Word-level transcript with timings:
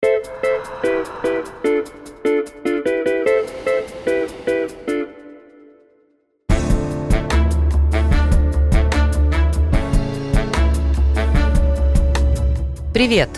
Привет! 0.00 0.10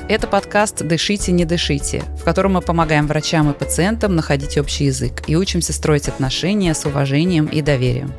Это 0.08 0.26
подкаст 0.26 0.82
«Дышите, 0.82 1.32
не 1.32 1.44
дышите», 1.44 2.02
в 2.18 2.24
котором 2.24 2.54
мы 2.54 2.60
помогаем 2.60 3.06
врачам 3.06 3.50
и 3.50 3.54
пациентам 3.54 4.16
находить 4.16 4.58
общий 4.58 4.84
язык 4.84 5.22
и 5.26 5.36
учимся 5.36 5.72
строить 5.72 6.08
отношения 6.08 6.74
с 6.74 6.84
уважением 6.84 7.46
и 7.46 7.62
доверием. 7.62 8.12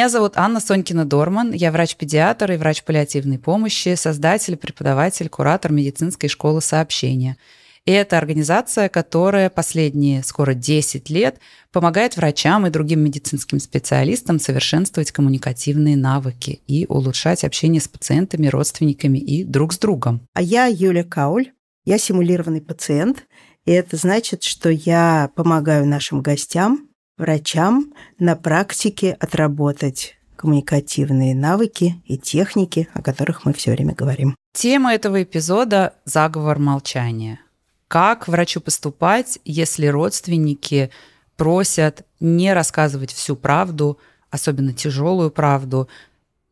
Меня 0.00 0.08
зовут 0.08 0.32
Анна 0.36 0.60
Сонькина-Дорман, 0.60 1.52
я 1.52 1.70
врач-педиатр 1.70 2.52
и 2.52 2.56
врач 2.56 2.84
паллиативной 2.84 3.38
помощи, 3.38 3.94
создатель, 3.96 4.56
преподаватель, 4.56 5.28
куратор 5.28 5.72
медицинской 5.72 6.30
школы 6.30 6.62
сообщения. 6.62 7.36
И 7.84 7.92
это 7.92 8.16
организация, 8.16 8.88
которая 8.88 9.50
последние 9.50 10.22
скоро 10.22 10.54
10 10.54 11.10
лет 11.10 11.38
помогает 11.70 12.16
врачам 12.16 12.66
и 12.66 12.70
другим 12.70 13.00
медицинским 13.00 13.60
специалистам 13.60 14.40
совершенствовать 14.40 15.12
коммуникативные 15.12 15.98
навыки 15.98 16.62
и 16.66 16.86
улучшать 16.88 17.44
общение 17.44 17.82
с 17.82 17.88
пациентами, 17.88 18.46
родственниками 18.46 19.18
и 19.18 19.44
друг 19.44 19.74
с 19.74 19.78
другом. 19.78 20.26
А 20.32 20.40
я 20.40 20.64
Юля 20.64 21.04
Кауль, 21.04 21.52
я 21.84 21.98
симулированный 21.98 22.62
пациент, 22.62 23.26
и 23.66 23.72
это 23.72 23.98
значит, 23.98 24.44
что 24.44 24.70
я 24.70 25.30
помогаю 25.36 25.86
нашим 25.86 26.22
гостям 26.22 26.89
врачам 27.20 27.92
на 28.18 28.34
практике 28.34 29.16
отработать 29.20 30.16
коммуникативные 30.36 31.34
навыки 31.34 32.02
и 32.06 32.16
техники, 32.16 32.88
о 32.94 33.02
которых 33.02 33.44
мы 33.44 33.52
все 33.52 33.72
время 33.72 33.94
говорим. 33.94 34.34
Тема 34.54 34.94
этого 34.94 35.22
эпизода– 35.22 35.94
заговор 36.06 36.58
молчания. 36.58 37.40
Как 37.88 38.26
врачу 38.26 38.60
поступать, 38.60 39.38
если 39.44 39.86
родственники 39.86 40.90
просят 41.36 42.06
не 42.20 42.54
рассказывать 42.54 43.12
всю 43.12 43.36
правду, 43.36 43.98
особенно 44.30 44.72
тяжелую 44.72 45.30
правду, 45.30 45.88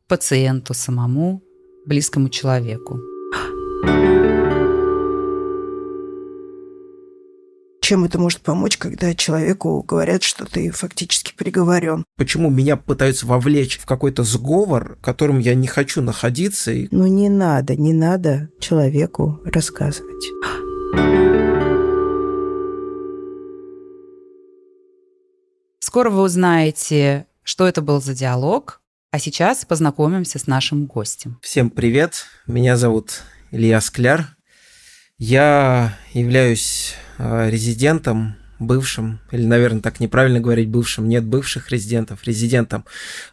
пациенту 0.06 0.74
самому, 0.74 1.42
близкому 1.86 2.28
человеку? 2.28 3.00
Чем 7.88 8.04
это 8.04 8.18
может 8.18 8.42
помочь, 8.42 8.76
когда 8.76 9.14
человеку 9.14 9.82
говорят, 9.82 10.22
что 10.22 10.44
ты 10.44 10.70
фактически 10.72 11.32
приговорен. 11.34 12.04
Почему 12.18 12.50
меня 12.50 12.76
пытаются 12.76 13.26
вовлечь 13.26 13.78
в 13.78 13.86
какой-то 13.86 14.24
сговор, 14.24 14.98
в 14.98 15.02
котором 15.02 15.38
я 15.38 15.54
не 15.54 15.66
хочу 15.66 16.02
находиться? 16.02 16.70
Ну 16.90 17.06
не 17.06 17.30
надо, 17.30 17.76
не 17.76 17.94
надо 17.94 18.50
человеку 18.60 19.40
рассказывать. 19.42 20.22
Скоро 25.80 26.10
вы 26.10 26.20
узнаете, 26.20 27.26
что 27.42 27.66
это 27.66 27.80
был 27.80 28.02
за 28.02 28.14
диалог, 28.14 28.82
а 29.12 29.18
сейчас 29.18 29.64
познакомимся 29.64 30.38
с 30.38 30.46
нашим 30.46 30.84
гостем. 30.84 31.38
Всем 31.40 31.70
привет, 31.70 32.26
меня 32.46 32.76
зовут 32.76 33.22
Илья 33.50 33.80
Скляр. 33.80 34.37
Я 35.18 35.98
являюсь 36.12 36.96
Э, 37.18 37.50
резидентом 37.50 38.36
бывшим, 38.60 39.18
или, 39.32 39.44
наверное, 39.44 39.80
так 39.80 39.98
неправильно 39.98 40.40
говорить 40.40 40.68
бывшим, 40.68 41.08
нет 41.08 41.24
бывших 41.24 41.70
резидентов, 41.70 42.24
резидентом 42.24 42.84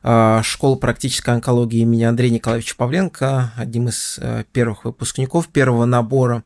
э, 0.04 0.42
школы 0.44 0.78
практической 0.78 1.30
онкологии 1.32 1.82
имени 1.82 2.04
Андрея 2.04 2.32
Николаевича 2.32 2.76
Павленко, 2.76 3.54
одним 3.56 3.90
из 3.90 4.18
э, 4.20 4.44
первых 4.52 4.86
выпускников 4.86 5.50
первого 5.50 5.86
набора 5.86 6.44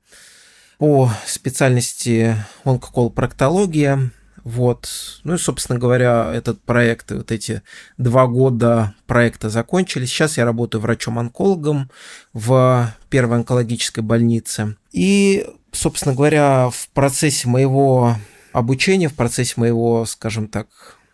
по 0.77 1.09
специальности 1.25 2.35
онкоколопроктология. 2.65 4.11
Вот. 4.43 4.87
Ну 5.23 5.35
и, 5.35 5.37
собственно 5.37 5.79
говоря, 5.79 6.31
этот 6.33 6.61
проект, 6.61 7.11
вот 7.11 7.31
эти 7.31 7.61
два 7.97 8.27
года 8.27 8.93
проекта 9.07 9.49
закончились. 9.49 10.09
Сейчас 10.09 10.37
я 10.37 10.45
работаю 10.45 10.81
врачом-онкологом 10.81 11.89
в 12.33 12.93
первой 13.09 13.37
онкологической 13.37 14.03
больнице. 14.03 14.75
И 14.91 15.45
собственно 15.71 16.15
говоря, 16.15 16.69
в 16.69 16.89
процессе 16.89 17.47
моего 17.47 18.15
обучения, 18.51 19.09
в 19.09 19.15
процессе 19.15 19.53
моего, 19.57 20.05
скажем 20.05 20.47
так, 20.47 20.67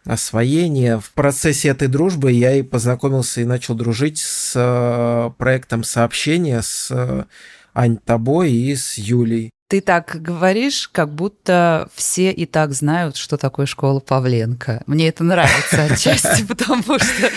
освоения, 0.06 1.00
в 1.00 1.12
процессе 1.12 1.70
этой 1.70 1.88
дружбы 1.88 2.32
я 2.32 2.54
и 2.56 2.62
познакомился 2.62 3.42
и 3.42 3.46
начал 3.46 3.74
дружить 3.74 4.20
с 4.20 4.54
э, 4.56 5.32
проектом 5.38 5.84
сообщения 5.84 6.62
с 6.62 6.90
э, 6.92 7.24
Ань 7.74 7.98
Тобой 7.98 8.52
и 8.52 8.76
с 8.76 8.98
Юлей. 8.98 9.50
Ты 9.68 9.82
так 9.82 10.22
говоришь, 10.22 10.88
как 10.92 11.14
будто 11.14 11.90
все 11.96 12.32
и 12.32 12.46
так 12.46 12.74
знают, 12.74 13.16
что 13.16 13.36
такое 13.38 13.66
школа 13.66 14.00
Павленко. 14.00 14.84
Мне 14.86 15.08
это 15.08 15.24
нравится 15.24 15.86
отчасти, 15.86 16.44
потому 16.48 16.84
что 16.84 17.32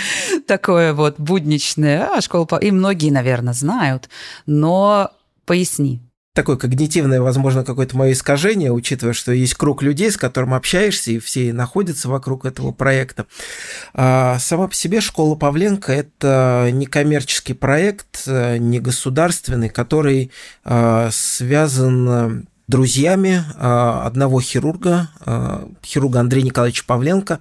такое 0.47 0.93
вот 0.93 1.19
будничное, 1.19 2.07
а 2.15 2.21
школа 2.21 2.47
И 2.61 2.71
многие, 2.71 3.11
наверное, 3.11 3.55
знают, 3.55 4.11
но 4.45 5.11
поясни 5.47 6.03
такое 6.39 6.57
когнитивное, 6.57 7.21
возможно, 7.21 7.65
какое-то 7.65 7.97
мое 7.97 8.13
искажение, 8.13 8.71
учитывая, 8.71 9.13
что 9.13 9.33
есть 9.33 9.55
круг 9.55 9.83
людей, 9.83 10.09
с 10.09 10.17
которым 10.17 10.55
общаешься, 10.55 11.11
и 11.11 11.19
все 11.19 11.53
находятся 11.53 12.09
вокруг 12.09 12.45
этого 12.45 12.71
проекта. 12.71 13.27
А 13.93 14.39
сама 14.39 14.69
по 14.69 14.75
себе 14.75 15.01
школа 15.01 15.35
Павленко– 15.35 15.93
это 15.93 16.71
некоммерческий 16.73 17.57
проект, 17.57 18.23
э, 18.29 18.59
не 18.59 18.79
государственный, 18.79 19.69
который 19.69 20.31
а, 20.63 21.09
связан 21.11 22.47
друзьями 22.69 23.43
а, 23.57 24.07
одного 24.07 24.41
хирурга, 24.41 25.09
хирурга 25.85 26.21
Андрея 26.21 26.45
Николаевича 26.45 26.85
Павленко, 26.87 27.41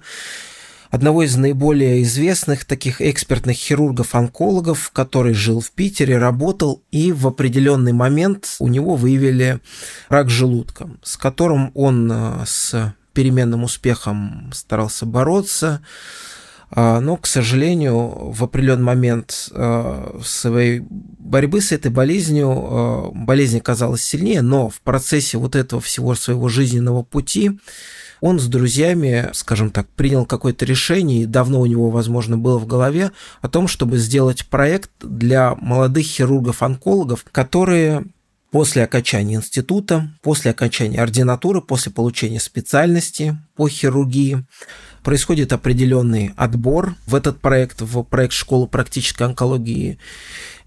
одного 0.90 1.22
из 1.22 1.36
наиболее 1.36 2.02
известных 2.02 2.64
таких 2.64 3.00
экспертных 3.00 3.56
хирургов-онкологов, 3.56 4.90
который 4.92 5.34
жил 5.34 5.60
в 5.60 5.70
Питере, 5.70 6.18
работал, 6.18 6.82
и 6.90 7.12
в 7.12 7.26
определенный 7.26 7.92
момент 7.92 8.56
у 8.58 8.68
него 8.68 8.96
выявили 8.96 9.60
рак 10.08 10.30
желудка, 10.30 10.90
с 11.02 11.16
которым 11.16 11.70
он 11.74 12.10
э, 12.10 12.44
с 12.46 12.94
переменным 13.12 13.64
успехом 13.64 14.50
старался 14.52 15.04
бороться, 15.04 15.82
а, 16.70 17.00
но, 17.00 17.16
к 17.16 17.26
сожалению, 17.26 18.30
в 18.30 18.44
определенный 18.44 18.84
момент 18.84 19.48
э, 19.52 20.20
своей 20.22 20.82
борьбы 20.90 21.62
с 21.62 21.72
этой 21.72 21.90
болезнью 21.90 22.50
э, 22.50 23.10
болезнь 23.14 23.58
оказалась 23.58 24.02
сильнее, 24.02 24.42
но 24.42 24.68
в 24.68 24.80
процессе 24.82 25.38
вот 25.38 25.56
этого 25.56 25.80
всего 25.80 26.14
своего 26.14 26.48
жизненного 26.48 27.02
пути 27.02 27.58
он 28.20 28.40
с 28.40 28.46
друзьями, 28.46 29.30
скажем 29.32 29.70
так, 29.70 29.88
принял 29.88 30.26
какое-то 30.26 30.64
решение, 30.64 31.22
и 31.22 31.26
давно 31.26 31.60
у 31.60 31.66
него, 31.66 31.90
возможно, 31.90 32.36
было 32.36 32.58
в 32.58 32.66
голове, 32.66 33.12
о 33.40 33.48
том, 33.48 33.68
чтобы 33.68 33.98
сделать 33.98 34.46
проект 34.46 34.90
для 35.00 35.54
молодых 35.56 36.06
хирургов-онкологов, 36.06 37.24
которые 37.30 38.04
после 38.50 38.82
окончания 38.84 39.34
института, 39.36 40.10
после 40.22 40.50
окончания 40.50 41.02
ординатуры, 41.02 41.60
после 41.60 41.92
получения 41.92 42.40
специальности 42.40 43.38
по 43.56 43.68
хирургии, 43.68 44.44
происходит 45.02 45.52
определенный 45.52 46.32
отбор 46.36 46.94
в 47.06 47.14
этот 47.14 47.40
проект, 47.40 47.80
в 47.80 48.02
проект 48.02 48.32
школы 48.32 48.66
практической 48.66 49.24
онкологии, 49.24 49.98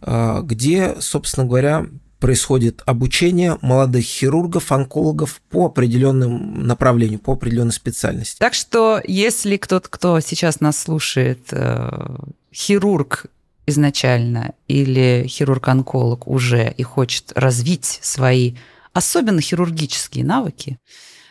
э, 0.02 0.40
где, 0.44 0.96
собственно 1.00 1.46
говоря, 1.46 1.86
происходит 2.22 2.84
обучение 2.86 3.58
молодых 3.62 4.06
хирургов, 4.06 4.72
онкологов 4.72 5.42
по 5.50 5.66
определенным 5.66 6.66
направлению, 6.66 7.20
по 7.20 7.34
определенной 7.34 7.74
специальности. 7.74 8.38
Так 8.40 8.54
что, 8.54 9.02
если 9.06 9.58
кто-то, 9.58 9.90
кто 9.90 10.20
сейчас 10.22 10.62
нас 10.62 10.78
слушает, 10.78 11.48
э, 11.52 12.16
хирург 12.54 13.26
изначально 13.66 14.54
или 14.68 15.26
хирург-онколог 15.28 16.28
уже 16.28 16.72
и 16.78 16.84
хочет 16.84 17.34
развить 17.36 18.00
свои 18.02 18.56
особенно 18.94 19.42
хирургические 19.42 20.24
навыки, 20.24 20.78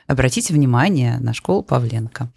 обратите 0.07 0.53
внимание 0.53 1.19
на 1.19 1.35
школу 1.35 1.63
Павленко. 1.63 2.31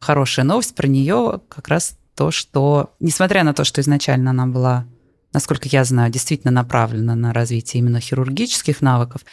Хорошая 0.00 0.44
новость 0.44 0.74
про 0.74 0.86
нее 0.86 1.40
как 1.48 1.68
раз 1.68 1.96
то, 2.14 2.30
что, 2.30 2.94
несмотря 3.00 3.44
на 3.44 3.52
то, 3.52 3.64
что 3.64 3.80
изначально 3.80 4.30
она 4.30 4.46
была 4.46 4.86
насколько 5.32 5.68
я 5.68 5.84
знаю, 5.84 6.10
действительно 6.10 6.50
направлена 6.50 7.14
на 7.14 7.32
развитие 7.32 7.80
именно 7.80 8.00
хирургических 8.00 8.80
навыков, 8.80 9.24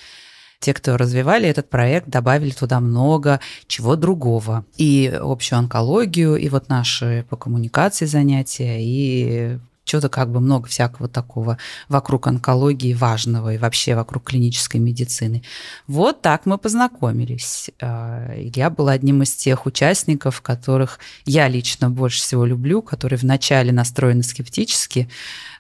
те, 0.59 0.73
кто 0.73 0.97
развивали 0.97 1.47
этот 1.47 1.69
проект, 1.69 2.07
добавили 2.07 2.51
туда 2.51 2.79
много 2.79 3.39
чего 3.67 3.95
другого. 3.95 4.65
И 4.77 5.13
общую 5.21 5.59
онкологию, 5.59 6.37
и 6.37 6.49
вот 6.49 6.69
наши 6.69 7.25
по 7.29 7.37
коммуникации 7.37 8.05
занятия, 8.05 8.77
и 8.81 9.59
что-то 9.85 10.09
как 10.09 10.31
бы 10.31 10.39
много 10.39 10.67
всякого 10.67 11.07
такого 11.07 11.57
вокруг 11.87 12.27
онкологии 12.27 12.93
важного 12.93 13.53
и 13.53 13.57
вообще 13.57 13.95
вокруг 13.95 14.23
клинической 14.23 14.81
медицины. 14.81 15.43
Вот 15.87 16.21
так 16.21 16.45
мы 16.45 16.57
познакомились. 16.57 17.69
А, 17.79 18.33
я 18.35 18.69
была 18.69 18.93
одним 18.93 19.21
из 19.23 19.33
тех 19.33 19.65
участников, 19.65 20.41
которых 20.41 20.99
я 21.25 21.47
лично 21.47 21.89
больше 21.89 22.21
всего 22.21 22.45
люблю, 22.45 22.81
которые 22.81 23.19
вначале 23.19 23.71
настроены 23.71 24.23
скептически, 24.23 25.09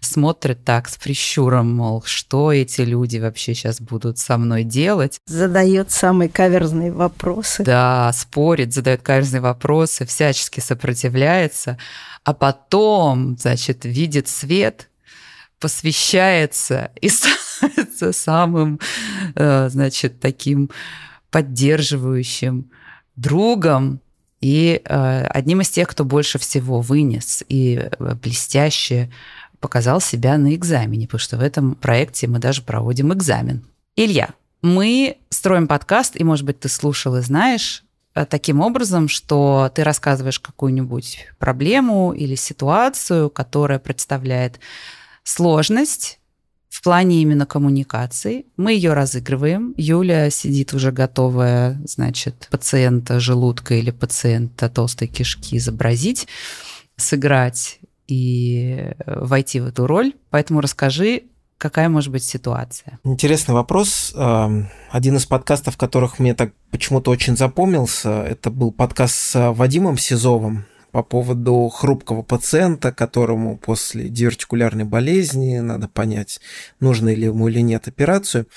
смотрят 0.01 0.63
так 0.63 0.89
с 0.89 0.97
прищуром, 0.97 1.73
мол, 1.75 2.03
что 2.05 2.51
эти 2.51 2.81
люди 2.81 3.17
вообще 3.17 3.53
сейчас 3.53 3.79
будут 3.79 4.17
со 4.17 4.37
мной 4.37 4.63
делать. 4.63 5.19
Задает 5.27 5.91
самые 5.91 6.29
каверзные 6.29 6.91
вопросы. 6.91 7.63
Да, 7.63 8.11
спорит, 8.13 8.73
задает 8.73 9.01
каверзные 9.01 9.41
вопросы, 9.41 10.05
всячески 10.05 10.59
сопротивляется, 10.59 11.77
а 12.25 12.33
потом, 12.33 13.37
значит, 13.37 13.85
видит 13.85 14.27
свет, 14.27 14.89
посвящается 15.59 16.91
и 16.99 17.07
становится 17.09 18.11
самым, 18.11 18.79
э, 19.35 19.69
значит, 19.69 20.19
таким 20.19 20.71
поддерживающим 21.29 22.71
другом 23.15 24.01
и 24.41 24.81
э, 24.83 25.27
одним 25.27 25.61
из 25.61 25.69
тех, 25.69 25.87
кто 25.87 26.03
больше 26.03 26.39
всего 26.39 26.81
вынес 26.81 27.43
и 27.47 27.89
э, 27.91 28.15
блестяще 28.15 29.11
показал 29.59 30.01
себя 30.01 30.37
на 30.37 30.55
экзамене, 30.55 31.05
потому 31.05 31.19
что 31.19 31.37
в 31.37 31.41
этом 31.41 31.75
проекте 31.75 32.27
мы 32.27 32.39
даже 32.39 32.63
проводим 32.63 33.13
экзамен. 33.13 33.63
Илья, 33.95 34.29
мы 34.63 35.17
строим 35.29 35.67
подкаст, 35.67 36.19
и, 36.19 36.23
может 36.23 36.43
быть, 36.45 36.59
ты 36.59 36.69
слушал 36.69 37.15
и 37.17 37.21
знаешь, 37.21 37.84
таким 38.23 38.61
образом, 38.61 39.09
что 39.09 39.69
ты 39.75 39.83
рассказываешь 39.83 40.39
какую-нибудь 40.39 41.27
проблему 41.37 42.13
или 42.13 42.35
ситуацию, 42.35 43.29
которая 43.29 43.79
представляет 43.79 44.59
сложность 45.23 46.19
в 46.69 46.81
плане 46.81 47.21
именно 47.21 47.45
коммуникации. 47.45 48.45
Мы 48.57 48.73
ее 48.73 48.93
разыгрываем. 48.93 49.73
Юля 49.77 50.29
сидит 50.29 50.73
уже 50.73 50.91
готовая, 50.91 51.81
значит, 51.85 52.47
пациента 52.51 53.19
желудка 53.19 53.75
или 53.75 53.91
пациента 53.91 54.69
толстой 54.69 55.07
кишки 55.07 55.57
изобразить, 55.57 56.27
сыграть 56.97 57.79
и 58.07 58.91
э, 58.97 59.25
войти 59.25 59.59
в 59.59 59.67
эту 59.67 59.87
роль. 59.87 60.13
Поэтому 60.29 60.61
расскажи, 60.61 61.23
какая 61.57 61.89
может 61.89 62.11
быть 62.11 62.23
ситуация? 62.23 62.99
Интересный 63.03 63.53
вопрос. 63.53 64.13
Один 64.15 65.17
из 65.17 65.25
подкастов, 65.25 65.77
которых 65.77 66.19
мне 66.19 66.33
так 66.33 66.53
почему-то 66.71 67.11
очень 67.11 67.37
запомнился, 67.37 68.23
это 68.23 68.49
был 68.49 68.71
подкаст 68.71 69.15
с 69.15 69.51
Вадимом 69.53 69.97
Сизовым 69.97 70.65
по 70.95 71.03
поводу 71.03 71.67
хрупкого 71.67 72.21
пациента, 72.21 72.93
которому 72.93 73.57
после 73.57 74.07
дивертикулярной 74.07 74.85
болезни 74.85 75.59
надо 75.59 75.89
понять, 75.89 76.39
нужно 76.79 77.13
ли 77.13 77.23
ему 77.23 77.49
или 77.49 77.59
нет 77.59 77.89
операцию. 77.89 78.47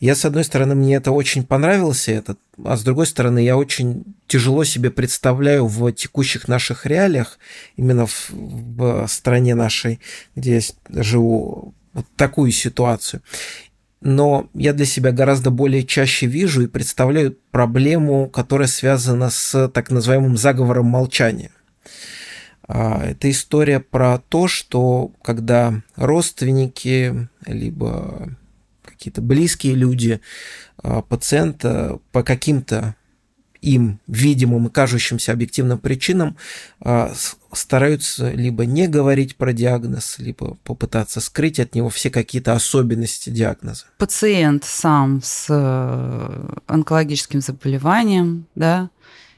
Я, 0.00 0.16
с 0.16 0.24
одной 0.24 0.42
стороны, 0.42 0.74
мне 0.74 0.96
это 0.96 1.12
очень 1.12 1.44
понравился, 1.44 2.10
этот, 2.10 2.40
а 2.64 2.76
с 2.76 2.82
другой 2.82 3.06
стороны, 3.06 3.38
я 3.38 3.56
очень 3.56 4.16
тяжело 4.26 4.64
себе 4.64 4.90
представляю 4.90 5.68
в 5.68 5.92
текущих 5.92 6.48
наших 6.48 6.84
реалиях, 6.84 7.38
именно 7.76 8.06
в, 8.06 8.30
в 8.32 9.06
стране 9.06 9.54
нашей, 9.54 10.00
где 10.34 10.54
я 10.56 10.60
живу, 11.04 11.74
вот 11.94 12.06
такую 12.16 12.52
ситуацию 12.52 13.22
но 14.04 14.50
я 14.52 14.74
для 14.74 14.84
себя 14.84 15.12
гораздо 15.12 15.50
более 15.50 15.82
чаще 15.82 16.26
вижу 16.26 16.62
и 16.62 16.66
представляю 16.66 17.38
проблему, 17.50 18.28
которая 18.28 18.68
связана 18.68 19.30
с 19.30 19.68
так 19.70 19.90
называемым 19.90 20.36
заговором 20.36 20.86
молчания. 20.86 21.50
А, 22.68 23.02
это 23.02 23.30
история 23.30 23.80
про 23.80 24.18
то, 24.18 24.46
что 24.46 25.10
когда 25.22 25.82
родственники, 25.96 27.28
либо 27.46 28.36
какие-то 28.84 29.22
близкие 29.22 29.74
люди 29.74 30.20
а, 30.82 31.00
пациента 31.00 31.98
по 32.12 32.22
каким-то 32.22 32.96
им 33.62 34.00
видимым 34.06 34.66
и 34.66 34.70
кажущимся 34.70 35.32
объективным 35.32 35.78
причинам 35.78 36.36
а, 36.78 37.14
стараются 37.56 38.30
либо 38.30 38.66
не 38.66 38.86
говорить 38.86 39.36
про 39.36 39.52
диагноз, 39.52 40.16
либо 40.18 40.56
попытаться 40.64 41.20
скрыть 41.20 41.60
от 41.60 41.74
него 41.74 41.88
все 41.88 42.10
какие-то 42.10 42.54
особенности 42.54 43.30
диагноза. 43.30 43.84
Пациент 43.98 44.64
сам 44.64 45.20
с 45.22 45.46
э, 45.48 46.58
онкологическим 46.66 47.40
заболеванием, 47.40 48.46
да, 48.54 48.90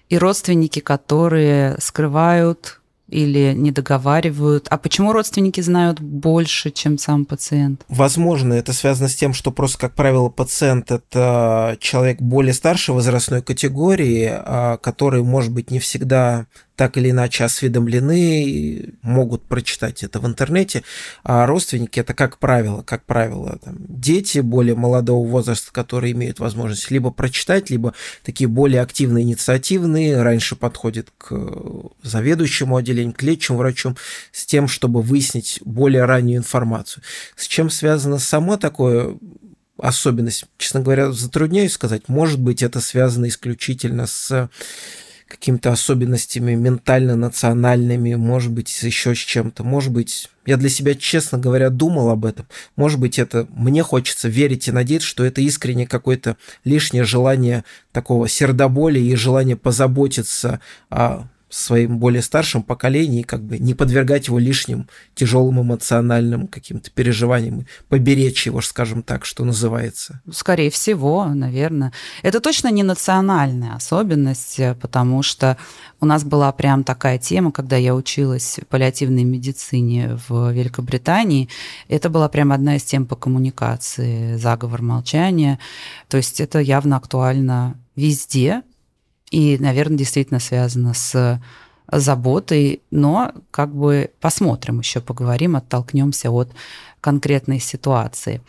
и 0.08 0.18
родственники, 0.18 0.80
которые 0.80 1.76
скрывают 1.80 2.80
или 3.08 3.52
не 3.54 3.70
договаривают. 3.70 4.66
А 4.68 4.78
почему 4.78 5.12
родственники 5.12 5.60
знают 5.60 6.00
больше, 6.00 6.70
чем 6.70 6.98
сам 6.98 7.24
пациент? 7.24 7.84
Возможно, 7.88 8.54
это 8.54 8.72
связано 8.72 9.08
с 9.08 9.14
тем, 9.14 9.32
что 9.32 9.52
просто, 9.52 9.78
как 9.78 9.94
правило, 9.94 10.28
пациент– 10.28 10.90
это 10.90 11.76
человек 11.80 12.20
более 12.20 12.52
старшей 12.52 12.94
возрастной 12.94 13.42
категории, 13.42 14.28
а, 14.32 14.76
который, 14.78 15.22
может 15.22 15.52
быть, 15.52 15.70
не 15.70 15.78
всегда 15.78 16.46
так 16.76 16.98
или 16.98 17.10
иначе 17.10 17.44
осведомлены, 17.44 18.94
могут 19.02 19.42
прочитать 19.42 20.04
это 20.04 20.20
в 20.20 20.26
интернете, 20.26 20.82
а 21.24 21.46
родственники 21.46 21.98
это, 21.98 22.14
как 22.14 22.38
правило, 22.38 22.82
как 22.82 23.04
правило, 23.04 23.58
там, 23.64 23.76
дети 23.78 24.40
более 24.40 24.76
молодого 24.76 25.26
возраста, 25.26 25.72
которые 25.72 26.12
имеют 26.12 26.38
возможность 26.38 26.90
либо 26.90 27.10
прочитать, 27.10 27.70
либо 27.70 27.94
такие 28.22 28.46
более 28.46 28.82
активные, 28.82 29.24
инициативные, 29.24 30.22
раньше 30.22 30.54
подходят 30.54 31.08
к 31.16 31.34
заведующему 32.02 32.76
отделению, 32.76 33.14
к 33.14 33.22
лечащему 33.22 33.58
врачу 33.58 33.96
с 34.32 34.44
тем, 34.44 34.68
чтобы 34.68 35.00
выяснить 35.00 35.60
более 35.64 36.04
раннюю 36.04 36.38
информацию. 36.38 37.02
С 37.36 37.46
чем 37.46 37.70
связано 37.70 38.18
само 38.18 38.58
такое 38.58 39.16
особенность, 39.78 40.44
честно 40.58 40.80
говоря, 40.80 41.12
затрудняюсь 41.12 41.72
сказать. 41.72 42.08
Может 42.08 42.40
быть, 42.40 42.62
это 42.62 42.80
связано 42.80 43.28
исключительно 43.28 44.06
с 44.06 44.50
какими-то 45.28 45.72
особенностями 45.72 46.54
ментально-национальными, 46.54 48.14
может 48.14 48.52
быть, 48.52 48.82
еще 48.82 49.14
с 49.14 49.18
чем-то. 49.18 49.64
Может 49.64 49.92
быть, 49.92 50.30
я 50.46 50.56
для 50.56 50.68
себя, 50.68 50.94
честно 50.94 51.38
говоря, 51.38 51.70
думал 51.70 52.10
об 52.10 52.24
этом. 52.24 52.46
Может 52.76 53.00
быть, 53.00 53.18
это 53.18 53.46
мне 53.50 53.82
хочется 53.82 54.28
верить 54.28 54.68
и 54.68 54.72
надеяться, 54.72 55.08
что 55.08 55.24
это 55.24 55.40
искренне 55.40 55.86
какое-то 55.86 56.36
лишнее 56.64 57.04
желание 57.04 57.64
такого 57.92 58.28
сердоболия 58.28 59.02
и 59.02 59.16
желание 59.16 59.56
позаботиться 59.56 60.60
о 60.90 61.24
своим 61.56 61.98
более 61.98 62.22
старшим 62.22 62.62
поколением, 62.62 63.24
как 63.24 63.42
бы 63.42 63.58
не 63.58 63.74
подвергать 63.74 64.26
его 64.26 64.38
лишним 64.38 64.88
тяжелым 65.14 65.62
эмоциональным 65.62 66.48
каким-то 66.48 66.90
переживаниям, 66.90 67.66
поберечь 67.88 68.46
его, 68.46 68.60
скажем 68.60 69.02
так, 69.02 69.24
что 69.24 69.44
называется. 69.44 70.20
Скорее 70.30 70.70
всего, 70.70 71.24
наверное. 71.26 71.92
Это 72.22 72.40
точно 72.40 72.68
не 72.68 72.82
национальная 72.82 73.74
особенность, 73.74 74.60
потому 74.80 75.22
что 75.22 75.56
у 75.98 76.04
нас 76.04 76.24
была 76.24 76.52
прям 76.52 76.84
такая 76.84 77.18
тема, 77.18 77.50
когда 77.52 77.76
я 77.76 77.94
училась 77.94 78.58
в 78.60 78.66
паллиативной 78.66 79.24
медицине 79.24 80.18
в 80.28 80.52
Великобритании. 80.52 81.48
Это 81.88 82.10
была 82.10 82.28
прям 82.28 82.52
одна 82.52 82.76
из 82.76 82.84
тем 82.84 83.06
по 83.06 83.16
коммуникации, 83.16 84.36
заговор 84.36 84.82
молчания. 84.82 85.58
То 86.08 86.18
есть 86.18 86.38
это 86.40 86.58
явно 86.58 86.96
актуально 86.96 87.78
везде, 87.96 88.62
и, 89.30 89.58
наверное, 89.58 89.98
действительно 89.98 90.40
связано 90.40 90.94
с 90.94 91.40
заботой, 91.90 92.82
но 92.90 93.32
как 93.50 93.74
бы 93.74 94.10
посмотрим 94.20 94.80
еще, 94.80 95.00
поговорим, 95.00 95.56
оттолкнемся 95.56 96.30
от 96.30 96.50
конкретной 97.00 97.60
ситуации. 97.60 98.42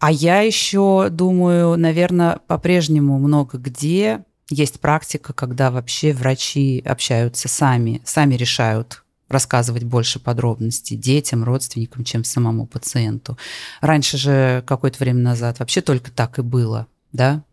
А 0.00 0.10
я 0.10 0.40
еще 0.40 1.08
думаю, 1.10 1.76
наверное, 1.76 2.38
по-прежнему 2.46 3.18
много 3.18 3.58
где 3.58 4.24
есть 4.50 4.80
практика, 4.80 5.32
когда 5.32 5.70
вообще 5.70 6.12
врачи 6.12 6.82
общаются 6.86 7.48
сами, 7.48 8.00
сами 8.04 8.34
решают 8.34 9.02
рассказывать 9.28 9.84
больше 9.84 10.18
подробностей 10.18 10.96
детям, 10.96 11.44
родственникам, 11.44 12.04
чем 12.04 12.24
самому 12.24 12.66
пациенту. 12.66 13.36
Раньше 13.82 14.16
же 14.16 14.64
какое-то 14.66 14.98
время 15.00 15.20
назад 15.20 15.58
вообще 15.58 15.82
только 15.82 16.10
так 16.10 16.38
и 16.38 16.42
было, 16.42 16.86
да, 17.12 17.44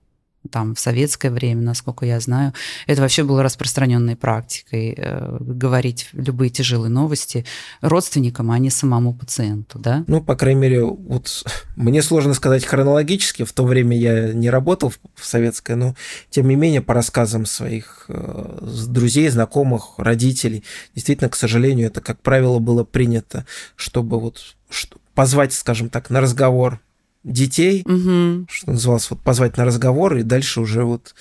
там 0.51 0.75
в 0.75 0.79
советское 0.79 1.29
время, 1.29 1.61
насколько 1.61 2.05
я 2.05 2.19
знаю, 2.19 2.53
это 2.87 3.01
вообще 3.01 3.23
было 3.23 3.43
распространенной 3.43 4.15
практикой 4.15 4.93
э, 4.97 5.37
говорить 5.39 6.09
любые 6.13 6.49
тяжелые 6.49 6.89
новости 6.89 7.45
родственникам, 7.81 8.51
а 8.51 8.59
не 8.59 8.69
самому 8.69 9.13
пациенту, 9.13 9.79
да? 9.79 10.03
Ну, 10.07 10.21
по 10.21 10.35
крайней 10.35 10.61
мере, 10.61 10.83
вот 10.83 11.45
мне 11.75 12.01
сложно 12.01 12.33
сказать 12.33 12.65
хронологически, 12.65 13.43
в 13.43 13.53
то 13.53 13.65
время 13.65 13.97
я 13.97 14.33
не 14.33 14.49
работал 14.49 14.93
в 15.15 15.25
советское, 15.25 15.75
но 15.75 15.95
тем 16.29 16.47
не 16.47 16.55
менее 16.55 16.81
по 16.81 16.93
рассказам 16.93 17.45
своих 17.45 18.05
э, 18.07 18.59
друзей, 18.87 19.29
знакомых, 19.29 19.93
родителей, 19.97 20.63
действительно, 20.93 21.29
к 21.29 21.35
сожалению, 21.35 21.87
это, 21.87 22.01
как 22.01 22.21
правило, 22.21 22.59
было 22.59 22.83
принято, 22.83 23.45
чтобы 23.75 24.19
вот 24.19 24.55
позвать, 25.13 25.53
скажем 25.53 25.89
так, 25.89 26.09
на 26.09 26.21
разговор 26.21 26.79
детей, 27.25 27.83
угу. 27.85 28.45
что 28.49 28.71
называлось, 28.71 29.09
вот 29.09 29.19
позвать 29.21 29.57
на 29.57 29.65
разговор 29.65 30.15
и 30.15 30.23
дальше 30.23 30.61
уже 30.61 30.83
вот 30.83 31.15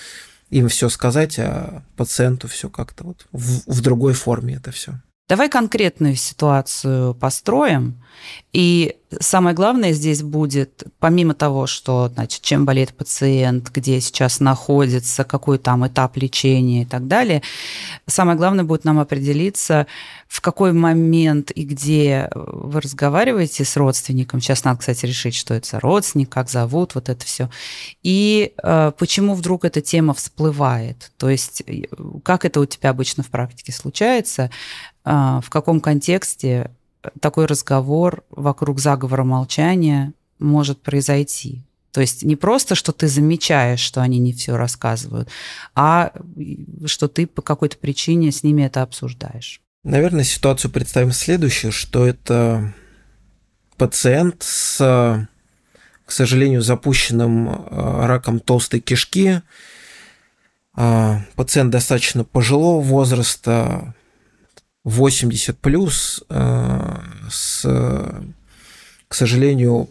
им 0.50 0.68
все 0.68 0.88
сказать, 0.88 1.38
а 1.38 1.82
пациенту 1.96 2.46
все 2.46 2.68
как-то 2.68 3.04
вот 3.04 3.26
в, 3.32 3.72
в 3.72 3.80
другой 3.80 4.12
форме 4.12 4.54
это 4.56 4.70
все. 4.70 5.00
Давай 5.26 5.48
конкретную 5.48 6.16
ситуацию 6.16 7.14
построим. 7.14 8.02
И 8.52 8.96
самое 9.20 9.54
главное 9.54 9.92
здесь 9.92 10.22
будет, 10.22 10.84
помимо 10.98 11.34
того, 11.34 11.66
что, 11.66 12.08
значит, 12.08 12.42
чем 12.42 12.64
болеет 12.64 12.94
пациент, 12.94 13.70
где 13.70 14.00
сейчас 14.00 14.40
находится, 14.40 15.24
какой 15.24 15.58
там 15.58 15.86
этап 15.86 16.16
лечения 16.16 16.82
и 16.82 16.84
так 16.84 17.06
далее, 17.06 17.42
самое 18.06 18.36
главное 18.36 18.64
будет 18.64 18.84
нам 18.84 18.98
определиться, 18.98 19.86
в 20.28 20.40
какой 20.40 20.72
момент 20.72 21.50
и 21.50 21.64
где 21.64 22.28
вы 22.34 22.80
разговариваете 22.80 23.64
с 23.64 23.76
родственником. 23.76 24.40
Сейчас 24.40 24.64
надо, 24.64 24.80
кстати, 24.80 25.06
решить, 25.06 25.34
что 25.34 25.54
это 25.54 25.68
за 25.68 25.80
родственник, 25.80 26.30
как 26.30 26.50
зовут, 26.50 26.94
вот 26.94 27.08
это 27.08 27.24
все. 27.24 27.50
И 28.02 28.52
э, 28.62 28.92
почему 28.98 29.34
вдруг 29.34 29.64
эта 29.64 29.80
тема 29.80 30.14
всплывает. 30.14 31.12
То 31.18 31.28
есть, 31.30 31.62
э, 31.66 31.84
как 32.24 32.44
это 32.44 32.60
у 32.60 32.66
тебя 32.66 32.90
обычно 32.90 33.22
в 33.22 33.28
практике 33.28 33.72
случается, 33.72 34.50
э, 35.04 35.10
в 35.42 35.50
каком 35.50 35.80
контексте 35.80 36.70
такой 37.20 37.46
разговор 37.46 38.24
вокруг 38.30 38.80
заговора 38.80 39.24
молчания 39.24 40.12
может 40.38 40.80
произойти. 40.80 41.62
То 41.92 42.00
есть 42.00 42.24
не 42.24 42.34
просто, 42.34 42.74
что 42.74 42.92
ты 42.92 43.06
замечаешь, 43.06 43.80
что 43.80 44.02
они 44.02 44.18
не 44.18 44.32
все 44.32 44.56
рассказывают, 44.56 45.28
а 45.76 46.12
что 46.86 47.06
ты 47.06 47.26
по 47.26 47.40
какой-то 47.40 47.76
причине 47.76 48.32
с 48.32 48.42
ними 48.42 48.62
это 48.62 48.82
обсуждаешь. 48.82 49.60
Наверное, 49.84 50.24
ситуацию 50.24 50.70
представим 50.70 51.12
следующую, 51.12 51.70
что 51.70 52.06
это 52.06 52.74
пациент 53.76 54.42
с, 54.42 54.78
к 56.04 56.10
сожалению, 56.10 56.62
запущенным 56.62 57.48
э, 57.48 58.06
раком 58.06 58.40
толстой 58.40 58.80
кишки, 58.80 59.42
а, 60.76 61.20
пациент 61.36 61.70
достаточно 61.70 62.24
пожилого 62.24 62.80
возраста, 62.80 63.94
80 64.84 65.58
плюс 65.58 66.22
э, 66.28 66.98
с, 67.30 67.62
к 69.08 69.14
сожалению, 69.14 69.88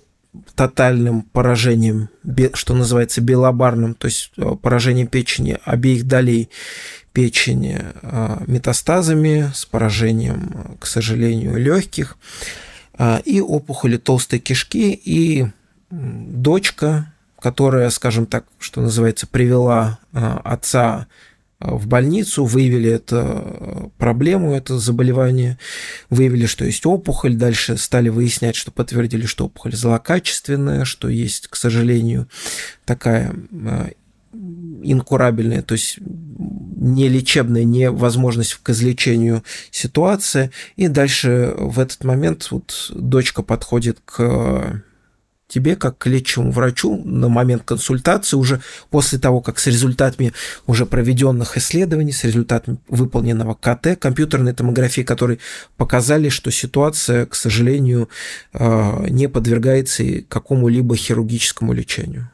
тотальным 0.55 1.23
поражением, 1.23 2.09
что 2.53 2.73
называется 2.73 3.21
белобарным, 3.21 3.95
то 3.95 4.05
есть 4.05 4.31
э, 4.38 4.55
поражением 4.62 5.07
печени 5.07 5.57
обеих 5.65 6.07
долей 6.07 6.50
печени 7.12 7.81
э, 7.81 8.38
метастазами, 8.47 9.51
с 9.53 9.65
поражением, 9.65 10.77
к 10.79 10.85
сожалению, 10.85 11.57
легких, 11.57 12.17
и 13.25 13.41
опухоли 13.41 13.97
толстой 13.97 14.38
кишки, 14.38 14.93
и 14.93 15.47
дочка, 15.89 17.12
которая, 17.39 17.89
скажем 17.89 18.27
так, 18.27 18.45
что 18.59 18.81
называется, 18.81 19.25
привела 19.25 19.97
отца 20.12 21.07
в 21.63 21.88
больницу, 21.88 22.46
выявили 22.46 22.89
эту 22.89 23.91
проблему, 23.98 24.53
это 24.53 24.77
заболевание, 24.77 25.58
выявили, 26.10 26.46
что 26.46 26.65
есть 26.65 26.86
опухоль, 26.86 27.36
дальше 27.36 27.77
стали 27.77 28.10
выяснять, 28.10 28.55
что 28.55 28.72
подтвердили, 28.72 29.25
что 29.25 29.46
опухоль 29.46 29.74
злокачественная, 29.74 30.84
что 30.86 31.08
есть, 31.08 31.48
к 31.48 31.55
сожалению, 31.55 32.27
такая 32.86 33.34
э, 33.51 33.91
инкурабельная, 34.84 35.62
то 35.62 35.74
есть 35.74 36.00
нелечебная 36.00 37.63
невозможность 37.63 38.55
к 38.55 38.70
излечению 38.70 39.43
ситуация. 39.72 40.51
И 40.75 40.88
дальше 40.88 41.53
в 41.58 41.79
этот 41.79 42.03
момент 42.03 42.50
вот 42.51 42.91
дочка 42.93 43.41
подходит 43.41 44.00
к 44.03 44.84
тебе, 45.53 45.75
как 45.75 45.98
к 46.00 46.07
лечащему 46.07 46.51
врачу, 46.51 47.01
на 47.05 47.29
момент 47.29 47.63
консультации, 47.63 48.36
уже 48.36 48.62
после 48.89 49.19
того, 49.19 49.39
как 49.41 49.60
с 49.60 49.67
результатами 49.67 50.33
уже 50.65 50.86
проведенных 50.86 51.57
исследований, 51.57 52.12
с 52.12 52.24
результатами 52.24 52.77
выполненного 52.88 53.53
КТ, 53.53 54.00
компьютерной 54.00 54.53
томографии, 54.53 55.01
которые 55.01 55.38
показали, 55.77 56.29
что 56.29 56.51
ситуация, 56.51 57.25
к 57.25 57.36
сожалению, 57.36 58.10
э, 58.53 59.05
не 59.10 59.27
подвергается 59.29 60.03
какому-либо 60.27 60.95
хирургическому 60.95 61.74
лечению. 61.74 62.33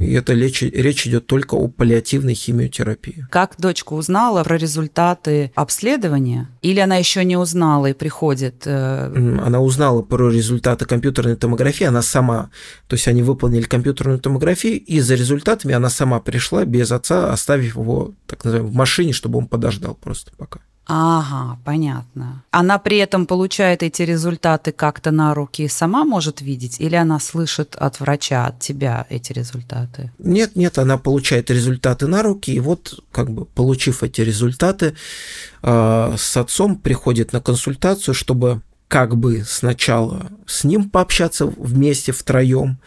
И 0.00 0.12
это 0.14 0.32
речь, 0.32 0.62
речь 0.62 1.06
идет 1.06 1.26
только 1.26 1.54
о 1.54 1.68
паллиативной 1.68 2.34
химиотерапии. 2.34 3.26
Как 3.30 3.56
дочка 3.58 3.92
узнала 3.92 4.42
про 4.42 4.56
результаты 4.56 5.52
обследования? 5.54 6.48
Или 6.62 6.80
она 6.80 6.96
еще 6.96 7.22
не 7.22 7.36
узнала 7.36 7.86
и 7.86 7.92
приходит? 7.92 8.62
Э... 8.64 9.12
Она 9.44 9.60
узнала 9.60 10.00
про 10.00 10.30
результаты 10.30 10.86
компьютерной 10.86 11.36
томографии, 11.36 11.84
она 11.84 12.00
сама. 12.00 12.50
То 12.88 12.94
есть 12.94 13.06
они 13.08 13.22
выполнили 13.22 13.62
компьютерную 13.62 14.18
томографию, 14.18 14.80
и 14.80 15.00
за 15.00 15.14
результатами 15.14 15.74
она 15.74 15.90
сама 15.90 16.18
пришла 16.20 16.64
без 16.64 16.90
отца, 16.92 17.30
оставив 17.30 17.76
его, 17.76 18.14
так 18.26 18.44
называемым, 18.44 18.72
в 18.72 18.74
машине, 18.74 19.12
чтобы 19.12 19.38
он 19.38 19.46
подождал 19.46 19.94
просто 19.94 20.32
пока. 20.36 20.60
Ага, 20.86 21.58
понятно. 21.64 22.42
Она 22.50 22.78
при 22.78 22.98
этом 22.98 23.26
получает 23.26 23.82
эти 23.82 24.02
результаты 24.02 24.72
как-то 24.72 25.12
на 25.12 25.34
руки 25.34 25.62
и 25.62 25.68
сама 25.68 26.04
может 26.04 26.40
видеть, 26.40 26.80
или 26.80 26.96
она 26.96 27.20
слышит 27.20 27.76
от 27.76 28.00
врача, 28.00 28.46
от 28.46 28.58
тебя 28.58 29.06
эти 29.08 29.32
результаты? 29.32 30.10
Нет, 30.18 30.56
нет, 30.56 30.78
она 30.78 30.98
получает 30.98 31.50
результаты 31.50 32.08
на 32.08 32.22
руки, 32.22 32.50
и 32.50 32.60
вот, 32.60 33.04
как 33.12 33.30
бы, 33.30 33.44
получив 33.44 34.02
эти 34.02 34.22
результаты, 34.22 34.96
э, 35.62 36.14
с 36.18 36.36
отцом 36.36 36.76
приходит 36.76 37.32
на 37.32 37.40
консультацию, 37.40 38.14
чтобы 38.14 38.62
как 38.88 39.16
бы 39.16 39.44
сначала 39.46 40.32
с 40.46 40.64
ним 40.64 40.90
пообщаться 40.90 41.46
вместе 41.46 42.10
втроем, 42.10 42.78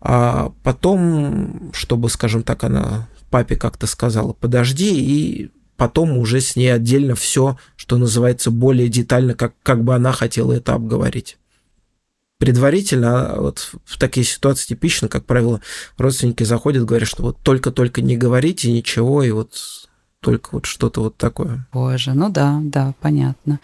а 0.00 0.52
потом, 0.62 1.72
чтобы, 1.72 2.08
скажем 2.08 2.44
так, 2.44 2.62
она 2.62 3.08
папе 3.30 3.56
как-то 3.56 3.88
сказала, 3.88 4.32
подожди, 4.34 4.92
и 4.94 5.50
потом 5.82 6.16
уже 6.16 6.40
с 6.40 6.54
ней 6.54 6.72
отдельно 6.72 7.16
все, 7.16 7.58
что 7.74 7.98
называется, 7.98 8.52
более 8.52 8.88
детально, 8.88 9.34
как, 9.34 9.54
как 9.64 9.82
бы 9.82 9.96
она 9.96 10.12
хотела 10.12 10.52
это 10.52 10.74
обговорить. 10.74 11.38
Предварительно, 12.38 13.32
а 13.32 13.40
вот 13.40 13.72
в 13.84 13.98
такие 13.98 14.24
ситуации 14.24 14.68
типично, 14.68 15.08
как 15.08 15.24
правило, 15.24 15.60
родственники 15.98 16.44
заходят, 16.44 16.84
говорят, 16.84 17.08
что 17.08 17.24
вот 17.24 17.38
только-только 17.42 18.00
не 18.00 18.16
говорите 18.16 18.70
ничего, 18.70 19.24
и 19.24 19.32
вот 19.32 19.58
только 20.20 20.50
вот 20.52 20.66
что-то 20.66 21.00
вот 21.00 21.16
такое. 21.16 21.66
Боже, 21.72 22.14
ну 22.14 22.28
да, 22.28 22.60
да, 22.62 22.94
понятно. 23.00 23.58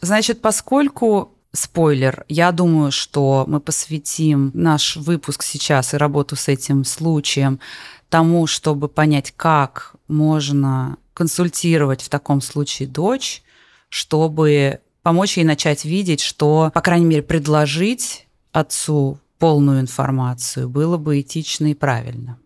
Значит, 0.00 0.40
поскольку 0.40 1.34
спойлер, 1.52 2.24
я 2.30 2.50
думаю, 2.52 2.92
что 2.92 3.44
мы 3.46 3.60
посвятим 3.60 4.52
наш 4.54 4.96
выпуск 4.96 5.42
сейчас 5.42 5.92
и 5.92 5.98
работу 5.98 6.34
с 6.34 6.48
этим 6.48 6.86
случаем 6.86 7.60
тому, 8.08 8.46
чтобы 8.46 8.88
понять, 8.88 9.34
как 9.36 9.96
можно 10.08 10.96
консультировать 11.14 12.02
в 12.02 12.08
таком 12.08 12.40
случае 12.40 12.88
дочь, 12.88 13.42
чтобы 13.88 14.80
помочь 15.02 15.36
ей 15.36 15.44
начать 15.44 15.84
видеть, 15.84 16.20
что, 16.20 16.70
по 16.74 16.80
крайней 16.80 17.06
мере, 17.06 17.22
предложить 17.22 18.26
отцу 18.52 19.18
полную 19.38 19.80
информацию 19.80 20.68
было 20.68 20.96
бы 20.96 21.20
этично 21.20 21.66
и 21.66 21.74
правильно. 21.74 22.38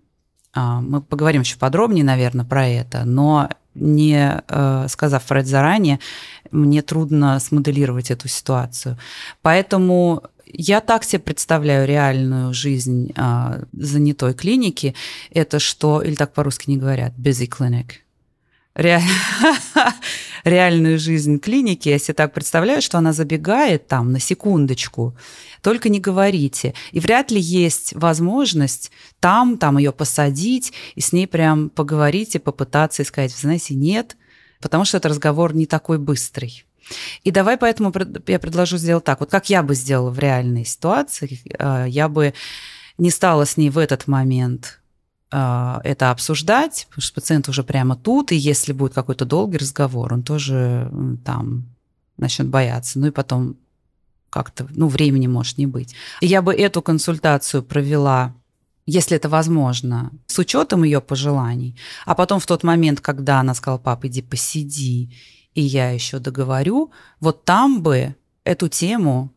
А, 0.54 0.80
мы 0.80 1.02
поговорим 1.02 1.42
еще 1.42 1.58
подробнее, 1.58 2.04
наверное, 2.04 2.44
про 2.44 2.66
это, 2.66 3.04
но 3.04 3.50
не 3.74 4.42
э, 4.48 4.86
сказав 4.88 5.22
про 5.24 5.40
это 5.40 5.48
заранее, 5.50 6.00
мне 6.50 6.80
трудно 6.80 7.38
смоделировать 7.40 8.10
эту 8.10 8.26
ситуацию. 8.26 8.96
Поэтому 9.42 10.22
я 10.46 10.80
так 10.80 11.04
себе 11.04 11.18
представляю 11.18 11.86
реальную 11.86 12.54
жизнь 12.54 13.12
э, 13.14 13.64
занятой 13.74 14.32
клиники. 14.32 14.94
Это 15.30 15.58
что, 15.58 16.00
или 16.00 16.14
так 16.14 16.32
по-русски 16.32 16.70
не 16.70 16.78
говорят, 16.78 17.12
busy 17.18 17.46
clinic– 17.46 17.86
ре... 18.76 19.02
реальную 20.44 20.98
жизнь 20.98 21.40
клиники, 21.40 21.88
я 21.88 21.98
себе 21.98 22.14
так 22.14 22.32
представляю, 22.32 22.80
что 22.80 22.98
она 22.98 23.12
забегает 23.12 23.88
там 23.88 24.12
на 24.12 24.20
секундочку, 24.20 25.16
только 25.60 25.88
не 25.88 25.98
говорите. 25.98 26.74
И 26.92 27.00
вряд 27.00 27.30
ли 27.30 27.40
есть 27.40 27.94
возможность 27.94 28.92
там, 29.18 29.58
там 29.58 29.78
ее 29.78 29.92
посадить 29.92 30.72
и 30.94 31.00
с 31.00 31.12
ней 31.12 31.26
прям 31.26 31.68
поговорить 31.68 32.36
и 32.36 32.38
попытаться 32.38 33.02
и 33.02 33.06
сказать, 33.06 33.32
знаете, 33.32 33.74
нет, 33.74 34.16
потому 34.60 34.84
что 34.84 34.98
этот 34.98 35.10
разговор 35.10 35.54
не 35.54 35.66
такой 35.66 35.98
быстрый. 35.98 36.64
И 37.24 37.32
давай 37.32 37.56
поэтому 37.56 37.92
я 38.28 38.38
предложу 38.38 38.76
сделать 38.76 39.02
так. 39.02 39.18
Вот 39.18 39.30
как 39.30 39.50
я 39.50 39.64
бы 39.64 39.74
сделала 39.74 40.10
в 40.10 40.18
реальной 40.20 40.64
ситуации, 40.64 41.40
э, 41.58 41.86
я 41.88 42.08
бы 42.08 42.32
не 42.96 43.10
стала 43.10 43.44
с 43.44 43.56
ней 43.56 43.70
в 43.70 43.78
этот 43.78 44.06
момент 44.06 44.80
это 45.30 46.10
обсуждать, 46.10 46.86
потому 46.88 47.02
что 47.02 47.14
пациент 47.14 47.48
уже 47.48 47.64
прямо 47.64 47.96
тут, 47.96 48.32
и 48.32 48.36
если 48.36 48.72
будет 48.72 48.94
какой-то 48.94 49.24
долгий 49.24 49.58
разговор, 49.58 50.12
он 50.12 50.22
тоже 50.22 50.90
там 51.24 51.64
начнет 52.16 52.48
бояться. 52.48 52.98
Ну 52.98 53.08
и 53.08 53.10
потом 53.10 53.56
как-то, 54.30 54.66
ну, 54.70 54.88
времени 54.88 55.26
может 55.26 55.58
не 55.58 55.66
быть. 55.66 55.94
Я 56.20 56.42
бы 56.42 56.54
эту 56.54 56.82
консультацию 56.82 57.62
провела 57.62 58.34
если 58.86 59.16
это 59.16 59.28
возможно, 59.28 60.12
с 60.26 60.38
учетом 60.38 60.84
ее 60.84 61.00
пожеланий. 61.00 61.76
А 62.04 62.14
потом 62.14 62.38
в 62.38 62.46
тот 62.46 62.62
момент, 62.62 63.00
когда 63.00 63.40
она 63.40 63.52
сказала, 63.54 63.78
папа, 63.78 64.06
иди 64.06 64.22
посиди, 64.22 65.12
и 65.54 65.60
я 65.60 65.90
еще 65.90 66.20
договорю, 66.20 66.92
вот 67.18 67.44
там 67.44 67.82
бы 67.82 68.14
эту 68.44 68.68
тему 68.68 69.32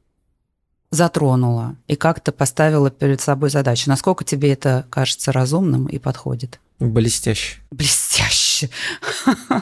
затронула 0.92 1.76
и 1.88 1.96
как-то 1.96 2.32
поставила 2.32 2.90
перед 2.90 3.22
собой 3.22 3.50
задачу. 3.50 3.90
Насколько 3.90 4.24
тебе 4.24 4.52
это 4.54 4.86
кажется 4.90 5.32
разумным 5.32 5.86
и 5.86 6.00
подходит? 6.00 6.60
Блестяще. 6.80 7.58
Блестяще. 7.72 8.70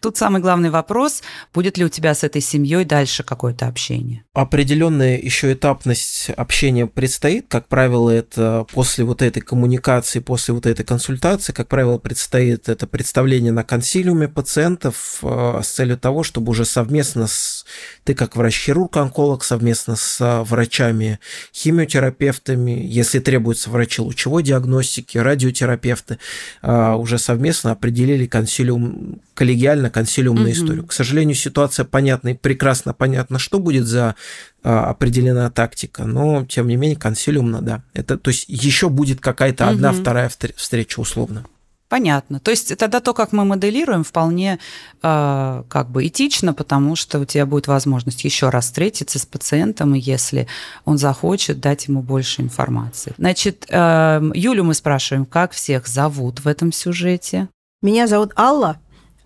Тут 0.00 0.16
самый 0.16 0.40
главный 0.40 0.70
вопрос, 0.70 1.22
будет 1.52 1.78
ли 1.78 1.84
у 1.84 1.88
тебя 1.88 2.14
с 2.14 2.24
этой 2.24 2.40
семьей 2.40 2.84
дальше 2.84 3.22
какое-то 3.22 3.66
общение? 3.66 4.24
Определенная 4.32 5.18
еще 5.18 5.52
этапность 5.52 6.30
общения 6.30 6.86
предстоит. 6.86 7.46
Как 7.48 7.68
правило, 7.68 8.10
это 8.10 8.66
после 8.72 9.04
вот 9.04 9.22
этой 9.22 9.40
коммуникации, 9.40 10.20
после 10.20 10.54
вот 10.54 10.66
этой 10.66 10.84
консультации, 10.84 11.52
как 11.52 11.68
правило, 11.68 11.98
предстоит 11.98 12.68
это 12.68 12.86
представление 12.86 13.52
на 13.52 13.64
консилиуме 13.64 14.28
пациентов 14.28 15.18
э, 15.22 15.60
с 15.62 15.68
целью 15.68 15.98
того, 15.98 16.22
чтобы 16.22 16.50
уже 16.50 16.64
совместно 16.64 17.26
с 17.26 17.64
ты 18.04 18.14
как 18.14 18.36
врач-хирург-онколог 18.36 19.44
совместно 19.44 19.96
с 19.96 20.42
врачами, 20.44 21.18
химиотерапевтами, 21.54 22.80
если 22.82 23.18
требуется 23.18 23.70
врачи 23.70 24.00
лучевой 24.00 24.42
диагностики, 24.42 25.18
радиотерапевты, 25.18 26.18
э, 26.62 26.92
уже 26.92 27.18
совместно 27.18 27.72
определили 27.72 28.26
консилиум, 28.26 29.20
коллегиально 29.34 29.87
консилиумную 29.90 30.48
угу. 30.48 30.54
историю. 30.54 30.86
К 30.86 30.92
сожалению, 30.92 31.34
ситуация 31.34 31.84
понятна 31.84 32.30
и 32.30 32.34
прекрасно 32.34 32.94
понятно, 32.94 33.38
что 33.38 33.58
будет 33.58 33.86
за 33.86 34.14
а, 34.62 34.90
определена 34.90 35.50
тактика, 35.50 36.04
но 36.04 36.44
тем 36.44 36.68
не 36.68 36.76
менее 36.76 36.98
консилиумно, 36.98 37.62
да. 37.62 37.82
Это, 37.94 38.18
то 38.18 38.28
есть 38.28 38.44
еще 38.48 38.88
будет 38.88 39.20
какая-то 39.20 39.64
угу. 39.64 39.74
одна, 39.74 39.92
вторая 39.92 40.30
встреча 40.56 41.00
условно. 41.00 41.44
Понятно. 41.88 42.38
То 42.38 42.50
есть 42.50 42.76
тогда 42.76 43.00
то, 43.00 43.14
как 43.14 43.32
мы 43.32 43.46
моделируем, 43.46 44.04
вполне 44.04 44.58
э, 45.02 45.62
как 45.68 45.90
бы 45.90 46.06
этично, 46.06 46.52
потому 46.52 46.96
что 46.96 47.18
у 47.18 47.24
тебя 47.24 47.46
будет 47.46 47.66
возможность 47.66 48.24
еще 48.24 48.50
раз 48.50 48.66
встретиться 48.66 49.18
с 49.18 49.24
пациентом, 49.24 49.94
и 49.94 49.98
если 49.98 50.46
он 50.84 50.98
захочет, 50.98 51.60
дать 51.60 51.88
ему 51.88 52.02
больше 52.02 52.42
информации. 52.42 53.14
Значит, 53.16 53.64
э, 53.70 54.20
Юлю 54.34 54.64
мы 54.64 54.74
спрашиваем, 54.74 55.24
как 55.24 55.52
всех 55.52 55.88
зовут 55.88 56.40
в 56.40 56.48
этом 56.48 56.72
сюжете? 56.72 57.48
Меня 57.80 58.06
зовут 58.06 58.32
Алла, 58.36 58.78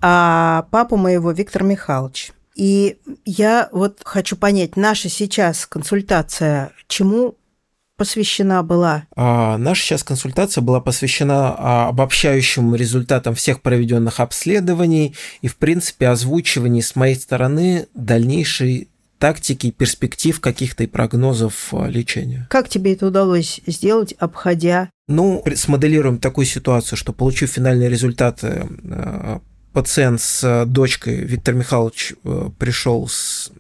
а 0.03 0.67
папу 0.71 0.97
моего 0.97 1.31
Виктор 1.33 1.63
Михайлович. 1.63 2.33
И 2.55 2.99
я 3.25 3.69
вот 3.73 4.01
хочу 4.05 4.37
понять, 4.37 4.77
наша 4.77 5.09
сейчас 5.09 5.65
консультация 5.65 6.73
чему 6.87 7.37
посвящена 7.97 8.63
была? 8.63 9.05
А, 9.17 9.57
наша 9.59 9.83
сейчас 9.83 10.03
консультация 10.03 10.61
была 10.61 10.81
посвящена 10.81 11.55
а, 11.57 11.89
обобщающим 11.89 12.75
результатам 12.75 13.35
всех 13.35 13.63
проведенных 13.63 14.21
обследований 14.21 15.15
и, 15.41 15.49
в 15.49 15.57
принципе, 15.57 16.09
озвучиванию 16.09 16.83
с 16.83 16.97
моей 16.97 17.15
стороны 17.15 17.87
дальнейшей 17.95 18.89
тактики, 19.19 19.71
перспектив 19.71 20.41
каких-то 20.41 20.83
и 20.83 20.89
прогнозов 20.89 21.73
а, 21.73 21.87
лечения. 21.87 22.49
Как 22.51 22.69
тебе 22.69 22.95
это 22.95 23.07
удалось 23.07 23.61
сделать, 23.67 24.15
обходя? 24.19 24.91
Ну, 25.07 25.45
смоделируем 25.55 26.19
такую 26.19 26.45
ситуацию, 26.45 26.99
что 26.99 27.13
получив 27.13 27.51
финальные 27.51 27.89
результаты 27.89 28.69
а, 28.91 29.41
пациент 29.73 30.21
с 30.21 30.45
э, 30.45 30.67
дочкой, 30.67 31.17
Виктор 31.17 31.55
Михайлович 31.55 32.15
э, 32.25 32.51
пришел 32.59 33.09
с, 33.09 33.51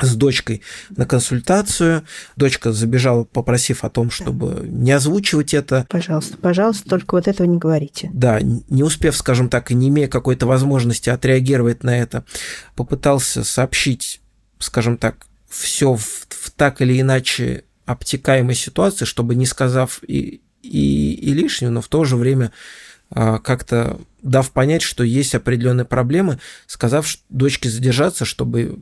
с 0.00 0.14
дочкой 0.14 0.62
на 0.90 1.06
консультацию. 1.06 2.04
Дочка 2.36 2.72
забежала, 2.72 3.24
попросив 3.24 3.84
о 3.84 3.90
том, 3.90 4.10
чтобы 4.10 4.66
не 4.66 4.92
озвучивать 4.92 5.54
это. 5.54 5.86
Пожалуйста, 5.88 6.36
пожалуйста, 6.36 6.88
только 6.88 7.14
вот 7.14 7.28
этого 7.28 7.46
не 7.46 7.58
говорите. 7.58 8.10
Да, 8.12 8.40
не 8.40 8.82
успев, 8.82 9.16
скажем 9.16 9.48
так, 9.48 9.70
и 9.70 9.74
не 9.74 9.88
имея 9.88 10.08
какой-то 10.08 10.46
возможности 10.46 11.10
отреагировать 11.10 11.82
на 11.84 11.96
это, 11.96 12.24
попытался 12.74 13.44
сообщить, 13.44 14.20
скажем 14.58 14.96
так, 14.96 15.26
все 15.48 15.94
в, 15.94 16.26
в 16.28 16.50
так 16.52 16.80
или 16.80 17.00
иначе 17.00 17.64
обтекаемой 17.86 18.54
ситуации, 18.54 19.04
чтобы 19.04 19.34
не 19.34 19.46
сказав 19.46 20.00
и, 20.06 20.40
и, 20.62 21.12
и 21.14 21.32
лишнего, 21.34 21.70
но 21.70 21.80
в 21.80 21.88
то 21.88 22.04
же 22.04 22.16
время 22.16 22.52
как-то 23.12 23.98
дав 24.22 24.50
понять, 24.50 24.82
что 24.82 25.02
есть 25.02 25.34
определенные 25.34 25.84
проблемы, 25.84 26.38
сказав 26.66 27.06
дочке 27.28 27.68
задержаться, 27.68 28.24
чтобы 28.24 28.78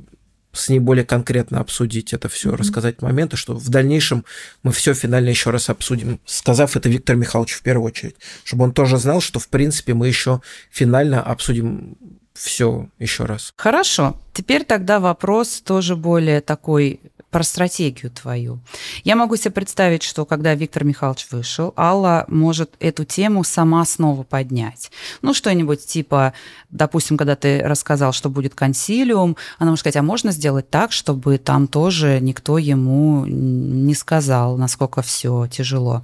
с 0.53 0.69
ней 0.69 0.79
более 0.79 1.05
конкретно 1.05 1.61
обсудить 1.61 2.13
это 2.13 2.29
все, 2.29 2.51
mm-hmm. 2.51 2.57
рассказать 2.57 3.03
моменты, 3.03 3.37
что 3.37 3.55
в 3.55 3.69
дальнейшем 3.69 4.25
мы 4.63 4.73
все 4.73 4.95
финально 4.95 5.29
еще 5.29 5.51
раз 5.51 5.71
обсудим, 5.71 6.21
сказав 6.25 6.77
это 6.77 6.89
Виктор 6.89 7.17
Михайлович 7.17 7.53
в 7.53 7.63
первую 7.63 7.87
очередь, 7.87 8.17
чтобы 8.45 8.65
он 8.65 8.73
тоже 8.73 8.97
знал, 8.99 9.21
что 9.21 9.39
в 9.39 9.49
принципе 9.49 9.95
мы 9.95 10.09
еще 10.09 10.41
финально 10.71 11.23
обсудим 11.23 11.97
все 12.35 12.89
еще 12.99 13.25
раз. 13.25 13.53
Хорошо. 13.57 14.17
Теперь 14.33 14.65
тогда 14.65 15.01
вопрос 15.01 15.61
тоже 15.61 15.97
более 15.97 16.41
такой 16.41 17.01
про 17.31 17.43
стратегию 17.43 18.11
твою. 18.11 18.61
Я 19.05 19.15
могу 19.15 19.37
себе 19.37 19.51
представить, 19.51 20.03
что 20.03 20.25
когда 20.25 20.55
Виктор 20.55 20.85
Михайлович 20.85 21.27
вышел, 21.31 21.75
Алла 21.77 22.25
может 22.29 22.75
эту 22.81 23.05
тему 23.05 23.45
сама 23.45 23.85
снова 23.85 24.23
поднять. 24.23 24.91
Ну, 25.21 25.35
что-нибудь 25.35 25.85
типа, 25.85 26.33
допустим, 26.71 27.19
когда 27.19 27.37
ты 27.37 27.61
рассказал, 27.61 28.13
что 28.13 28.31
будет 28.31 28.55
консилиум, 28.55 29.37
она 29.59 29.71
может 29.71 29.81
сказать, 29.81 29.97
а 29.97 30.03
можно 30.03 30.33
сделать 30.33 30.71
так, 30.71 30.93
чтобы 30.93 31.37
там 31.37 31.67
тоже 31.67 32.19
никто 32.21 32.57
ему 32.57 33.27
не 33.27 33.95
сказал, 33.95 34.57
насколько 34.57 35.03
все 35.03 35.47
тяжело. 35.49 36.03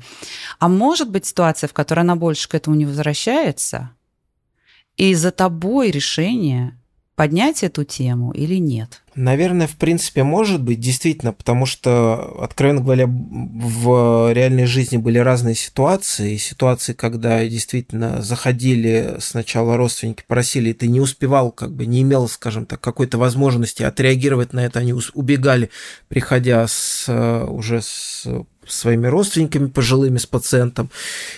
А 0.59 0.69
может 0.69 1.11
быть 1.11 1.25
ситуация, 1.25 1.69
в 1.69 1.73
которой 1.73 2.01
она 2.01 2.17
больше 2.17 2.49
к 2.49 2.55
этому 2.55 2.77
не 2.77 2.85
возвращается, 2.85 3.91
и 4.97 5.15
за 5.15 5.31
тобой 5.31 5.91
решение 5.91 6.79
поднять 7.17 7.63
эту 7.63 7.85
тему 7.85 8.33
или 8.33 8.57
нет? 8.57 9.04
Наверное, 9.17 9.69
в 9.69 9.77
принципе, 9.77 10.25
может 10.25 10.61
быть, 10.61 10.81
действительно, 10.81 11.33
потому 11.33 11.67
что, 11.67 12.37
откровенно 12.43 12.81
говоря, 12.81 13.07
в 13.07 14.33
реальной 14.33 14.67
жизни 14.67 14.97
были 14.97 15.19
разные 15.19 15.55
ситуации. 15.55 16.37
Ситуации, 16.37 16.95
когда 16.95 17.47
действительно 17.47 18.23
заходили 18.23 19.17
сначала 19.21 19.77
родственники, 19.77 20.25
просили, 20.27 20.71
и 20.71 20.73
ты 20.73 20.89
не 20.89 21.01
успевал, 21.01 21.53
как 21.53 21.73
бы 21.73 21.87
не 21.87 22.03
имел, 22.03 22.29
скажем 22.29 22.67
так, 22.67 22.81
какой-то 22.81 23.17
возможности 23.17 23.85
отреагировать 23.85 24.53
на 24.53 24.65
это, 24.67 24.81
они 24.81 24.95
убегали, 25.15 25.71
приходя 26.09 26.67
с, 26.67 27.09
уже 27.49 27.83
с 27.83 28.27
своими 28.67 29.07
родственниками 29.07 29.69
пожилыми, 29.69 30.19
с 30.19 30.27
пациентом, 30.27 30.91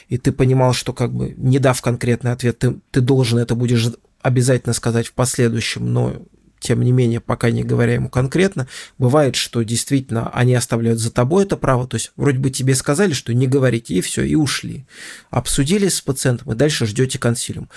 и 0.09 0.17
ты 0.17 0.33
понимал, 0.33 0.73
что 0.73 0.93
как 0.93 1.13
бы 1.13 1.35
не 1.37 1.59
дав 1.59 1.81
конкретный 1.83 2.33
ответ, 2.33 2.59
ты, 2.59 2.77
ты 2.91 3.01
должен 3.01 3.39
это 3.39 3.55
будешь 3.55 3.89
обязательно 4.23 4.73
сказать 4.73 5.09
в 5.09 5.13
последующем, 5.13 5.93
но 5.93 6.15
тем 6.59 6.83
не 6.83 6.93
менее, 6.93 7.21
пока 7.21 7.51
не 7.51 7.63
говоря 7.63 7.95
ему 7.95 8.09
конкретно, 8.09 8.67
бывает, 8.99 9.37
что 9.37 9.63
действительно 9.63 10.31
они 10.31 10.55
оставляют 10.55 10.99
за 10.99 11.13
тобой 11.13 11.45
это 11.45 11.57
право, 11.57 11.87
то 11.87 11.97
есть 11.97 12.13
вроде 12.17 12.39
бы 12.39 12.51
тебе 12.51 12.75
сказали, 12.75 13.13
что 13.13 13.35
не 13.35 13.47
говорите, 13.47 13.95
и 13.95 14.01
все, 14.01 14.23
и 14.23 14.35
ушли. 14.35 14.87
Обсудили 15.31 15.89
с 15.89 16.01
пациентом, 16.01 16.53
и 16.53 16.57
дальше 16.57 16.87
ждете 16.87 17.19
консилиум. 17.19 17.69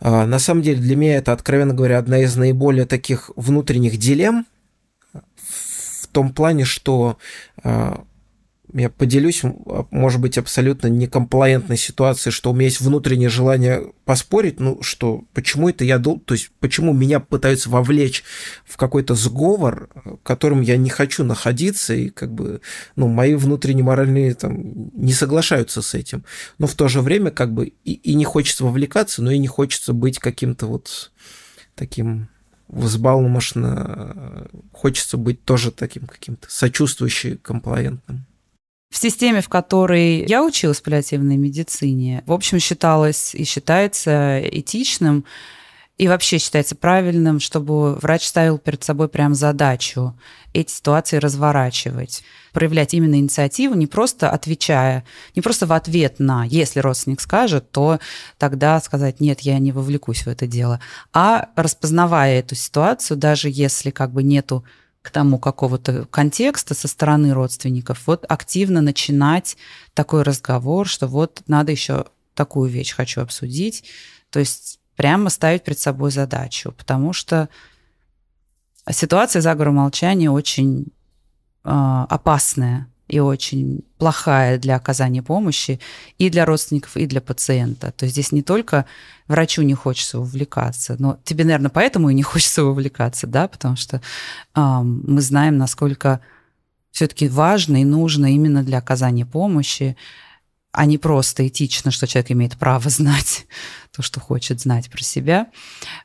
А, 0.00 0.26
на 0.26 0.38
самом 0.38 0.62
деле 0.62 0.80
для 0.80 0.96
меня 0.96 1.16
это, 1.16 1.32
откровенно 1.32 1.74
говоря, 1.74 1.98
одна 1.98 2.18
из 2.18 2.36
наиболее 2.36 2.86
таких 2.86 3.30
внутренних 3.36 3.96
дилемм, 3.98 4.46
в 5.12 6.06
том 6.08 6.32
плане, 6.32 6.64
что 6.64 7.18
а, 7.62 8.04
я 8.72 8.88
поделюсь, 8.88 9.42
может 9.90 10.20
быть, 10.20 10.38
абсолютно 10.38 10.86
некомплаентной 10.86 11.76
ситуацией, 11.76 12.32
что 12.32 12.50
у 12.50 12.54
меня 12.54 12.64
есть 12.64 12.80
внутреннее 12.80 13.28
желание 13.28 13.92
поспорить, 14.04 14.60
ну, 14.60 14.82
что 14.82 15.24
почему 15.34 15.68
это 15.68 15.84
я 15.84 15.98
должен, 15.98 16.20
то 16.20 16.34
есть 16.34 16.50
почему 16.58 16.92
меня 16.92 17.20
пытаются 17.20 17.68
вовлечь 17.68 18.24
в 18.64 18.76
какой-то 18.76 19.14
сговор, 19.14 19.90
в 20.04 20.16
котором 20.22 20.62
я 20.62 20.76
не 20.76 20.90
хочу 20.90 21.24
находиться, 21.24 21.94
и 21.94 22.08
как 22.08 22.32
бы, 22.32 22.60
ну, 22.96 23.08
мои 23.08 23.34
внутренние 23.34 23.84
моральные 23.84 24.34
там 24.34 24.90
не 24.94 25.12
соглашаются 25.12 25.82
с 25.82 25.94
этим. 25.94 26.24
Но 26.58 26.66
в 26.66 26.74
то 26.74 26.88
же 26.88 27.00
время 27.00 27.30
как 27.30 27.52
бы 27.52 27.72
и, 27.84 27.92
и 27.92 28.14
не 28.14 28.24
хочется 28.24 28.64
вовлекаться, 28.64 29.22
но 29.22 29.30
и 29.30 29.38
не 29.38 29.48
хочется 29.48 29.92
быть 29.92 30.18
каким-то 30.18 30.66
вот 30.66 31.12
таким 31.74 32.28
взбалмошно, 32.68 34.48
хочется 34.72 35.18
быть 35.18 35.44
тоже 35.44 35.70
таким 35.70 36.06
каким-то 36.06 36.48
сочувствующим, 36.50 37.38
комплаентным. 37.38 38.26
В 38.92 38.98
системе, 38.98 39.40
в 39.40 39.48
которой 39.48 40.26
я 40.26 40.44
училась 40.44 40.80
в 40.80 40.82
паллиативной 40.82 41.38
медицине, 41.38 42.22
в 42.26 42.32
общем, 42.32 42.58
считалось 42.58 43.34
и 43.34 43.42
считается 43.44 44.38
этичным 44.42 45.24
и 45.96 46.08
вообще 46.08 46.36
считается 46.36 46.76
правильным, 46.76 47.40
чтобы 47.40 47.94
врач 47.94 48.26
ставил 48.26 48.58
перед 48.58 48.84
собой 48.84 49.08
прям 49.08 49.34
задачу 49.34 50.14
эти 50.52 50.70
ситуации 50.70 51.16
разворачивать, 51.16 52.22
проявлять 52.52 52.92
именно 52.92 53.14
инициативу, 53.14 53.74
не 53.76 53.86
просто 53.86 54.28
отвечая, 54.28 55.04
не 55.34 55.40
просто 55.40 55.64
в 55.64 55.72
ответ 55.72 56.18
на, 56.18 56.44
если 56.44 56.80
родственник 56.80 57.22
скажет, 57.22 57.70
то 57.70 57.98
тогда 58.36 58.78
сказать, 58.80 59.20
нет, 59.20 59.40
я 59.40 59.58
не 59.58 59.72
вовлекусь 59.72 60.26
в 60.26 60.28
это 60.28 60.46
дело, 60.46 60.80
а 61.14 61.48
распознавая 61.56 62.40
эту 62.40 62.56
ситуацию, 62.56 63.16
даже 63.16 63.48
если 63.48 63.88
как 63.88 64.12
бы 64.12 64.22
нету 64.22 64.66
к 65.02 65.10
тому 65.10 65.38
какого-то 65.38 66.06
контекста 66.06 66.74
со 66.74 66.86
стороны 66.88 67.34
родственников, 67.34 68.06
вот 68.06 68.24
активно 68.28 68.80
начинать 68.80 69.56
такой 69.94 70.22
разговор, 70.22 70.86
что 70.86 71.08
вот 71.08 71.42
надо 71.48 71.72
еще 71.72 72.06
такую 72.34 72.70
вещь 72.70 72.94
хочу 72.94 73.20
обсудить, 73.20 73.84
то 74.30 74.38
есть 74.38 74.78
прямо 74.96 75.28
ставить 75.28 75.64
перед 75.64 75.78
собой 75.78 76.12
задачу, 76.12 76.72
потому 76.72 77.12
что 77.12 77.48
ситуация 78.90 79.42
заговора 79.42 79.72
молчания 79.72 80.30
очень 80.30 80.86
э, 81.64 81.68
опасная. 82.08 82.88
И 83.12 83.20
очень 83.20 83.84
плохая 83.98 84.58
для 84.58 84.74
оказания 84.76 85.22
помощи 85.22 85.80
и 86.16 86.30
для 86.30 86.46
родственников, 86.46 86.96
и 86.96 87.06
для 87.06 87.20
пациента. 87.20 87.92
То 87.92 88.06
есть 88.06 88.14
здесь 88.14 88.32
не 88.32 88.42
только 88.42 88.86
врачу 89.28 89.60
не 89.60 89.74
хочется 89.74 90.18
увлекаться, 90.18 90.96
но 90.98 91.18
тебе, 91.22 91.44
наверное, 91.44 91.70
поэтому 91.70 92.08
и 92.08 92.14
не 92.14 92.22
хочется 92.32 92.64
увлекаться, 92.64 93.26
да, 93.26 93.48
потому 93.48 93.76
что 93.76 94.00
э, 94.54 94.60
мы 94.82 95.20
знаем, 95.20 95.58
насколько 95.58 96.20
все-таки 96.90 97.28
важно 97.28 97.82
и 97.82 97.84
нужно 97.84 98.32
именно 98.32 98.62
для 98.62 98.78
оказания 98.78 99.26
помощи 99.26 99.94
а 100.72 100.86
не 100.86 100.96
просто 100.96 101.46
этично, 101.46 101.90
что 101.90 102.06
человек 102.06 102.30
имеет 102.30 102.58
право 102.58 102.88
знать 102.88 103.46
то, 103.92 104.00
что 104.00 104.20
хочет 104.20 104.60
знать 104.60 104.90
про 104.90 105.02
себя. 105.02 105.48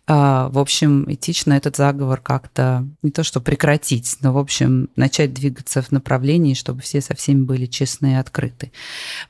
А, 0.08 0.50
в 0.50 0.60
общем, 0.60 1.06
этично 1.08 1.54
этот 1.54 1.78
заговор 1.78 2.20
как-то 2.20 2.86
не 3.02 3.12
то 3.12 3.24
что 3.24 3.40
прекратить, 3.40 4.18
но, 4.20 4.34
в 4.34 4.38
общем, 4.38 4.90
начать 4.98 5.34
двигаться 5.34 5.82
в 5.82 5.92
направлении, 5.92 6.54
чтобы 6.54 6.82
все 6.82 7.00
со 7.00 7.16
всеми 7.16 7.44
были 7.44 7.66
честны 7.66 8.14
и 8.14 8.16
открыты. 8.16 8.74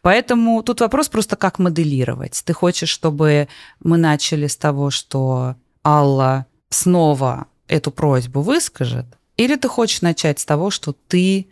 Поэтому 0.02 0.64
тут 0.64 0.82
вопрос 0.82 1.08
просто, 1.08 1.36
как 1.36 1.60
моделировать. 1.60 2.42
Ты 2.44 2.54
хочешь, 2.54 2.90
чтобы 2.90 3.48
мы 3.80 3.98
начали 3.98 4.48
с 4.48 4.58
того, 4.58 4.90
что 4.90 5.56
Алла 5.86 6.48
снова 6.70 7.46
эту 7.68 7.92
просьбу 7.92 8.42
выскажет, 8.42 9.06
или 9.36 9.56
ты 9.56 9.68
хочешь 9.68 10.02
начать 10.02 10.40
с 10.40 10.46
того, 10.46 10.72
что 10.72 10.94
ты 10.94 11.48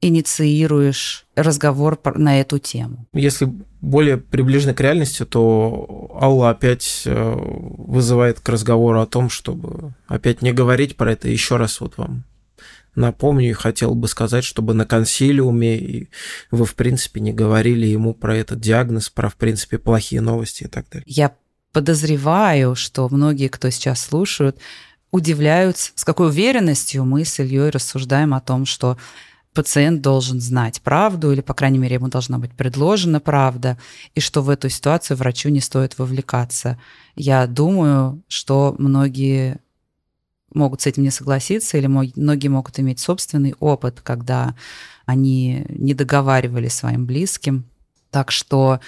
инициируешь 0.00 1.26
разговор 1.34 1.98
на 2.14 2.40
эту 2.40 2.58
тему? 2.58 3.06
Если 3.12 3.52
более 3.80 4.18
приближенно 4.18 4.74
к 4.74 4.80
реальности, 4.80 5.24
то 5.24 6.10
Алла 6.20 6.50
опять 6.50 7.02
э, 7.06 7.34
вызывает 7.36 8.40
к 8.40 8.48
разговору 8.48 9.00
о 9.00 9.06
том, 9.06 9.30
чтобы 9.30 9.94
опять 10.06 10.42
не 10.42 10.52
говорить 10.52 10.96
про 10.96 11.12
это. 11.12 11.28
Еще 11.28 11.56
раз 11.56 11.80
вот 11.80 11.96
вам 11.96 12.24
напомню 12.96 13.50
и 13.50 13.52
хотел 13.52 13.94
бы 13.94 14.08
сказать, 14.08 14.44
чтобы 14.44 14.74
на 14.74 14.86
консилиуме 14.86 16.08
вы, 16.50 16.64
в 16.64 16.74
принципе, 16.74 17.20
не 17.20 17.32
говорили 17.32 17.86
ему 17.86 18.14
про 18.14 18.36
этот 18.36 18.60
диагноз, 18.60 19.10
про, 19.10 19.28
в 19.28 19.36
принципе, 19.36 19.78
плохие 19.78 20.20
новости 20.20 20.64
и 20.64 20.68
так 20.68 20.88
далее. 20.90 21.04
Я 21.06 21.34
подозреваю, 21.72 22.74
что 22.74 23.08
многие, 23.10 23.48
кто 23.48 23.70
сейчас 23.70 24.00
слушают, 24.00 24.58
удивляются, 25.10 25.92
с 25.94 26.04
какой 26.04 26.28
уверенностью 26.28 27.04
мы 27.04 27.24
с 27.24 27.38
Ильей 27.38 27.70
рассуждаем 27.70 28.34
о 28.34 28.40
том, 28.40 28.66
что 28.66 28.96
пациент 29.56 30.02
должен 30.02 30.40
знать 30.40 30.82
правду, 30.82 31.32
или, 31.32 31.40
по 31.40 31.54
крайней 31.54 31.78
мере, 31.78 31.94
ему 31.94 32.08
должна 32.08 32.38
быть 32.38 32.52
предложена 32.52 33.20
правда, 33.20 33.78
и 34.14 34.20
что 34.20 34.42
в 34.42 34.50
эту 34.50 34.68
ситуацию 34.68 35.16
врачу 35.16 35.48
не 35.48 35.60
стоит 35.60 35.98
вовлекаться. 35.98 36.78
Я 37.16 37.46
думаю, 37.46 38.22
что 38.28 38.76
многие 38.78 39.58
могут 40.54 40.82
с 40.82 40.86
этим 40.86 41.02
не 41.02 41.10
согласиться, 41.10 41.78
или 41.78 41.86
многие 41.86 42.48
могут 42.48 42.78
иметь 42.78 43.00
собственный 43.00 43.54
опыт, 43.58 44.00
когда 44.02 44.54
они 45.06 45.64
не 45.70 45.94
договаривали 45.94 46.68
своим 46.68 47.06
близким. 47.06 47.64
Так 48.10 48.30
что 48.30 48.80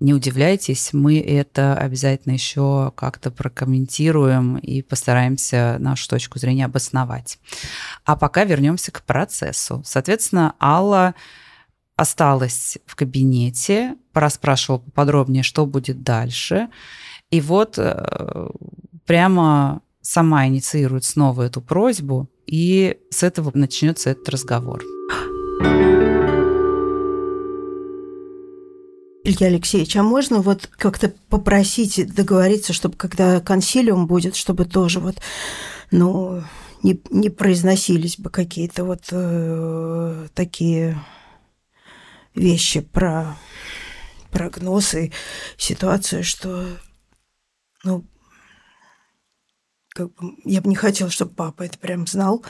не 0.00 0.12
удивляйтесь, 0.12 0.92
мы 0.92 1.20
это 1.20 1.74
обязательно 1.76 2.32
еще 2.32 2.92
как-то 2.96 3.30
прокомментируем 3.30 4.58
и 4.58 4.82
постараемся 4.82 5.76
нашу 5.78 6.08
точку 6.08 6.38
зрения 6.38 6.64
обосновать. 6.64 7.38
А 8.04 8.16
пока 8.16 8.44
вернемся 8.44 8.90
к 8.90 9.02
процессу. 9.02 9.82
Соответственно, 9.84 10.54
Алла 10.60 11.14
осталась 11.96 12.78
в 12.86 12.96
кабинете, 12.96 13.96
пораспрашивала 14.12 14.78
поподробнее, 14.78 15.42
что 15.42 15.64
будет 15.64 16.02
дальше. 16.02 16.68
И 17.30 17.40
вот 17.40 17.78
э, 17.78 18.48
прямо 19.06 19.80
сама 20.00 20.46
инициирует 20.46 21.04
снова 21.04 21.42
эту 21.42 21.60
просьбу, 21.60 22.28
и 22.46 22.98
с 23.10 23.22
этого 23.22 23.50
начнется 23.54 24.10
этот 24.10 24.28
разговор. 24.28 24.82
Илья 29.24 29.46
Алексеевич, 29.46 29.96
а 29.96 30.02
можно 30.02 30.40
вот 30.40 30.66
как-то 30.76 31.12
попросить 31.30 32.14
договориться, 32.14 32.74
чтобы 32.74 32.96
когда 32.96 33.40
консилиум 33.40 34.06
будет, 34.06 34.36
чтобы 34.36 34.66
тоже 34.66 35.00
вот, 35.00 35.16
ну, 35.90 36.44
не, 36.82 37.00
не 37.10 37.30
произносились 37.30 38.18
бы 38.18 38.28
какие-то 38.28 38.84
вот 38.84 39.04
э, 39.10 40.28
такие 40.34 41.02
вещи 42.34 42.80
про 42.80 43.38
прогнозы, 44.30 45.10
ситуацию, 45.56 46.22
что, 46.22 46.66
ну, 47.82 48.04
как 49.88 50.12
бы, 50.12 50.34
я 50.44 50.60
бы 50.60 50.68
не 50.68 50.76
хотела, 50.76 51.08
чтобы 51.08 51.32
папа 51.32 51.62
это 51.62 51.78
прям 51.78 52.06
знал, 52.06 52.44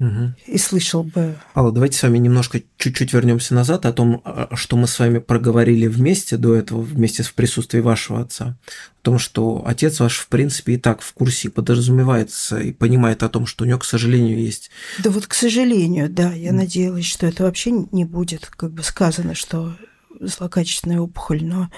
угу. 0.00 0.34
и 0.46 0.58
слышал 0.58 1.02
бы. 1.02 1.36
Алла, 1.54 1.72
давайте 1.72 1.98
с 1.98 2.02
вами 2.02 2.18
немножко 2.18 2.62
чуть-чуть 2.76 3.12
вернемся 3.12 3.54
назад 3.54 3.86
о 3.86 3.92
том, 3.92 4.22
а, 4.24 4.48
что 4.54 4.76
мы 4.76 4.86
с 4.86 4.98
вами 4.98 5.18
проговорили 5.18 5.86
вместе 5.86 6.36
до 6.36 6.54
этого, 6.54 6.80
вместе 6.80 7.22
в 7.22 7.34
присутствии 7.34 7.80
вашего 7.80 8.20
отца. 8.20 8.56
О 9.00 9.02
том, 9.02 9.18
что 9.18 9.62
отец 9.66 10.00
ваш, 10.00 10.18
в 10.18 10.28
принципе, 10.28 10.74
и 10.74 10.76
так 10.76 11.00
в 11.00 11.12
курсе 11.12 11.50
подразумевается 11.50 12.58
и 12.58 12.72
понимает 12.72 13.22
о 13.22 13.28
том, 13.28 13.46
что 13.46 13.64
у 13.64 13.66
него, 13.66 13.78
к 13.78 13.84
сожалению, 13.84 14.38
есть. 14.38 14.70
Да 15.02 15.10
вот, 15.10 15.26
к 15.26 15.34
сожалению, 15.34 16.08
да, 16.08 16.32
я 16.32 16.52
надеялась, 16.52 17.06
что 17.06 17.26
это 17.26 17.44
вообще 17.44 17.70
не 17.70 18.04
будет 18.04 18.46
как 18.46 18.72
бы 18.72 18.82
сказано, 18.82 19.34
что 19.34 19.76
злокачественная 20.20 21.00
опухоль, 21.00 21.44
но 21.44 21.70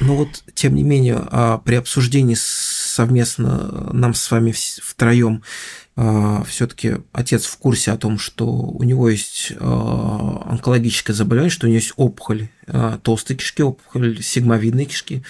ну 0.00 0.16
вот, 0.16 0.42
тем 0.54 0.74
не 0.74 0.82
менее, 0.82 1.18
а, 1.30 1.58
при 1.58 1.74
обсуждении 1.74 2.34
совместно 2.38 3.90
нам 3.92 4.14
с 4.14 4.30
вами 4.30 4.54
втроем 4.82 5.42
а, 5.42 5.81
все-таки 5.94 6.96
отец 7.12 7.44
в 7.44 7.58
курсе 7.58 7.92
о 7.92 7.98
том, 7.98 8.18
что 8.18 8.46
у 8.46 8.82
него 8.82 9.10
есть 9.10 9.52
а, 9.60 10.46
онкологическое 10.50 11.14
заболевание, 11.14 11.50
что 11.50 11.66
у 11.66 11.68
него 11.68 11.76
есть 11.76 11.92
опухоль 11.96 12.48
толстой 13.02 13.36
кишки, 13.36 13.62
опухоль 13.62 14.22
сигмовидной 14.22 14.86
кишки, 14.86 15.22
а, 15.22 15.28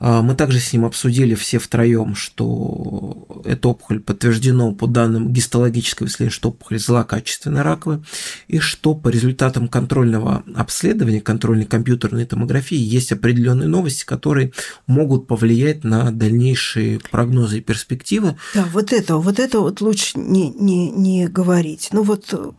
мы 0.00 0.34
также 0.34 0.60
с 0.60 0.72
ним 0.72 0.84
обсудили 0.84 1.34
все 1.34 1.58
втроем, 1.58 2.14
что 2.14 3.42
эта 3.44 3.68
опухоль 3.68 4.00
подтверждено 4.00 4.72
по 4.72 4.86
данным 4.86 5.32
гистологического 5.32 6.06
исследования, 6.06 6.34
что 6.34 6.50
опухоль 6.50 6.78
злокачественная 6.78 7.62
раковая, 7.64 8.02
и 8.46 8.60
что 8.60 8.94
по 8.94 9.08
результатам 9.08 9.66
контрольного 9.66 10.44
обследования, 10.54 11.20
контрольной 11.20 11.66
компьютерной 11.66 12.26
томографии 12.26 12.76
есть 12.76 13.10
определенные 13.12 13.68
новости, 13.68 14.04
которые 14.04 14.52
могут 14.86 15.26
повлиять 15.26 15.82
на 15.82 16.12
дальнейшие 16.12 17.00
прогнозы 17.10 17.58
и 17.58 17.62
перспективы. 17.62 18.36
Да, 18.54 18.68
вот 18.72 18.92
это, 18.92 19.16
вот 19.16 19.40
это 19.40 19.60
вот 19.60 19.80
лучше 19.80 20.18
не, 20.18 20.50
не, 20.50 20.90
не 20.90 21.26
говорить. 21.26 21.88
Ну 21.92 22.02
вот... 22.02 22.54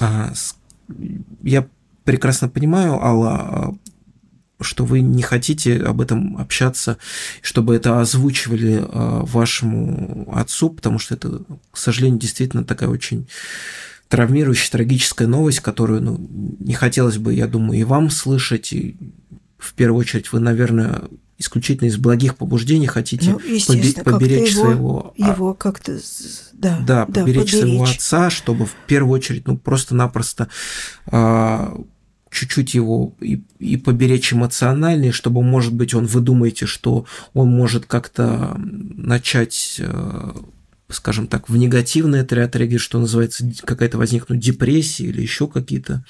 А, 0.00 0.32
я 1.42 1.68
прекрасно 2.04 2.48
понимаю, 2.48 2.94
Алла, 2.94 3.76
что 4.60 4.84
вы 4.84 5.00
не 5.00 5.22
хотите 5.22 5.76
об 5.78 6.00
этом 6.00 6.36
общаться, 6.38 6.98
чтобы 7.42 7.74
это 7.74 8.00
озвучивали 8.00 8.82
а, 8.82 9.24
вашему 9.24 10.28
отцу, 10.34 10.70
потому 10.70 10.98
что 10.98 11.14
это, 11.14 11.42
к 11.70 11.76
сожалению, 11.76 12.20
действительно 12.20 12.64
такая 12.64 12.88
очень 12.88 13.26
травмирующая, 14.08 14.72
трагическая 14.72 15.28
новость, 15.28 15.60
которую 15.60 16.02
ну, 16.02 16.28
не 16.58 16.74
хотелось 16.74 17.18
бы, 17.18 17.32
я 17.32 17.46
думаю, 17.46 17.80
и 17.80 17.84
вам 17.84 18.10
слышать. 18.10 18.72
И 18.72 18.96
в 19.56 19.72
первую 19.74 20.00
очередь 20.00 20.32
вы, 20.32 20.40
наверное, 20.40 21.02
исключительно 21.38 21.88
из 21.88 21.96
благих 21.96 22.36
побуждений 22.36 22.86
хотите 22.86 23.30
ну, 23.30 23.38
поберечь 24.04 24.50
его, 24.52 24.62
своего... 24.62 25.14
А, 25.18 25.32
его 25.32 25.54
как-то... 25.54 25.98
Да, 26.52 26.78
да, 26.80 27.06
да 27.06 27.20
поберечь, 27.22 27.52
поберечь 27.52 27.52
своего 27.52 27.84
отца, 27.84 28.30
чтобы 28.30 28.66
в 28.66 28.74
первую 28.86 29.14
очередь, 29.14 29.46
ну, 29.46 29.56
просто-напросто 29.56 30.48
а, 31.06 31.80
чуть-чуть 32.30 32.74
его 32.74 33.14
и, 33.20 33.42
и 33.58 33.76
поберечь 33.76 34.32
эмоциональнее, 34.32 35.12
чтобы, 35.12 35.42
может 35.42 35.74
быть, 35.74 35.94
он, 35.94 36.06
вы 36.06 36.20
думаете, 36.20 36.66
что 36.66 37.04
он 37.34 37.50
может 37.50 37.86
как-то 37.86 38.54
начать, 38.56 39.76
э, 39.78 40.32
скажем 40.88 41.26
так, 41.26 41.48
в 41.48 41.56
негативное 41.56 42.22
отреагировать, 42.22 42.80
что 42.80 43.00
называется, 43.00 43.50
какая-то 43.64 43.98
возникнуть 43.98 44.38
депрессия 44.38 45.06
или 45.06 45.20
еще 45.20 45.48
какие-то 45.48 46.04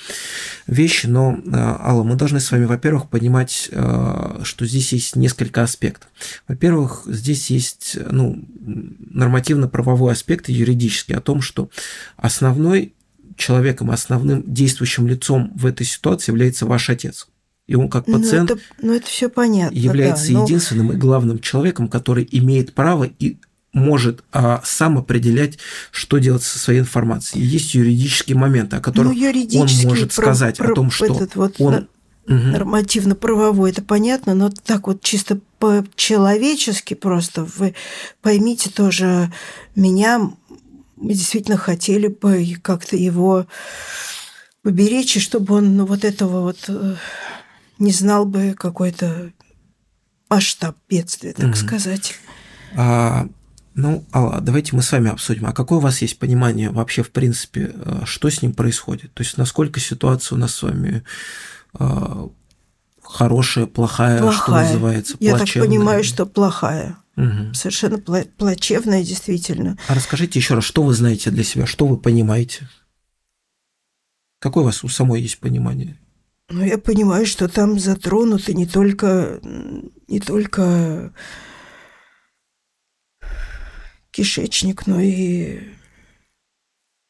вещи. 0.67 1.07
Но, 1.07 1.39
э, 1.39 1.51
Алла, 1.53 2.05
мы 2.05 2.17
должны 2.17 2.41
с 2.41 2.51
вами, 2.51 2.67
во-первых, 2.67 3.09
понимать, 3.09 3.71
э, 3.73 4.41
что 4.45 4.67
здесь 4.67 4.93
есть 4.93 5.17
несколько 5.17 5.63
аспектов. 5.63 6.11
Во-первых, 6.49 7.05
здесь 7.07 7.49
есть 7.49 7.97
ну, 8.11 8.45
нормативно-правовой 8.61 10.13
аспект 10.13 10.51
и 10.51 10.53
юридический 10.53 11.15
о 11.15 11.23
том, 11.23 11.41
что 11.41 11.71
основной 12.19 12.93
человеком, 13.41 13.91
основным 13.91 14.45
действующим 14.47 15.09
лицом 15.09 15.53
в 15.57 15.67
этой 15.67 15.85
ситуации 15.85 16.31
является 16.31 16.67
ваш 16.67 16.91
отец. 16.91 17.27
И 17.67 17.75
он 17.75 17.89
как 17.89 18.07
ну, 18.07 18.19
пациент 18.19 18.51
ну, 18.51 18.57
это, 18.57 18.65
ну, 18.83 18.95
это 18.95 19.07
все 19.07 19.29
понятно, 19.29 19.77
является 19.77 20.27
да, 20.29 20.39
но... 20.39 20.45
единственным 20.45 20.93
и 20.93 20.97
главным 20.97 21.39
человеком, 21.39 21.89
который 21.89 22.29
имеет 22.31 22.75
право 22.75 23.05
и 23.05 23.39
может 23.73 24.25
а, 24.33 24.61
сам 24.65 24.99
определять, 24.99 25.59
что 25.93 26.19
делать 26.19 26.43
со 26.43 26.59
своей 26.59 26.81
информацией. 26.81 27.43
И 27.43 27.47
есть 27.47 27.75
юридические 27.75 28.37
моменты, 28.37 28.77
о 28.77 28.81
которых 28.81 29.13
ну, 29.15 29.61
он 29.61 29.69
может 29.85 30.15
про, 30.15 30.23
сказать 30.23 30.57
про, 30.57 30.73
о 30.73 30.75
том, 30.75 30.91
что 30.91 31.07
этот 31.07 31.37
вот 31.37 31.55
он 31.59 31.89
нормативно-правовой, 32.27 33.71
это 33.71 33.83
понятно, 33.83 34.35
но 34.35 34.51
так 34.51 34.87
вот 34.87 35.03
чисто 35.03 35.41
по-человечески 35.59 36.95
просто 36.95 37.45
вы 37.57 37.75
поймите 38.23 38.71
тоже 38.71 39.33
меня 39.75 40.31
мы 41.01 41.15
действительно 41.15 41.57
хотели 41.57 42.07
бы 42.09 42.57
как-то 42.63 42.97
его 42.97 43.47
поберечь, 44.63 45.17
и 45.17 45.21
чтобы 45.21 45.55
он 45.57 45.77
ну, 45.77 45.87
вот 45.87 46.05
этого 46.05 46.43
вот 46.43 46.65
э, 46.69 46.95
не 47.79 47.93
знал 47.93 48.27
бы 48.27 48.55
какой-то 48.57 49.33
масштаб 50.29 50.77
бедствия, 50.89 51.33
так 51.33 51.51
mm-hmm. 51.51 51.55
сказать. 51.55 52.15
А, 52.77 53.27
ну, 53.75 54.05
Алла, 54.13 54.41
давайте 54.41 54.77
мы 54.77 54.83
с 54.83 54.93
вами 54.93 55.11
обсудим. 55.11 55.47
А 55.47 55.53
какое 55.53 55.79
у 55.79 55.83
вас 55.83 56.03
есть 56.03 56.19
понимание 56.19 56.71
вообще, 56.71 57.03
в 57.03 57.11
принципе, 57.11 57.73
э, 57.75 58.03
что 58.05 58.29
с 58.29 58.43
ним 58.43 58.53
происходит? 58.53 59.13
То 59.15 59.23
есть, 59.23 59.39
насколько 59.39 59.81
ситуация 59.81 60.37
у 60.37 60.39
нас 60.39 60.55
с 60.55 60.63
вами 60.63 61.03
э, 61.79 62.29
хорошая, 63.03 63.67
плохая, 63.67 64.21
плохая. 64.21 64.67
что 64.67 64.75
называется, 64.75 65.17
Я 65.21 65.39
так 65.39 65.49
понимаю, 65.53 66.05
что 66.05 66.27
плохая. 66.27 66.97
Угу. 67.21 67.53
Совершенно 67.55 67.99
плачевная, 67.99 69.05
действительно. 69.05 69.77
А 69.89 69.95
расскажите 69.95 70.39
еще 70.39 70.55
раз, 70.55 70.65
что 70.65 70.83
вы 70.83 70.95
знаете 70.95 71.31
для 71.31 71.45
себя, 71.45 71.67
что 71.67 71.87
вы 71.87 71.99
понимаете? 71.99 72.67
Какое 74.39 74.63
у 74.63 74.65
вас 74.67 74.83
у 74.83 74.89
самой 74.89 75.21
есть 75.21 75.39
понимание? 75.39 75.99
Ну, 76.49 76.65
я 76.65 76.79
понимаю, 76.79 77.27
что 77.27 77.47
там 77.47 77.79
затронуты 77.79 78.55
не 78.55 78.67
только, 78.67 79.39
не 80.09 80.19
только 80.19 81.13
кишечник, 84.11 84.87
но 84.87 84.99
и 84.99 85.61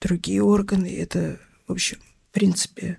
другие 0.01 0.43
органы. 0.43 0.93
Это, 0.93 1.39
в 1.69 1.73
общем, 1.73 1.99
в 2.31 2.35
принципе, 2.35 2.99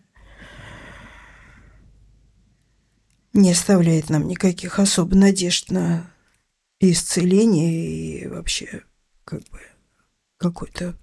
не 3.33 3.51
оставляет 3.51 4.09
нам 4.09 4.27
никаких 4.27 4.79
особо 4.79 5.15
надежд 5.15 5.71
на 5.71 6.10
исцеление 6.89 8.23
и 8.23 8.27
вообще 8.27 8.81
как 9.23 9.41
бы 9.49 9.59
какую-то 10.37 10.95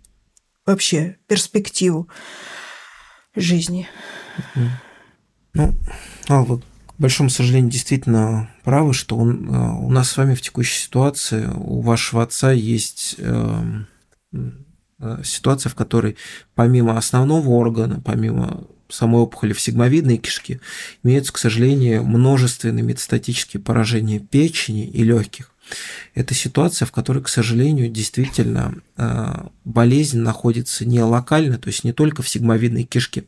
вообще 0.66 1.18
перспективу 1.26 2.08
жизни. 3.34 3.88
Ну, 5.54 5.74
а 6.28 6.42
вот 6.42 6.64
к 6.98 7.00
большому 7.00 7.30
сожалению, 7.30 7.70
действительно 7.70 8.50
правы, 8.64 8.92
что 8.92 9.16
он, 9.16 9.48
э, 9.48 9.70
у 9.84 9.90
нас 9.90 10.10
с 10.10 10.16
вами 10.16 10.34
в 10.34 10.42
текущей 10.42 10.80
ситуации, 10.80 11.48
у 11.54 11.80
вашего 11.80 12.24
отца 12.24 12.50
есть 12.50 13.14
эм, 13.18 13.86
э, 14.32 15.22
ситуация, 15.22 15.70
в 15.70 15.76
которой 15.76 16.16
помимо 16.56 16.98
основного 16.98 17.50
органа, 17.50 18.00
помимо 18.04 18.66
самой 18.88 19.22
опухоли 19.22 19.52
в 19.52 19.60
сигмовидной 19.60 20.16
кишке, 20.16 20.60
имеются, 21.04 21.32
к 21.32 21.38
сожалению, 21.38 22.04
множественные 22.04 22.82
метастатические 22.82 23.62
поражения 23.62 24.18
печени 24.18 24.84
и 24.84 25.04
легких. 25.04 25.52
Это 26.14 26.34
ситуация, 26.34 26.86
в 26.86 26.92
которой, 26.92 27.22
к 27.22 27.28
сожалению, 27.28 27.88
действительно 27.88 28.74
э, 28.96 29.34
болезнь 29.64 30.18
находится 30.18 30.84
не 30.84 31.00
локально, 31.02 31.58
то 31.58 31.68
есть 31.68 31.84
не 31.84 31.92
только 31.92 32.22
в 32.22 32.28
сигмовидной 32.28 32.84
кишке. 32.84 33.24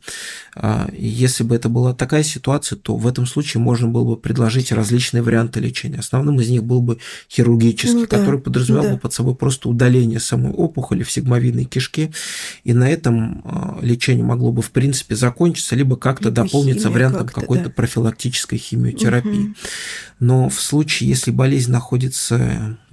А, 0.55 0.89
если 0.91 1.43
бы 1.43 1.55
это 1.55 1.69
была 1.69 1.93
такая 1.93 2.23
ситуация, 2.23 2.77
то 2.77 2.95
в 2.97 3.07
этом 3.07 3.25
случае 3.25 3.61
можно 3.61 3.87
было 3.87 4.15
бы 4.15 4.17
предложить 4.17 4.71
различные 4.71 5.21
варианты 5.21 5.59
лечения. 5.59 5.99
Основным 5.99 6.39
из 6.41 6.49
них 6.49 6.63
был 6.63 6.81
бы 6.81 6.97
хирургический, 7.29 7.93
ну, 7.93 8.07
да, 8.07 8.17
который 8.17 8.39
подразумевал 8.39 8.85
да. 8.85 8.93
бы 8.93 8.99
под 8.99 9.13
собой 9.13 9.35
просто 9.35 9.69
удаление 9.69 10.19
самой 10.19 10.51
опухоли 10.51 11.03
в 11.03 11.11
сигмовидной 11.11 11.65
кишке, 11.65 12.11
и 12.63 12.73
на 12.73 12.89
этом 12.89 13.41
а, 13.45 13.79
лечение 13.81 14.25
могло 14.25 14.51
бы 14.51 14.61
в 14.61 14.71
принципе 14.71 15.15
закончиться, 15.15 15.75
либо 15.75 15.95
как-то 15.95 16.29
либо 16.29 16.43
дополниться 16.43 16.89
вариантом 16.89 17.27
как 17.27 17.35
какой-то 17.35 17.65
да. 17.65 17.69
профилактической 17.69 18.57
химиотерапии. 18.57 19.45
Угу. 19.45 19.55
Но 20.19 20.49
в 20.49 20.61
случае, 20.61 21.09
если 21.09 21.31
болезнь 21.31 21.71
находится 21.71 22.30
как 22.37 22.90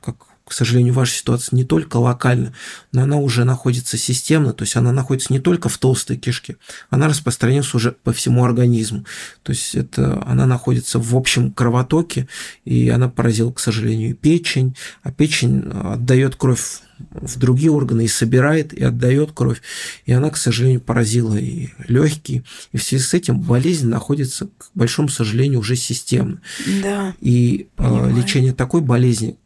к 0.48 0.52
сожалению, 0.54 0.94
ваша 0.94 1.12
ситуация 1.12 1.56
не 1.56 1.64
только 1.64 1.98
локальна, 1.98 2.54
но 2.90 3.02
она 3.02 3.18
уже 3.18 3.44
находится 3.44 3.98
системно, 3.98 4.54
то 4.54 4.62
есть 4.62 4.76
она 4.76 4.92
находится 4.92 5.30
не 5.30 5.40
только 5.40 5.68
в 5.68 5.76
толстой 5.76 6.16
кишке, 6.16 6.56
она 6.88 7.06
распространяется 7.06 7.76
уже 7.76 7.92
по 7.92 8.14
всему 8.14 8.44
организму. 8.44 9.04
То 9.42 9.52
есть 9.52 9.74
это, 9.74 10.22
она 10.26 10.46
находится 10.46 10.98
в 10.98 11.14
общем 11.14 11.52
кровотоке, 11.52 12.28
и 12.64 12.88
она 12.88 13.10
поразила, 13.10 13.52
к 13.52 13.60
сожалению, 13.60 14.16
печень, 14.16 14.74
а 15.02 15.12
печень 15.12 15.70
отдает 15.70 16.36
кровь 16.36 16.80
в 17.10 17.38
другие 17.38 17.70
органы 17.70 18.06
и 18.06 18.08
собирает, 18.08 18.72
и 18.72 18.82
отдает 18.82 19.32
кровь. 19.32 19.60
И 20.06 20.12
она, 20.12 20.30
к 20.30 20.38
сожалению, 20.38 20.80
поразила 20.80 21.36
и 21.36 21.68
легкие. 21.86 22.42
И 22.72 22.78
в 22.78 22.82
связи 22.82 23.04
с 23.04 23.12
этим 23.12 23.38
болезнь 23.38 23.86
находится, 23.86 24.46
к 24.46 24.70
большому 24.74 25.08
сожалению, 25.08 25.60
уже 25.60 25.76
системно. 25.76 26.40
Да. 26.82 27.14
И 27.20 27.68
э, 27.76 28.12
лечение 28.16 28.54
такой 28.54 28.80
болезни, 28.80 29.36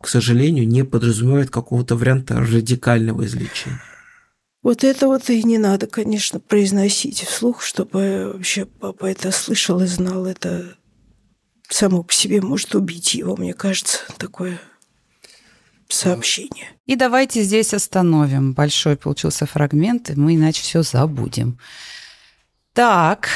к 0.00 0.08
сожалению, 0.08 0.66
не 0.66 0.84
подразумевает 0.84 1.50
какого-то 1.50 1.96
варианта 1.96 2.40
радикального 2.40 3.26
излечения. 3.26 3.80
Вот 4.62 4.84
это 4.84 5.06
вот 5.06 5.30
и 5.30 5.42
не 5.42 5.58
надо, 5.58 5.86
конечно, 5.86 6.38
произносить 6.38 7.20
вслух, 7.20 7.62
чтобы 7.62 8.32
вообще 8.34 8.66
папа 8.66 9.06
это 9.06 9.30
слышал 9.30 9.80
и 9.80 9.86
знал. 9.86 10.26
Это 10.26 10.76
само 11.68 12.02
по 12.02 12.12
себе 12.12 12.40
может 12.42 12.74
убить 12.74 13.14
его, 13.14 13.36
мне 13.36 13.54
кажется, 13.54 13.98
такое 14.18 14.60
сообщение. 15.88 16.68
И 16.86 16.96
давайте 16.96 17.42
здесь 17.42 17.72
остановим. 17.72 18.52
Большой 18.52 18.96
получился 18.96 19.46
фрагмент, 19.46 20.10
и 20.10 20.14
мы 20.14 20.34
иначе 20.34 20.62
все 20.62 20.82
забудем. 20.82 21.58
Так, 22.74 23.28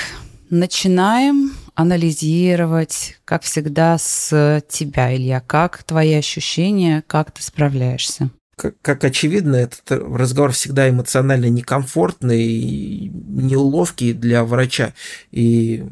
начинаем 0.55 1.53
анализировать, 1.75 3.19
как 3.25 3.43
всегда, 3.43 3.99
с 3.99 4.63
тебя, 4.69 5.15
Илья. 5.15 5.41
Как 5.41 5.83
твои 5.83 6.15
ощущения, 6.15 7.03
как 7.07 7.33
ты 7.33 7.43
справляешься? 7.43 8.31
Как, 8.57 8.75
как 8.81 9.03
очевидно, 9.03 9.57
этот 9.57 9.83
разговор 9.91 10.53
всегда 10.53 10.89
эмоционально 10.89 11.47
некомфортный 11.47 12.45
и 12.45 13.09
неловкий 13.09 14.13
для 14.13 14.45
врача. 14.45 14.95
И 15.33 15.85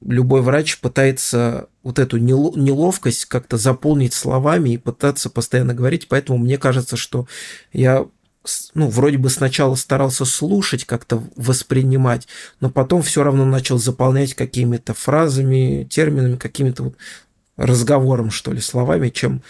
любой 0.00 0.40
врач 0.40 0.78
пытается 0.80 1.68
вот 1.82 1.98
эту 1.98 2.16
неловкость 2.16 3.26
как-то 3.26 3.58
заполнить 3.58 4.14
словами 4.14 4.70
и 4.70 4.78
пытаться 4.78 5.28
постоянно 5.28 5.74
говорить. 5.74 6.08
Поэтому 6.08 6.38
мне 6.38 6.56
кажется, 6.56 6.96
что 6.96 7.26
я 7.74 8.06
ну, 8.74 8.88
вроде 8.88 9.18
бы 9.18 9.30
сначала 9.30 9.74
старался 9.74 10.24
слушать, 10.24 10.84
как-то 10.84 11.22
воспринимать, 11.36 12.26
но 12.60 12.70
потом 12.70 13.02
все 13.02 13.22
равно 13.22 13.44
начал 13.44 13.78
заполнять 13.78 14.34
какими-то 14.34 14.94
фразами, 14.94 15.86
терминами, 15.90 16.36
какими-то 16.36 16.84
вот 16.84 16.96
разговором, 17.56 18.30
что 18.30 18.52
ли, 18.52 18.60
словами, 18.60 19.10
чем 19.10 19.42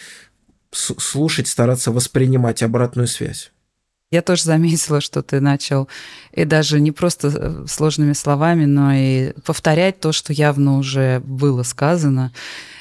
слушать, 0.73 1.49
стараться 1.49 1.93
воспринимать 1.93 2.63
обратную 2.63 3.07
связь. 3.07 3.53
Я 4.11 4.21
тоже 4.21 4.45
заметила, 4.45 5.01
что 5.01 5.23
ты 5.23 5.41
начал 5.41 5.89
и 6.33 6.45
даже 6.45 6.81
не 6.81 6.93
просто 6.93 7.29
э, 7.29 7.65
сложными 7.67 8.13
словами, 8.13 8.67
но 8.67 8.93
и 8.93 9.33
повторять 9.47 10.01
то, 10.01 10.13
что 10.13 10.35
явно 10.35 10.77
уже 10.77 11.21
было 11.21 11.63
сказано. 11.63 12.31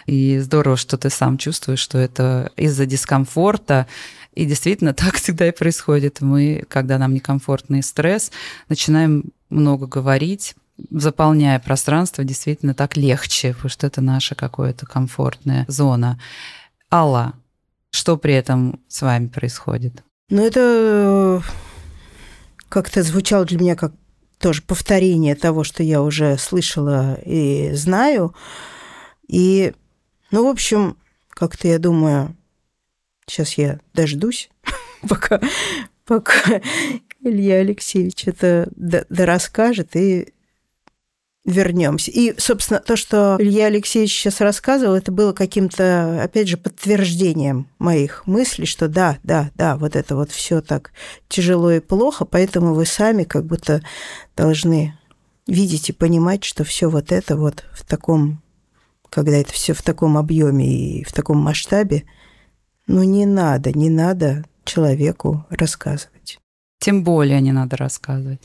И 0.08 0.40
здорово, 0.40 0.76
что 0.76 0.98
ты 0.98 1.10
сам 1.10 1.38
чувствуешь, 1.38 1.80
что 1.80 1.98
это 1.98 2.52
из-за 2.58 2.86
дискомфорта, 2.86 3.88
и 4.34 4.46
действительно 4.46 4.94
так 4.96 5.16
всегда 5.16 5.48
и 5.48 5.52
происходит. 5.52 6.22
Мы, 6.22 6.64
когда 6.68 6.98
нам 6.98 7.14
некомфортно 7.14 7.78
и 7.78 7.82
стресс, 7.82 8.32
начинаем 8.70 9.32
много 9.50 9.88
говорить, 9.88 10.56
заполняя 10.90 11.60
пространство, 11.60 12.24
действительно 12.24 12.74
так 12.74 12.98
легче, 12.98 13.54
потому 13.54 13.70
что 13.70 13.88
это 13.88 14.02
наша 14.02 14.36
какая-то 14.36 14.86
комфортная 14.86 15.66
зона. 15.68 16.20
Алла, 16.92 17.34
что 17.92 18.18
при 18.18 18.34
этом 18.34 18.80
с 18.88 19.02
вами 19.02 19.28
происходит? 19.28 20.04
Ну, 20.30 20.44
это 20.46 20.60
э, 20.60 21.42
как-то 22.70 23.04
звучало 23.04 23.46
для 23.46 23.60
меня 23.60 23.76
как 23.76 23.94
тоже 24.40 24.62
повторение 24.62 25.36
того, 25.36 25.64
что 25.64 25.84
я 25.84 26.02
уже 26.02 26.38
слышала 26.38 27.16
и 27.26 27.74
знаю. 27.74 28.34
И, 29.28 29.74
ну, 30.32 30.46
в 30.46 30.50
общем, 30.50 30.98
как-то 31.30 31.68
я 31.68 31.80
думаю, 31.80 32.36
Сейчас 33.28 33.54
я 33.54 33.80
дождусь, 33.94 34.50
пока, 35.08 35.40
пока 36.06 36.62
Илья 37.22 37.58
Алексеевич 37.58 38.28
это 38.28 38.70
расскажет 39.10 39.96
и 39.96 40.34
вернемся. 41.44 42.12
И, 42.12 42.40
собственно, 42.40 42.80
то, 42.80 42.96
что 42.96 43.36
Илья 43.40 43.66
Алексеевич 43.66 44.14
сейчас 44.14 44.42
рассказывал, 44.42 44.96
это 44.96 45.12
было 45.12 45.34
каким-то, 45.34 46.22
опять 46.24 46.48
же, 46.48 46.58
подтверждением 46.58 47.68
моих 47.80 48.28
мыслей, 48.28 48.66
что 48.66 48.88
да, 48.88 49.18
да, 49.24 49.50
да, 49.56 49.76
вот 49.78 49.96
это 49.96 50.16
вот 50.16 50.32
все 50.32 50.62
так 50.62 50.92
тяжело 51.30 51.72
и 51.72 51.80
плохо, 51.80 52.26
поэтому 52.26 52.74
вы 52.74 52.86
сами 52.86 53.24
как 53.24 53.46
будто 53.46 53.82
должны 54.36 54.98
видеть 55.48 55.90
и 55.90 55.94
понимать, 55.94 56.44
что 56.44 56.64
все 56.64 56.90
вот 56.90 57.12
это 57.12 57.36
вот 57.36 57.66
в 57.74 57.86
таком, 57.86 58.42
когда 59.10 59.38
это 59.38 59.52
все 59.52 59.74
в 59.74 59.82
таком 59.82 60.18
объеме 60.18 60.68
и 60.68 61.04
в 61.04 61.12
таком 61.12 61.38
масштабе, 61.38 62.04
ну 62.88 63.04
не 63.04 63.26
надо, 63.26 63.72
не 63.72 63.90
надо 63.90 64.44
человеку 64.64 65.46
рассказывать. 65.50 66.40
Тем 66.80 67.04
более 67.04 67.42
не 67.42 67.52
надо 67.52 67.78
рассказывать. 67.78 68.42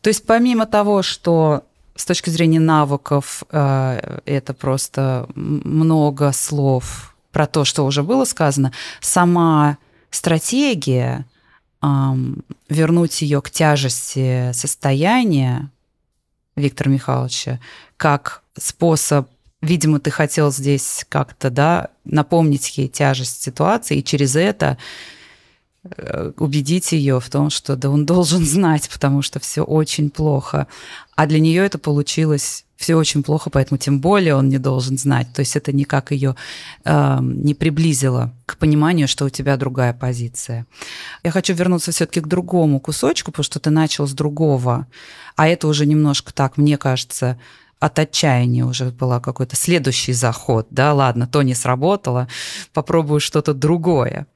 То 0.00 0.08
есть 0.08 0.26
помимо 0.26 0.66
того, 0.66 1.02
что 1.02 1.64
с 1.94 2.04
точки 2.04 2.30
зрения 2.30 2.60
навыков 2.60 3.42
э, 3.50 4.20
это 4.24 4.54
просто 4.54 5.28
много 5.34 6.32
слов 6.32 7.14
про 7.32 7.46
то, 7.46 7.64
что 7.64 7.84
уже 7.84 8.02
было 8.02 8.24
сказано, 8.24 8.72
сама 9.00 9.78
стратегия 10.10 11.26
вернуть 12.68 13.22
ее 13.22 13.40
к 13.40 13.50
тяжести 13.50 14.52
состояния 14.52 15.70
Виктора 16.56 16.90
Михайловича 16.90 17.58
как 17.96 18.42
способ 18.58 19.30
видимо, 19.62 20.00
ты 20.00 20.10
хотел 20.10 20.50
здесь 20.50 21.04
как-то, 21.08 21.50
да, 21.50 21.88
напомнить 22.04 22.76
ей 22.78 22.88
тяжесть 22.88 23.42
ситуации, 23.42 23.98
и 23.98 24.04
через 24.04 24.36
это 24.36 24.78
э, 25.84 26.32
убедить 26.38 26.92
ее 26.92 27.20
в 27.20 27.28
том, 27.28 27.50
что 27.50 27.76
да 27.76 27.90
он 27.90 28.06
должен 28.06 28.44
знать, 28.44 28.88
потому 28.90 29.22
что 29.22 29.40
все 29.40 29.62
очень 29.62 30.10
плохо. 30.10 30.66
А 31.16 31.26
для 31.26 31.40
нее 31.40 31.64
это 31.64 31.78
получилось 31.78 32.64
все 32.80 32.94
очень 32.94 33.22
плохо, 33.22 33.50
поэтому 33.50 33.76
тем 33.76 34.00
более 34.00 34.34
он 34.34 34.48
не 34.48 34.56
должен 34.56 34.96
знать. 34.96 35.30
То 35.34 35.40
есть 35.40 35.54
это 35.54 35.70
никак 35.70 36.12
ее 36.12 36.34
э, 36.86 37.18
не 37.20 37.52
приблизило 37.52 38.32
к 38.46 38.56
пониманию, 38.56 39.06
что 39.06 39.26
у 39.26 39.28
тебя 39.28 39.58
другая 39.58 39.92
позиция. 39.92 40.66
Я 41.22 41.30
хочу 41.30 41.52
вернуться 41.52 41.92
все-таки 41.92 42.20
к 42.20 42.26
другому 42.26 42.80
кусочку, 42.80 43.32
потому 43.32 43.44
что 43.44 43.60
ты 43.60 43.68
начал 43.68 44.06
с 44.06 44.12
другого, 44.12 44.86
а 45.36 45.46
это 45.46 45.68
уже 45.68 45.84
немножко 45.84 46.32
так, 46.32 46.56
мне 46.56 46.78
кажется, 46.78 47.38
от 47.80 47.98
отчаяния 47.98 48.64
уже 48.64 48.90
была 48.90 49.20
какой-то 49.20 49.56
следующий 49.56 50.12
заход, 50.12 50.68
да, 50.70 50.92
ладно, 50.92 51.26
то 51.26 51.42
не 51.42 51.54
сработало, 51.54 52.28
попробую 52.72 53.20
что-то 53.20 53.54
другое. 53.54 54.26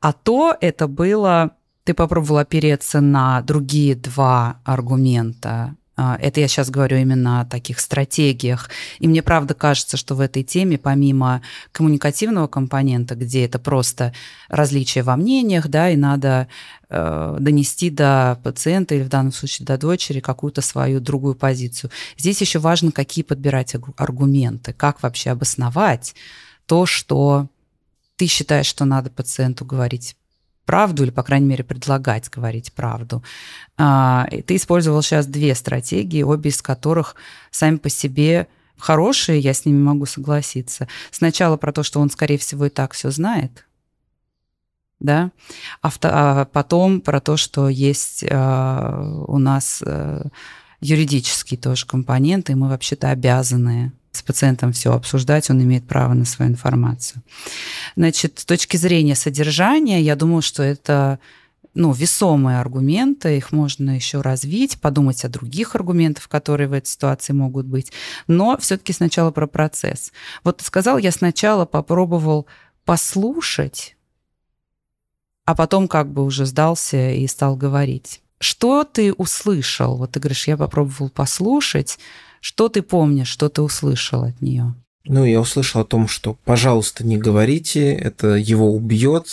А 0.00 0.12
то 0.12 0.54
это 0.60 0.88
было, 0.88 1.52
ты 1.84 1.94
попробовала 1.94 2.40
опереться 2.40 3.00
на 3.00 3.40
другие 3.42 3.94
два 3.94 4.60
аргумента, 4.64 5.76
это 5.96 6.40
я 6.40 6.48
сейчас 6.48 6.70
говорю 6.70 6.96
именно 6.96 7.42
о 7.42 7.44
таких 7.44 7.78
стратегиях. 7.78 8.70
И 8.98 9.06
мне 9.06 9.22
правда 9.22 9.54
кажется, 9.54 9.96
что 9.96 10.14
в 10.14 10.20
этой 10.20 10.42
теме, 10.42 10.78
помимо 10.78 11.42
коммуникативного 11.70 12.46
компонента, 12.46 13.14
где 13.14 13.44
это 13.44 13.58
просто 13.58 14.14
различия 14.48 15.02
во 15.02 15.16
мнениях, 15.16 15.68
да, 15.68 15.90
и 15.90 15.96
надо 15.96 16.48
э, 16.88 17.36
донести 17.38 17.90
до 17.90 18.40
пациента 18.42 18.94
или 18.94 19.02
в 19.02 19.08
данном 19.08 19.32
случае 19.32 19.66
до 19.66 19.76
дочери 19.76 20.20
какую-то 20.20 20.62
свою 20.62 20.98
другую 20.98 21.34
позицию. 21.34 21.90
Здесь 22.16 22.40
еще 22.40 22.58
важно, 22.58 22.90
какие 22.90 23.22
подбирать 23.24 23.74
аргументы, 23.96 24.72
как 24.72 25.02
вообще 25.02 25.30
обосновать 25.30 26.14
то, 26.66 26.86
что 26.86 27.48
ты 28.16 28.26
считаешь, 28.26 28.66
что 28.66 28.84
надо 28.84 29.10
пациенту 29.10 29.64
говорить 29.64 30.16
правду 30.64 31.02
или, 31.02 31.10
по 31.10 31.22
крайней 31.22 31.46
мере, 31.46 31.64
предлагать 31.64 32.30
говорить 32.30 32.72
правду. 32.72 33.22
А, 33.76 34.28
ты 34.46 34.56
использовал 34.56 35.02
сейчас 35.02 35.26
две 35.26 35.54
стратегии, 35.54 36.22
обе 36.22 36.50
из 36.50 36.62
которых 36.62 37.16
сами 37.50 37.76
по 37.76 37.88
себе 37.88 38.48
хорошие, 38.78 39.38
я 39.38 39.54
с 39.54 39.64
ними 39.64 39.80
могу 39.82 40.06
согласиться. 40.06 40.88
Сначала 41.10 41.56
про 41.56 41.72
то, 41.72 41.82
что 41.82 42.00
он, 42.00 42.10
скорее 42.10 42.38
всего, 42.38 42.66
и 42.66 42.70
так 42.70 42.92
все 42.92 43.10
знает, 43.10 43.66
да, 44.98 45.30
а, 45.82 45.90
а 46.02 46.44
потом 46.46 47.00
про 47.00 47.20
то, 47.20 47.36
что 47.36 47.68
есть 47.68 48.24
а, 48.30 49.24
у 49.26 49.38
нас 49.38 49.82
э, 49.84 50.24
юридический 50.80 51.56
тоже 51.56 51.86
компонент, 51.86 52.50
и 52.50 52.54
мы 52.54 52.68
вообще-то 52.68 53.10
обязаны 53.10 53.92
с 54.12 54.22
пациентом 54.22 54.72
все 54.72 54.92
обсуждать, 54.92 55.50
он 55.50 55.62
имеет 55.62 55.86
право 55.86 56.12
на 56.12 56.24
свою 56.24 56.50
информацию. 56.50 57.22
Значит, 57.96 58.38
с 58.38 58.44
точки 58.44 58.76
зрения 58.76 59.14
содержания, 59.14 60.00
я 60.00 60.16
думаю, 60.16 60.42
что 60.42 60.62
это 60.62 61.18
ну, 61.74 61.92
весомые 61.92 62.60
аргументы, 62.60 63.38
их 63.38 63.50
можно 63.50 63.92
еще 63.92 64.20
развить, 64.20 64.78
подумать 64.80 65.24
о 65.24 65.30
других 65.30 65.74
аргументах, 65.74 66.28
которые 66.28 66.68
в 66.68 66.74
этой 66.74 66.88
ситуации 66.88 67.32
могут 67.32 67.66
быть. 67.66 67.92
Но 68.26 68.58
все-таки 68.58 68.92
сначала 68.92 69.30
про 69.30 69.46
процесс. 69.46 70.12
Вот 70.44 70.58
ты 70.58 70.64
сказал, 70.64 70.98
я 70.98 71.10
сначала 71.10 71.64
попробовал 71.64 72.46
послушать, 72.84 73.96
а 75.46 75.54
потом 75.54 75.88
как 75.88 76.12
бы 76.12 76.24
уже 76.24 76.44
сдался 76.44 77.12
и 77.12 77.26
стал 77.26 77.56
говорить. 77.56 78.20
Что 78.38 78.84
ты 78.84 79.12
услышал? 79.12 79.96
Вот 79.96 80.12
ты 80.12 80.20
говоришь, 80.20 80.48
я 80.48 80.56
попробовал 80.56 81.08
послушать. 81.08 81.98
Что 82.42 82.68
ты 82.68 82.82
помнишь, 82.82 83.28
что 83.28 83.48
ты 83.48 83.62
услышал 83.62 84.24
от 84.24 84.42
нее? 84.42 84.74
Ну, 85.04 85.24
я 85.24 85.40
услышал 85.40 85.80
о 85.80 85.84
том, 85.84 86.08
что, 86.08 86.36
пожалуйста, 86.44 87.06
не 87.06 87.16
говорите, 87.16 87.92
это 87.94 88.34
его 88.34 88.72
убьет, 88.72 89.28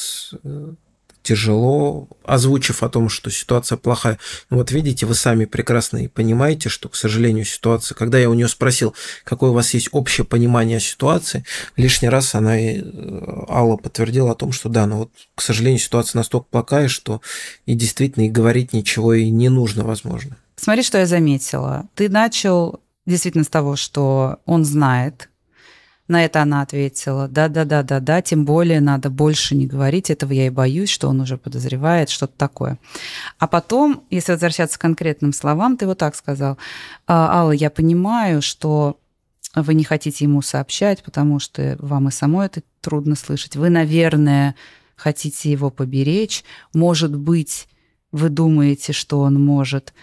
тяжело, 1.23 2.07
озвучив 2.23 2.83
о 2.83 2.89
том, 2.89 3.09
что 3.09 3.31
ситуация 3.31 3.77
плохая. 3.77 4.19
Ну 4.51 4.57
вот 4.57 4.71
видите, 4.71 5.07
вы 5.07 5.15
сами 5.15 5.45
прекрасно 5.45 5.97
и 5.97 6.07
понимаете, 6.07 6.69
что, 6.69 6.87
к 6.87 6.95
сожалению, 6.95 7.45
ситуация, 7.45 7.95
когда 7.95 8.19
я 8.19 8.29
у 8.29 8.35
нее 8.35 8.47
спросил, 8.47 8.93
какое 9.23 9.49
у 9.49 9.53
вас 9.53 9.73
есть 9.73 9.89
общее 9.91 10.23
понимание 10.23 10.79
ситуации, 10.79 11.43
лишний 11.77 12.09
раз 12.09 12.35
она, 12.35 12.59
и 12.59 12.79
э, 12.79 13.45
Алла 13.49 13.77
подтвердила 13.77 14.31
о 14.31 14.35
том, 14.35 14.51
что 14.51 14.69
да, 14.69 14.85
ну 14.85 14.97
вот, 14.97 15.11
к 15.33 15.41
сожалению, 15.41 15.79
ситуация 15.79 16.19
настолько 16.19 16.45
плохая, 16.51 16.87
что 16.87 17.21
и 17.65 17.73
действительно 17.73 18.25
и 18.25 18.29
говорить 18.29 18.71
ничего 18.71 19.15
и 19.15 19.31
не 19.31 19.49
нужно, 19.49 19.83
возможно. 19.83 20.37
Смотри, 20.57 20.83
что 20.83 20.99
я 20.99 21.07
заметила. 21.07 21.87
Ты 21.95 22.07
начал 22.07 22.81
действительно 23.09 23.43
с 23.43 23.49
того, 23.49 23.75
что 23.75 24.39
он 24.45 24.63
знает, 24.63 25.29
на 26.07 26.25
это 26.25 26.41
она 26.41 26.61
ответила, 26.61 27.27
да-да-да-да-да, 27.27 28.21
тем 28.23 28.43
более 28.43 28.81
надо 28.81 29.09
больше 29.11 29.55
не 29.55 29.67
говорить, 29.67 30.09
этого 30.09 30.31
я 30.31 30.47
и 30.47 30.49
боюсь, 30.49 30.89
что 30.89 31.07
он 31.07 31.21
уже 31.21 31.37
подозревает, 31.37 32.09
что-то 32.09 32.33
такое. 32.35 32.79
А 33.37 33.47
потом, 33.47 34.03
если 34.09 34.31
возвращаться 34.31 34.79
к 34.79 34.81
конкретным 34.81 35.33
словам, 35.33 35.77
ты 35.77 35.85
вот 35.85 35.99
так 35.99 36.15
сказал, 36.15 36.57
«А, 37.05 37.39
Алла, 37.39 37.51
я 37.51 37.69
понимаю, 37.69 38.41
что 38.41 38.97
вы 39.53 39.75
не 39.75 39.83
хотите 39.83 40.25
ему 40.25 40.41
сообщать, 40.41 41.03
потому 41.03 41.39
что 41.39 41.75
вам 41.79 42.07
и 42.07 42.11
самой 42.11 42.47
это 42.47 42.61
трудно 42.81 43.15
слышать. 43.15 43.55
Вы, 43.55 43.69
наверное, 43.69 44.55
хотите 44.95 45.51
его 45.51 45.69
поберечь. 45.69 46.43
Может 46.73 47.15
быть, 47.15 47.67
вы 48.11 48.29
думаете, 48.29 48.93
что 48.93 49.19
он 49.21 49.43
может 49.43 49.93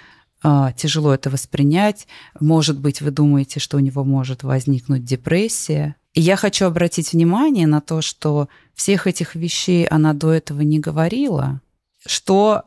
тяжело 0.77 1.15
это 1.15 1.31
воспринять. 1.31 2.07
Может 2.41 2.79
быть, 2.79 3.01
вы 3.01 3.11
думаете, 3.11 3.61
что 3.61 3.77
у 3.77 3.81
него 3.81 4.05
может 4.05 4.43
возникнуть 4.43 5.05
депрессия. 5.05 5.97
И 6.15 6.21
я 6.21 6.37
хочу 6.37 6.67
обратить 6.67 7.13
внимание 7.13 7.67
на 7.67 7.81
то, 7.81 8.01
что 8.01 8.49
всех 8.75 9.07
этих 9.07 9.35
вещей 9.35 9.87
она 9.87 10.13
до 10.13 10.33
этого 10.33 10.63
не 10.63 10.79
говорила, 10.79 11.61
что 12.07 12.63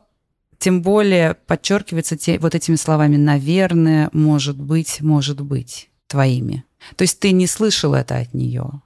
тем 0.57 0.81
более 0.81 1.35
подчеркивается 1.35 2.17
те, 2.17 2.37
вот 2.37 2.53
этими 2.53 2.75
словами 2.75 3.15
«наверное», 3.15 4.09
«может 4.11 4.57
быть», 4.59 5.01
«может 5.01 5.39
быть» 5.41 5.89
твоими. 6.07 6.65
То 6.95 7.03
есть 7.03 7.19
ты 7.19 7.31
не 7.31 7.47
слышал 7.47 7.93
это 7.93 8.17
от 8.17 8.33
нее, 8.33 8.81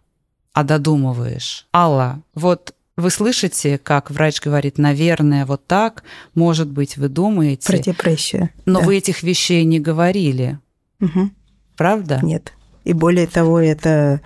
а 0.53 0.63
додумываешь. 0.63 1.67
Алла, 1.73 2.21
вот 2.35 2.75
вы 2.95 3.09
слышите, 3.09 3.77
как 3.77 4.11
врач 4.11 4.41
говорит, 4.41 4.77
наверное, 4.77 5.45
вот 5.45 5.65
так, 5.65 6.03
может 6.35 6.69
быть, 6.69 6.97
вы 6.97 7.09
думаете. 7.09 7.67
Про 7.67 7.77
депрессию. 7.79 8.49
Но 8.65 8.79
да. 8.79 8.85
вы 8.85 8.97
этих 8.97 9.23
вещей 9.23 9.63
не 9.63 9.79
говорили. 9.79 10.59
Угу. 11.01 11.31
Правда? 11.75 12.19
Нет. 12.21 12.53
И 12.83 12.93
более 12.93 13.27
того, 13.27 13.59
это, 13.59 14.21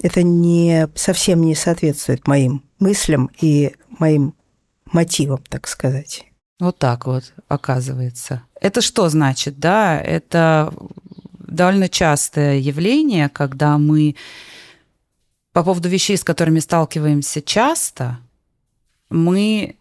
это 0.00 0.22
не, 0.22 0.88
совсем 0.94 1.42
не 1.42 1.54
соответствует 1.54 2.26
моим 2.26 2.62
мыслям 2.78 3.30
и 3.40 3.74
моим 3.98 4.34
мотивам, 4.90 5.42
так 5.48 5.68
сказать. 5.68 6.24
Вот 6.58 6.78
так 6.78 7.06
вот, 7.06 7.34
оказывается. 7.48 8.44
Это 8.60 8.80
что 8.80 9.08
значит, 9.08 9.58
да? 9.58 10.00
Это 10.00 10.72
довольно 11.38 11.88
частое 11.88 12.58
явление, 12.58 13.28
когда 13.28 13.76
мы 13.78 14.16
по 15.52 15.62
поводу 15.62 15.88
вещей, 15.88 16.16
с 16.16 16.24
которыми 16.24 16.60
сталкиваемся 16.60 17.42
часто, 17.42 18.18
мы 19.10 19.76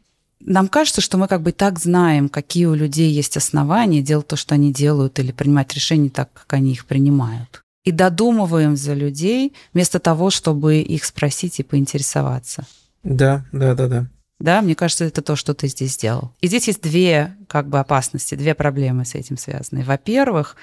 нам 0.46 0.68
кажется, 0.68 1.02
что 1.02 1.18
мы 1.18 1.28
как 1.28 1.42
бы 1.42 1.52
так 1.52 1.80
знаем, 1.80 2.28
какие 2.30 2.66
у 2.66 2.74
людей 2.74 3.12
есть 3.12 3.38
основания 3.38 4.02
делать 4.02 4.28
то, 4.28 4.36
что 4.36 4.56
они 4.56 4.74
делают, 4.74 5.20
или 5.20 5.32
принимать 5.32 5.74
решения 5.74 6.10
так, 6.10 6.34
как 6.34 6.54
они 6.54 6.72
их 6.72 6.86
принимают. 6.86 7.62
И 7.84 7.92
додумываем 7.92 8.76
за 8.76 8.94
людей 8.94 9.54
вместо 9.74 10.00
того, 10.00 10.30
чтобы 10.30 10.80
их 10.80 11.06
спросить 11.06 11.60
и 11.60 11.64
поинтересоваться. 11.64 12.66
Да, 13.04 13.46
да, 13.52 13.74
да, 13.74 13.88
да. 13.88 14.08
Да, 14.40 14.62
мне 14.62 14.74
кажется, 14.76 15.06
это 15.06 15.22
то, 15.22 15.36
что 15.36 15.54
ты 15.54 15.68
здесь 15.68 15.94
сделал. 15.94 16.34
И 16.42 16.48
здесь 16.48 16.68
есть 16.68 16.82
две 16.82 17.36
как 17.48 17.70
бы 17.70 17.80
опасности, 17.80 18.36
две 18.36 18.56
проблемы 18.56 19.06
с 19.06 19.14
этим 19.14 19.38
связаны. 19.38 19.84
Во-первых, 19.84 20.56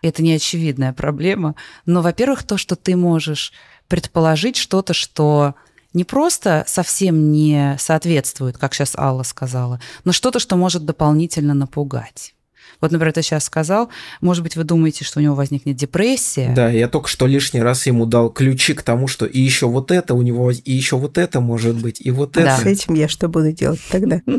это 0.00 0.22
не 0.22 0.32
очевидная 0.32 0.92
проблема, 0.92 1.54
но, 1.84 2.00
во-первых, 2.00 2.42
то, 2.44 2.56
что 2.56 2.76
ты 2.76 2.96
можешь 2.96 3.52
предположить 3.88 4.56
что-то, 4.56 4.94
что 4.94 5.54
не 5.92 6.04
просто 6.04 6.64
совсем 6.66 7.32
не 7.32 7.76
соответствует, 7.78 8.58
как 8.58 8.74
сейчас 8.74 8.94
Алла 8.96 9.22
сказала, 9.22 9.80
но 10.04 10.12
что-то, 10.12 10.38
что 10.38 10.56
может 10.56 10.84
дополнительно 10.84 11.54
напугать. 11.54 12.34
Вот, 12.80 12.92
например, 12.92 13.12
ты 13.12 13.22
сейчас 13.22 13.44
сказал, 13.44 13.88
может 14.20 14.42
быть, 14.42 14.56
вы 14.56 14.64
думаете, 14.64 15.04
что 15.04 15.18
у 15.18 15.22
него 15.22 15.34
возникнет 15.34 15.76
депрессия. 15.76 16.52
Да, 16.54 16.70
я 16.70 16.88
только 16.88 17.08
что 17.08 17.26
лишний 17.26 17.60
раз 17.60 17.86
ему 17.86 18.06
дал 18.06 18.30
ключи 18.30 18.74
к 18.74 18.82
тому, 18.82 19.08
что 19.08 19.26
и 19.26 19.40
еще 19.40 19.66
вот 19.66 19.90
это 19.90 20.14
у 20.14 20.22
него, 20.22 20.50
и 20.50 20.72
еще 20.72 20.96
вот 20.96 21.18
это 21.18 21.40
может 21.40 21.76
быть, 21.76 22.00
и 22.00 22.10
вот 22.10 22.36
это. 22.36 22.56
С 22.56 22.64
этим 22.64 22.94
я 22.94 23.08
что 23.08 23.28
буду 23.28 23.52
делать 23.52 23.80
тогда? 23.90 24.20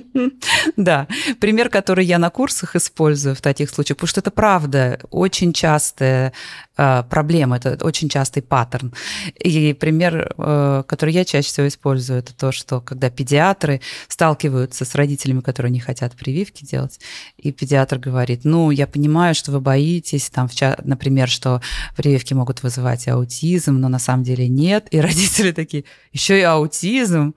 Да, 0.75 1.07
пример, 1.39 1.69
который 1.69 2.05
я 2.05 2.19
на 2.19 2.29
курсах 2.29 2.75
использую 2.75 3.35
в 3.35 3.41
таких 3.41 3.69
случаях, 3.69 3.97
потому 3.97 4.09
что 4.09 4.19
это 4.19 4.31
правда 4.31 4.99
очень 5.09 5.53
частая 5.53 6.33
э, 6.77 7.03
проблема, 7.09 7.57
это 7.57 7.77
очень 7.81 8.09
частый 8.09 8.43
паттерн. 8.43 8.93
И 9.37 9.73
пример, 9.73 10.33
э, 10.37 10.83
который 10.87 11.13
я 11.13 11.25
чаще 11.25 11.47
всего 11.47 11.67
использую, 11.67 12.19
это 12.19 12.35
то, 12.35 12.51
что 12.51 12.81
когда 12.81 13.09
педиатры 13.09 13.81
сталкиваются 14.07 14.85
с 14.85 14.95
родителями, 14.95 15.41
которые 15.41 15.71
не 15.71 15.79
хотят 15.79 16.13
прививки 16.13 16.65
делать, 16.65 16.99
и 17.37 17.51
педиатр 17.51 17.97
говорит, 17.99 18.28
ну, 18.43 18.71
я 18.71 18.87
понимаю, 18.87 19.35
что 19.35 19.51
вы 19.51 19.59
боитесь, 19.59 20.29
там, 20.29 20.49
например, 20.83 21.29
что 21.29 21.61
прививки 21.95 22.33
могут 22.33 22.63
вызывать 22.63 23.07
аутизм, 23.07 23.77
но 23.77 23.89
на 23.89 23.99
самом 23.99 24.23
деле 24.23 24.47
нет. 24.47 24.87
И 24.91 24.99
родители 25.01 25.51
такие, 25.51 25.85
еще 26.11 26.39
и 26.39 26.43
аутизм? 26.43 27.35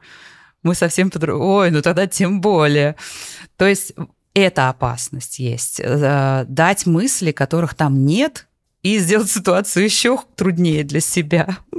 Мы 0.62 0.74
совсем 0.74 1.10
по-другому. 1.10 1.54
Ой, 1.54 1.70
ну 1.70 1.82
тогда 1.82 2.06
тем 2.06 2.40
более. 2.40 2.96
То 3.56 3.66
есть 3.66 3.94
эта 4.34 4.68
опасность 4.68 5.38
есть. 5.38 5.80
Э, 5.80 6.44
дать 6.48 6.86
мысли, 6.86 7.32
которых 7.32 7.74
там 7.74 8.06
нет, 8.06 8.46
и 8.82 8.98
сделать 8.98 9.30
ситуацию 9.30 9.84
еще 9.84 10.18
труднее 10.36 10.84
для 10.84 11.00
себя. 11.00 11.56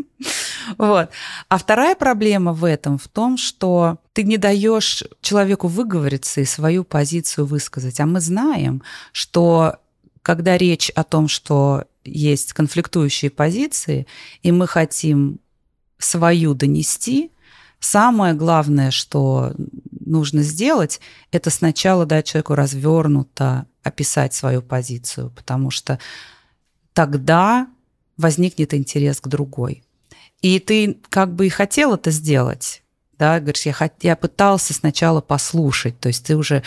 Вот. 0.78 1.10
А 1.50 1.58
вторая 1.58 1.94
проблема 1.94 2.54
в 2.54 2.64
этом 2.64 2.98
в 2.98 3.10
том, 3.10 3.36
что 3.36 3.98
ты 4.14 4.24
не 4.24 4.38
даешь 4.38 5.04
человеку 5.22 5.68
выговориться 5.68 6.42
и 6.42 6.46
свою 6.46 6.84
позицию 6.84 7.48
высказать. 7.48 8.00
А 8.00 8.06
мы 8.06 8.22
знаем, 8.22 8.84
что 9.12 9.78
когда 10.22 10.58
речь 10.58 10.90
о 10.92 11.04
том, 11.04 11.28
что 11.28 11.86
есть 12.06 12.54
конфликтующие 12.54 13.32
позиции, 13.32 14.08
и 14.44 14.52
мы 14.52 14.68
хотим 14.68 15.40
свою 15.98 16.54
донести, 16.54 17.32
самое 17.80 18.34
главное, 18.34 18.92
что 18.92 19.54
нужно 20.06 20.44
сделать, 20.44 21.02
это 21.32 21.50
сначала 21.50 22.06
дать 22.06 22.28
человеку 22.28 22.56
развернуто 22.56 23.66
описать 23.82 24.34
свою 24.34 24.62
позицию, 24.62 25.32
потому 25.36 25.72
что 25.72 26.00
тогда 26.94 27.68
возникнет 28.18 28.74
интерес 28.74 29.20
к 29.20 29.28
другой. 29.28 29.84
И 30.42 30.60
ты 30.60 31.00
как 31.10 31.34
бы 31.34 31.48
и 31.48 31.50
хотел 31.50 31.96
это 31.96 32.12
сделать, 32.12 32.83
да, 33.24 33.40
говоришь, 33.40 33.66
я, 33.66 33.72
хот... 33.72 33.94
я 34.02 34.18
пытался 34.18 34.74
сначала 34.74 35.22
послушать, 35.22 35.98
то 35.98 36.10
есть 36.10 36.26
ты 36.26 36.36
уже 36.36 36.62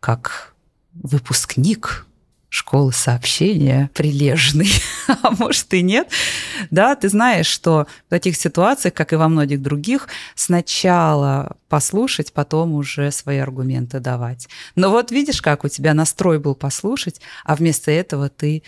как 0.00 0.54
выпускник 0.92 2.04
школы 2.48 2.92
сообщения 2.92 3.90
прилежный, 3.94 4.72
а 5.22 5.30
может 5.30 5.72
и 5.72 5.82
нет, 5.82 6.08
да, 6.72 6.96
ты 6.96 7.08
знаешь, 7.08 7.46
что 7.46 7.86
в 8.08 8.10
таких 8.10 8.34
ситуациях, 8.36 8.92
как 8.92 9.12
и 9.12 9.16
во 9.16 9.28
многих 9.28 9.62
других, 9.62 10.08
сначала 10.34 11.56
послушать, 11.68 12.32
потом 12.32 12.74
уже 12.74 13.12
свои 13.12 13.38
аргументы 13.38 14.00
давать. 14.00 14.48
Но 14.74 14.90
вот 14.90 15.12
видишь, 15.12 15.40
как 15.40 15.62
у 15.62 15.68
тебя 15.68 15.94
настрой 15.94 16.40
был 16.40 16.56
послушать, 16.56 17.20
а 17.44 17.54
вместо 17.54 17.92
этого 17.92 18.28
ты 18.28 18.64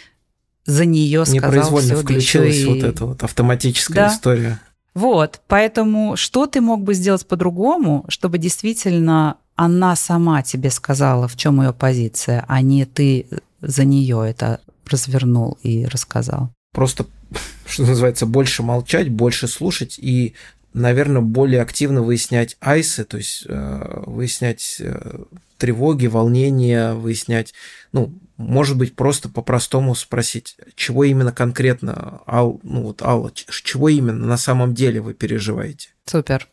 за 0.64 0.84
нее 0.84 1.24
сказал 1.24 1.50
Непроизвольно 1.50 1.94
все, 1.94 2.04
включилась 2.04 2.58
и... 2.58 2.66
вот 2.66 2.84
эта 2.84 3.04
вот 3.04 3.24
автоматическая 3.24 4.06
да. 4.06 4.14
история. 4.14 4.60
Вот, 4.94 5.40
поэтому 5.48 6.16
что 6.16 6.46
ты 6.46 6.60
мог 6.60 6.82
бы 6.82 6.94
сделать 6.94 7.26
по-другому, 7.26 8.04
чтобы 8.08 8.38
действительно 8.38 9.36
она 9.56 9.96
сама 9.96 10.42
тебе 10.42 10.70
сказала, 10.70 11.28
в 11.28 11.36
чем 11.36 11.62
ее 11.62 11.72
позиция, 11.72 12.44
а 12.48 12.60
не 12.60 12.84
ты 12.84 13.26
за 13.60 13.84
нее 13.84 14.24
это 14.28 14.60
развернул 14.86 15.58
и 15.62 15.86
рассказал? 15.86 16.50
Просто, 16.72 17.06
что 17.66 17.84
называется, 17.84 18.26
больше 18.26 18.62
молчать, 18.62 19.08
больше 19.08 19.48
слушать 19.48 19.98
и 19.98 20.34
наверное, 20.74 21.20
более 21.22 21.60
активно 21.60 22.02
выяснять 22.02 22.56
айсы, 22.60 23.04
то 23.04 23.18
есть 23.18 23.44
э, 23.46 24.02
выяснять 24.06 24.76
э, 24.80 25.24
тревоги, 25.58 26.06
волнения, 26.06 26.94
выяснять, 26.94 27.52
ну, 27.92 28.12
может 28.42 28.76
быть, 28.76 28.94
просто 28.96 29.28
по-простому 29.28 29.94
спросить, 29.94 30.56
чего 30.74 31.04
именно 31.04 31.32
конкретно, 31.32 32.20
Ал, 32.26 32.60
ну 32.62 32.82
вот, 32.82 33.02
Алла, 33.02 33.30
чего 33.34 33.88
именно 33.88 34.26
на 34.26 34.36
самом 34.36 34.74
деле 34.74 35.00
вы 35.00 35.14
переживаете? 35.14 35.90
Супер. 36.04 36.48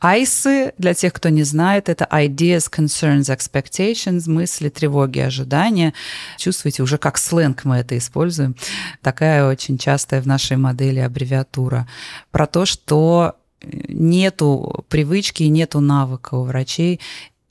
Айсы, 0.00 0.72
для 0.78 0.94
тех, 0.94 1.12
кто 1.12 1.28
не 1.28 1.42
знает, 1.42 1.88
это 1.88 2.08
ideas, 2.10 2.70
concerns, 2.70 3.34
expectations, 3.34 4.28
мысли, 4.28 4.70
тревоги, 4.70 5.20
ожидания. 5.20 5.92
Чувствуете, 6.38 6.82
уже 6.82 6.96
как 6.96 7.18
сленг 7.18 7.64
мы 7.64 7.76
это 7.76 7.96
используем. 7.98 8.56
Такая 9.02 9.46
очень 9.46 9.76
частая 9.76 10.22
в 10.22 10.26
нашей 10.26 10.56
модели 10.56 11.00
аббревиатура. 11.00 11.86
Про 12.30 12.46
то, 12.46 12.64
что 12.64 13.36
нету 13.62 14.84
привычки, 14.88 15.42
нету 15.44 15.80
навыка 15.80 16.34
у 16.34 16.44
врачей 16.44 17.00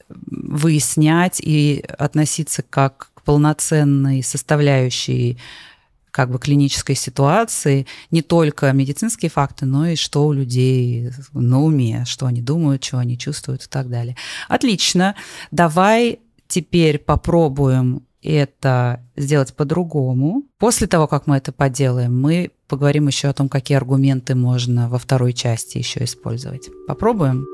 выяснять 0.10 1.40
и 1.40 1.84
относиться 1.98 2.64
как 2.64 3.10
полноценной 3.26 4.24
составляющей 4.24 5.38
как 6.12 6.32
бы 6.32 6.40
клинической 6.40 6.96
ситуации 6.96 7.88
не 8.10 8.22
только 8.22 8.72
медицинские 8.72 9.30
факты, 9.30 9.66
но 9.66 9.88
и 9.88 9.96
что 9.98 10.26
у 10.26 10.32
людей 10.32 11.10
на 11.34 11.62
уме, 11.62 12.06
что 12.06 12.26
они 12.26 12.42
думают, 12.42 12.86
что 12.86 13.00
они 13.00 13.18
чувствуют 13.18 13.64
и 13.64 13.68
так 13.68 13.90
далее. 13.90 14.16
Отлично. 14.48 15.16
Давай 15.52 16.20
теперь 16.48 17.00
попробуем 17.00 18.04
это 18.24 19.04
сделать 19.18 19.54
по-другому. 19.54 20.44
После 20.58 20.88
того, 20.88 21.08
как 21.08 21.28
мы 21.28 21.36
это 21.36 21.52
поделаем, 21.52 22.20
мы 22.20 22.52
поговорим 22.68 23.08
еще 23.08 23.28
о 23.28 23.34
том, 23.34 23.50
какие 23.50 23.78
аргументы 23.78 24.36
можно 24.36 24.90
во 24.90 24.98
второй 24.98 25.34
части 25.34 25.78
еще 25.78 26.04
использовать. 26.06 26.70
Попробуем? 26.88 27.46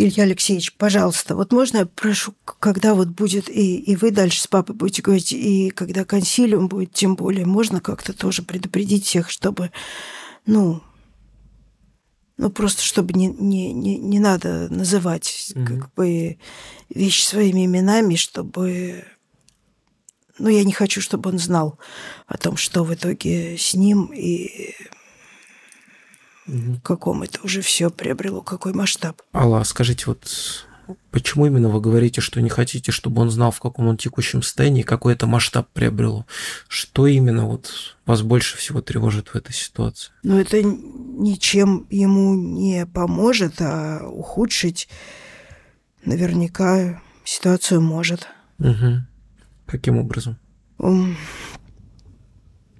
Илья 0.00 0.22
Алексеевич, 0.22 0.74
пожалуйста, 0.74 1.34
вот 1.34 1.52
можно 1.52 1.78
я 1.78 1.86
прошу, 1.86 2.32
когда 2.44 2.94
вот 2.94 3.08
будет, 3.08 3.50
и, 3.50 3.78
и 3.78 3.96
вы 3.96 4.12
дальше 4.12 4.40
с 4.40 4.46
папой 4.46 4.76
будете 4.76 5.02
говорить, 5.02 5.32
и 5.32 5.70
когда 5.70 6.04
консилиум 6.04 6.68
будет, 6.68 6.92
тем 6.92 7.16
более, 7.16 7.44
можно 7.44 7.80
как-то 7.80 8.12
тоже 8.12 8.42
предупредить 8.42 9.04
всех, 9.04 9.28
чтобы, 9.28 9.72
ну, 10.46 10.80
ну 12.36 12.48
просто 12.48 12.84
чтобы 12.84 13.12
не, 13.14 13.26
не, 13.26 13.72
не, 13.72 13.98
не 13.98 14.20
надо 14.20 14.68
называть 14.72 15.52
угу. 15.56 15.66
как 15.66 15.94
бы 15.94 16.38
вещи 16.88 17.24
своими 17.24 17.66
именами, 17.66 18.14
чтобы... 18.14 19.04
Ну, 20.38 20.48
я 20.48 20.62
не 20.62 20.72
хочу, 20.72 21.00
чтобы 21.00 21.30
он 21.30 21.40
знал 21.40 21.76
о 22.28 22.38
том, 22.38 22.56
что 22.56 22.84
в 22.84 22.94
итоге 22.94 23.58
с 23.58 23.74
ним 23.74 24.12
и 24.14 24.76
угу. 26.48 26.80
каком 26.82 27.22
это 27.22 27.40
уже 27.42 27.60
все 27.60 27.90
приобрело, 27.90 28.40
какой 28.40 28.72
масштаб. 28.72 29.22
Алла, 29.32 29.62
скажите, 29.64 30.04
вот 30.06 30.66
почему 31.10 31.46
именно 31.46 31.68
вы 31.68 31.80
говорите, 31.80 32.20
что 32.20 32.40
не 32.40 32.48
хотите, 32.48 32.92
чтобы 32.92 33.22
он 33.22 33.30
знал, 33.30 33.50
в 33.50 33.60
каком 33.60 33.88
он 33.88 33.96
текущем 33.96 34.42
состоянии, 34.42 34.82
какой 34.82 35.12
это 35.12 35.26
масштаб 35.26 35.68
приобрело? 35.72 36.26
Что 36.68 37.06
именно 37.06 37.46
вот 37.46 37.96
вас 38.06 38.22
больше 38.22 38.56
всего 38.56 38.80
тревожит 38.80 39.28
в 39.28 39.36
этой 39.36 39.52
ситуации? 39.52 40.10
Ну, 40.22 40.38
это 40.38 40.62
ничем 40.62 41.86
ему 41.90 42.34
не 42.34 42.86
поможет, 42.86 43.60
а 43.60 44.06
ухудшить 44.08 44.88
наверняка 46.04 47.02
ситуацию 47.24 47.80
может. 47.80 48.26
Угу. 48.58 49.04
Каким 49.66 49.98
образом? 49.98 50.38
Um, 50.78 51.14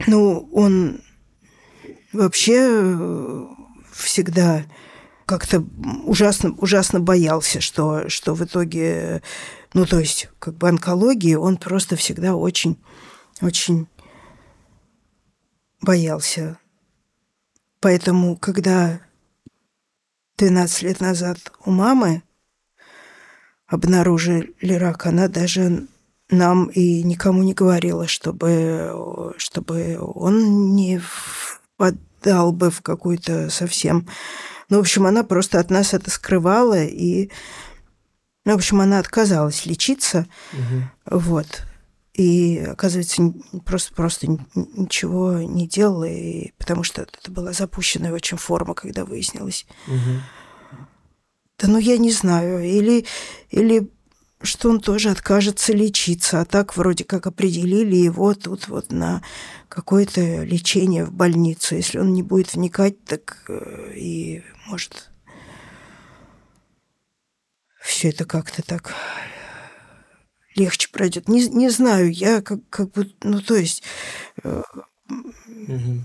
ну, 0.06 0.48
он 0.52 1.00
вообще 2.12 3.46
всегда 3.98 4.64
как-то 5.26 5.64
ужасно, 6.04 6.54
ужасно 6.58 7.00
боялся, 7.00 7.60
что, 7.60 8.08
что 8.08 8.34
в 8.34 8.44
итоге, 8.44 9.22
ну, 9.74 9.84
то 9.84 9.98
есть, 9.98 10.28
как 10.38 10.54
бы 10.54 10.68
онкологии, 10.68 11.34
он 11.34 11.58
просто 11.58 11.96
всегда 11.96 12.34
очень, 12.34 12.78
очень 13.42 13.86
боялся. 15.82 16.58
Поэтому, 17.80 18.36
когда 18.36 19.00
12 20.38 20.82
лет 20.82 21.00
назад 21.00 21.38
у 21.64 21.70
мамы 21.70 22.22
обнаружили 23.66 24.72
рак, 24.72 25.06
она 25.06 25.28
даже 25.28 25.86
нам 26.30 26.66
и 26.66 27.02
никому 27.02 27.42
не 27.42 27.54
говорила, 27.54 28.06
чтобы, 28.06 29.34
чтобы 29.36 29.98
он 30.00 30.74
не 30.74 31.00
впадал 32.28 32.52
бы 32.52 32.70
в 32.70 32.82
какую-то 32.82 33.50
совсем... 33.50 34.06
Ну, 34.68 34.76
в 34.76 34.80
общем, 34.80 35.06
она 35.06 35.24
просто 35.24 35.60
от 35.60 35.70
нас 35.70 35.94
это 35.94 36.10
скрывала, 36.10 36.84
и, 36.84 37.30
ну, 38.44 38.52
в 38.52 38.56
общем, 38.56 38.82
она 38.82 38.98
отказалась 38.98 39.64
лечиться, 39.64 40.26
угу. 40.52 41.18
вот. 41.18 41.62
И, 42.12 42.58
оказывается, 42.58 43.32
просто, 43.64 43.94
просто 43.94 44.26
ничего 44.26 45.38
не 45.38 45.66
делала, 45.66 46.04
и, 46.04 46.52
потому 46.58 46.82
что 46.82 47.02
это 47.02 47.30
была 47.30 47.54
запущенная 47.54 48.12
очень 48.12 48.36
форма, 48.36 48.74
когда 48.74 49.06
выяснилось. 49.06 49.66
Угу. 49.86 50.20
Да 51.60 51.68
ну 51.68 51.78
я 51.78 51.96
не 51.96 52.12
знаю. 52.12 52.62
Или, 52.62 53.06
или 53.50 53.90
что 54.42 54.68
он 54.68 54.80
тоже 54.80 55.10
откажется 55.10 55.72
лечиться. 55.72 56.40
А 56.40 56.44
так 56.44 56.76
вроде 56.76 57.04
как 57.04 57.26
определили 57.26 57.96
его 57.96 58.34
тут 58.34 58.68
вот 58.68 58.92
на 58.92 59.22
какое-то 59.68 60.42
лечение 60.42 61.04
в 61.04 61.12
больницу. 61.12 61.76
Если 61.76 61.98
он 61.98 62.12
не 62.12 62.22
будет 62.22 62.54
вникать, 62.54 63.04
так 63.04 63.44
э, 63.48 63.92
и 63.94 64.42
может 64.66 65.10
все 67.80 68.10
это 68.10 68.24
как-то 68.24 68.62
так 68.62 68.94
легче 70.54 70.88
пройдет. 70.90 71.28
Не, 71.28 71.46
не 71.48 71.70
знаю, 71.70 72.12
я 72.12 72.42
как, 72.42 72.60
как 72.68 72.90
бы, 72.92 73.12
ну 73.22 73.40
то 73.40 73.54
есть... 73.56 73.82
Угу. 74.42 76.02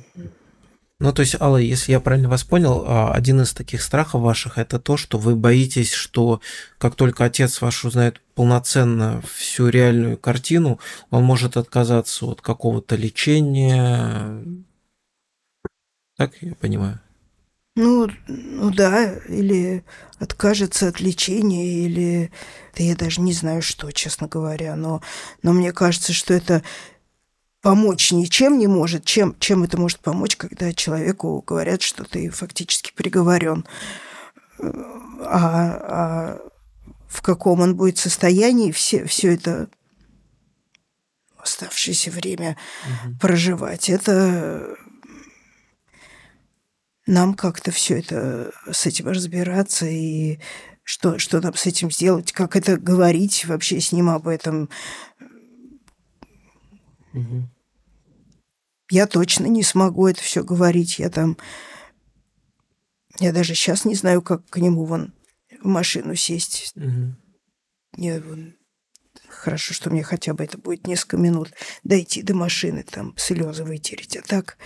Ну, 1.04 1.12
то 1.12 1.20
есть, 1.20 1.36
Алла, 1.42 1.58
если 1.58 1.92
я 1.92 2.00
правильно 2.00 2.30
вас 2.30 2.46
понял, 2.46 2.86
а, 2.88 3.12
один 3.14 3.42
из 3.42 3.52
таких 3.52 3.82
страхов 3.82 4.22
ваших 4.22 4.58
это 4.58 4.80
то, 4.80 4.96
что 4.96 5.18
вы 5.18 5.36
боитесь, 5.36 5.92
что 5.92 6.40
как 6.78 6.96
только 6.96 7.26
отец 7.26 7.60
ваш 7.60 7.84
узнает 7.84 8.22
полноценно 8.36 9.22
всю 9.36 9.68
реальную 9.68 10.18
картину, 10.18 10.80
он 11.10 11.26
может 11.26 11.58
отказаться 11.58 12.26
от 12.28 12.40
какого-то 12.40 12.96
лечения. 12.96 14.46
Так 16.16 16.36
я 16.40 16.56
понимаю? 16.56 17.02
Ну, 17.76 18.08
ну 18.28 18.72
да, 18.72 19.14
или 19.28 19.84
откажется 20.20 20.88
от 20.88 21.02
лечения, 21.02 21.86
или 21.86 22.32
да 22.78 22.84
я 22.84 22.96
даже 22.96 23.20
не 23.20 23.34
знаю, 23.34 23.62
что, 23.62 23.92
честно 23.92 24.28
говоря, 24.28 24.78
но, 24.78 25.02
но 25.42 25.52
мне 25.52 25.74
кажется, 25.74 26.14
что 26.14 26.34
это 26.34 26.64
помочь 27.64 28.12
ничем 28.12 28.60
не 28.60 28.68
может. 28.68 29.06
Чем, 29.06 29.36
чем 29.40 29.64
это 29.64 29.80
может 29.80 30.00
помочь, 30.00 30.36
когда 30.36 30.74
человеку 30.74 31.42
говорят, 31.48 31.82
что 31.82 32.04
ты 32.04 32.30
фактически 32.30 32.92
приговорен? 32.94 33.66
А, 34.60 34.70
а 35.22 36.40
в 37.08 37.22
каком 37.22 37.62
он 37.62 37.76
будет 37.76 37.98
состоянии 37.98 38.72
все, 38.72 39.06
все 39.06 39.34
это 39.34 39.70
оставшееся 41.38 42.12
время 42.12 42.58
угу. 42.84 43.16
проживать, 43.20 43.90
это 43.90 44.76
нам 47.06 47.34
как-то 47.34 47.72
все 47.72 48.00
это 48.00 48.52
с 48.72 48.86
этим 48.86 49.08
разбираться 49.08 49.86
и 49.86 50.40
что, 50.84 51.18
что 51.18 51.40
нам 51.40 51.54
с 51.54 51.66
этим 51.66 51.90
сделать, 51.92 52.34
как 52.34 52.56
это 52.56 52.78
говорить 52.78 53.46
вообще 53.46 53.80
с 53.80 53.92
ним 53.92 54.10
об 54.10 54.28
этом. 54.28 54.70
Угу. 57.14 57.50
Я 58.90 59.08
точно 59.08 59.46
не 59.48 59.64
смогу 59.64 60.08
это 60.08 60.22
все 60.22 60.44
говорить. 60.44 61.00
Я 61.00 61.10
там... 61.10 61.38
Я 63.20 63.32
даже 63.32 63.56
сейчас 63.56 63.86
не 63.86 63.96
знаю, 63.96 64.22
как 64.22 64.48
к 64.50 64.58
нему 64.58 64.86
вон 64.86 65.14
в 65.62 65.68
машину 65.68 66.16
сесть. 66.16 66.74
Угу. 66.76 67.16
Я, 67.98 68.22
вон, 68.22 68.56
хорошо, 69.30 69.74
что 69.74 69.90
мне 69.90 70.04
хотя 70.04 70.34
бы 70.34 70.44
это 70.44 70.58
будет 70.58 70.88
несколько 70.88 71.18
минут 71.18 71.52
дойти 71.84 72.22
до 72.22 72.34
машины, 72.34 72.84
там 72.84 73.16
слезы 73.18 73.64
вытереть. 73.64 74.18
А 74.18 74.22
так... 74.22 74.58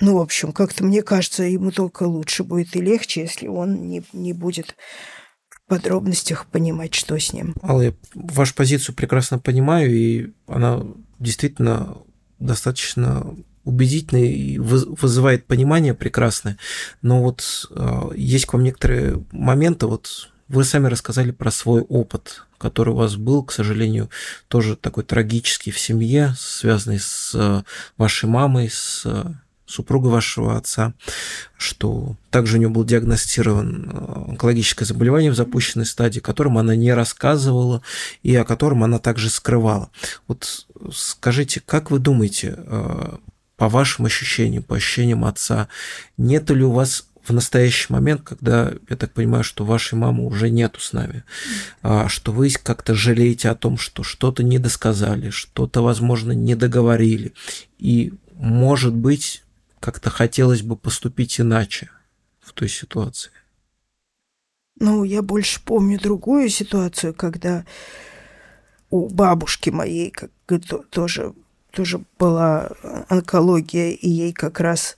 Ну, 0.00 0.16
в 0.16 0.20
общем, 0.20 0.52
как-то 0.52 0.84
мне 0.84 1.02
кажется, 1.02 1.42
ему 1.42 1.72
только 1.72 2.04
лучше 2.04 2.44
будет 2.44 2.76
и 2.76 2.80
легче, 2.80 3.22
если 3.22 3.48
он 3.48 3.88
не, 3.88 4.04
не 4.12 4.32
будет 4.32 4.76
подробностях 5.68 6.46
понимать, 6.46 6.94
что 6.94 7.18
с 7.18 7.32
ним. 7.32 7.54
Алла, 7.62 7.82
я 7.82 7.92
вашу 8.14 8.54
позицию 8.54 8.94
прекрасно 8.94 9.38
понимаю, 9.38 9.94
и 9.94 10.30
она 10.48 10.82
действительно 11.20 11.98
достаточно 12.40 13.34
убедительный 13.64 14.32
и 14.32 14.58
вызывает 14.58 15.46
понимание 15.46 15.92
прекрасное. 15.92 16.56
Но 17.02 17.22
вот 17.22 17.68
э, 17.70 18.10
есть 18.16 18.46
к 18.46 18.54
вам 18.54 18.64
некоторые 18.64 19.24
моменты, 19.30 19.86
вот 19.86 20.30
вы 20.48 20.64
сами 20.64 20.86
рассказали 20.86 21.30
про 21.30 21.50
свой 21.50 21.82
опыт, 21.82 22.46
который 22.56 22.94
у 22.94 22.96
вас 22.96 23.16
был, 23.16 23.44
к 23.44 23.52
сожалению, 23.52 24.08
тоже 24.48 24.76
такой 24.76 25.04
трагический 25.04 25.70
в 25.70 25.78
семье, 25.78 26.34
связанный 26.38 26.98
с 26.98 27.32
э, 27.34 27.62
вашей 27.98 28.28
мамой, 28.28 28.70
с 28.70 29.06
супруга 29.68 30.08
вашего 30.08 30.56
отца, 30.56 30.94
что 31.56 32.16
также 32.30 32.56
у 32.56 32.58
нее 32.58 32.68
был 32.68 32.84
диагностирован 32.84 33.90
э, 33.92 34.30
онкологическое 34.30 34.86
заболевание 34.86 35.30
в 35.30 35.36
запущенной 35.36 35.86
стадии, 35.86 36.20
о 36.20 36.22
котором 36.22 36.58
она 36.58 36.74
не 36.74 36.92
рассказывала 36.92 37.82
и 38.22 38.34
о 38.34 38.44
котором 38.44 38.82
она 38.82 38.98
также 38.98 39.30
скрывала. 39.30 39.90
Вот 40.26 40.66
скажите, 40.92 41.60
как 41.64 41.90
вы 41.90 41.98
думаете, 41.98 42.54
э, 42.56 43.16
по 43.56 43.68
вашим 43.68 44.06
ощущениям, 44.06 44.62
по 44.62 44.76
ощущениям 44.76 45.24
отца, 45.24 45.68
нет 46.16 46.48
ли 46.50 46.62
у 46.62 46.70
вас 46.70 47.04
в 47.28 47.32
настоящий 47.32 47.92
момент, 47.92 48.22
когда, 48.22 48.72
я 48.88 48.96
так 48.96 49.12
понимаю, 49.12 49.44
что 49.44 49.64
вашей 49.64 49.94
мамы 49.94 50.24
уже 50.24 50.48
нету 50.50 50.80
с 50.80 50.92
нами, 50.92 51.24
а, 51.82 52.08
что 52.08 52.32
вы 52.32 52.50
как-то 52.50 52.94
жалеете 52.94 53.50
о 53.50 53.54
том, 53.54 53.76
что 53.76 54.02
что-то 54.02 54.42
не 54.42 54.58
досказали, 54.58 55.30
что-то, 55.30 55.82
возможно, 55.82 56.32
не 56.32 56.54
договорили, 56.54 57.34
и, 57.78 58.14
может 58.34 58.94
быть, 58.94 59.42
как-то 59.80 60.10
хотелось 60.10 60.62
бы 60.62 60.76
поступить 60.76 61.40
иначе 61.40 61.90
в 62.40 62.52
той 62.52 62.68
ситуации? 62.68 63.30
Ну, 64.80 65.04
я 65.04 65.22
больше 65.22 65.60
помню 65.64 65.98
другую 65.98 66.48
ситуацию, 66.48 67.12
когда 67.12 67.64
у 68.90 69.08
бабушки 69.08 69.70
моей 69.70 70.10
как, 70.10 70.30
тоже, 70.90 71.34
тоже 71.72 72.00
была 72.18 72.70
онкология, 73.08 73.90
и 73.90 74.08
ей 74.08 74.32
как 74.32 74.60
раз 74.60 74.96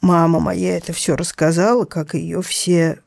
мама 0.00 0.40
моя 0.40 0.76
это 0.76 0.92
все 0.92 1.16
рассказала, 1.16 1.84
как 1.84 2.14
ее 2.14 2.42
все 2.42 3.00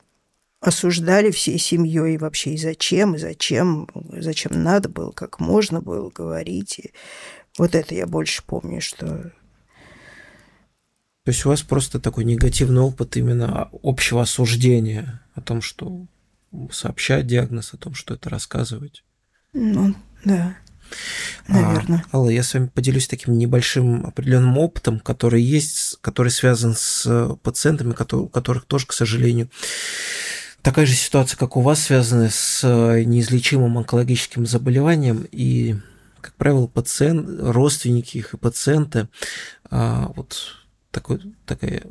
осуждали 0.62 1.32
всей 1.32 1.58
семьей 1.58 2.18
вообще 2.18 2.54
и 2.54 2.58
зачем, 2.58 3.16
и 3.16 3.18
зачем, 3.18 3.88
зачем 4.12 4.62
надо 4.62 4.89
было, 4.89 5.12
как 5.12 5.39
можно 5.39 5.82
было 5.82 6.10
говорить. 6.10 6.80
И 6.80 6.91
вот 7.58 7.76
это 7.76 7.95
я 7.95 8.08
больше 8.08 8.43
помню, 8.45 8.82
что 8.82 9.32
то 11.30 11.32
есть 11.32 11.46
у 11.46 11.50
вас 11.50 11.62
просто 11.62 12.00
такой 12.00 12.24
негативный 12.24 12.82
опыт 12.82 13.16
именно 13.16 13.70
общего 13.84 14.24
осуждения 14.24 15.22
о 15.36 15.42
том, 15.42 15.62
что 15.62 16.08
сообщать 16.72 17.28
диагноз, 17.28 17.72
о 17.72 17.78
том, 17.78 17.94
что 17.94 18.16
это 18.16 18.32
рассказывать. 18.32 19.04
Ну, 19.54 19.94
да. 20.26 20.58
Наверное. 21.48 22.04
А, 22.12 22.18
Алла, 22.18 22.32
я 22.32 22.42
с 22.42 22.56
вами 22.56 22.72
поделюсь 22.74 23.08
таким 23.08 23.38
небольшим 23.38 24.08
определенным 24.08 24.58
опытом, 24.58 25.00
который 25.00 25.44
есть, 25.44 26.00
который 26.02 26.30
связан 26.30 26.74
с 26.76 27.38
пациентами, 27.44 27.94
у 28.14 28.28
которых 28.28 28.66
тоже, 28.66 28.88
к 28.88 28.94
сожалению, 28.94 29.52
такая 30.64 30.88
же 30.88 30.96
ситуация, 30.96 31.38
как 31.38 31.58
у 31.58 31.62
вас, 31.62 31.80
связанная 31.80 32.32
с 32.32 32.64
неизлечимым 33.06 33.78
онкологическим 33.78 34.48
заболеванием. 34.48 35.28
И, 35.32 35.76
как 36.22 36.34
правило, 36.34 36.66
пациент, 36.66 37.30
родственники 37.40 38.18
их 38.18 38.34
и 38.34 38.38
пациенты 38.38 39.10
а, 39.70 40.12
вот 40.16 40.59
такой, 40.92 41.22
такая 41.46 41.84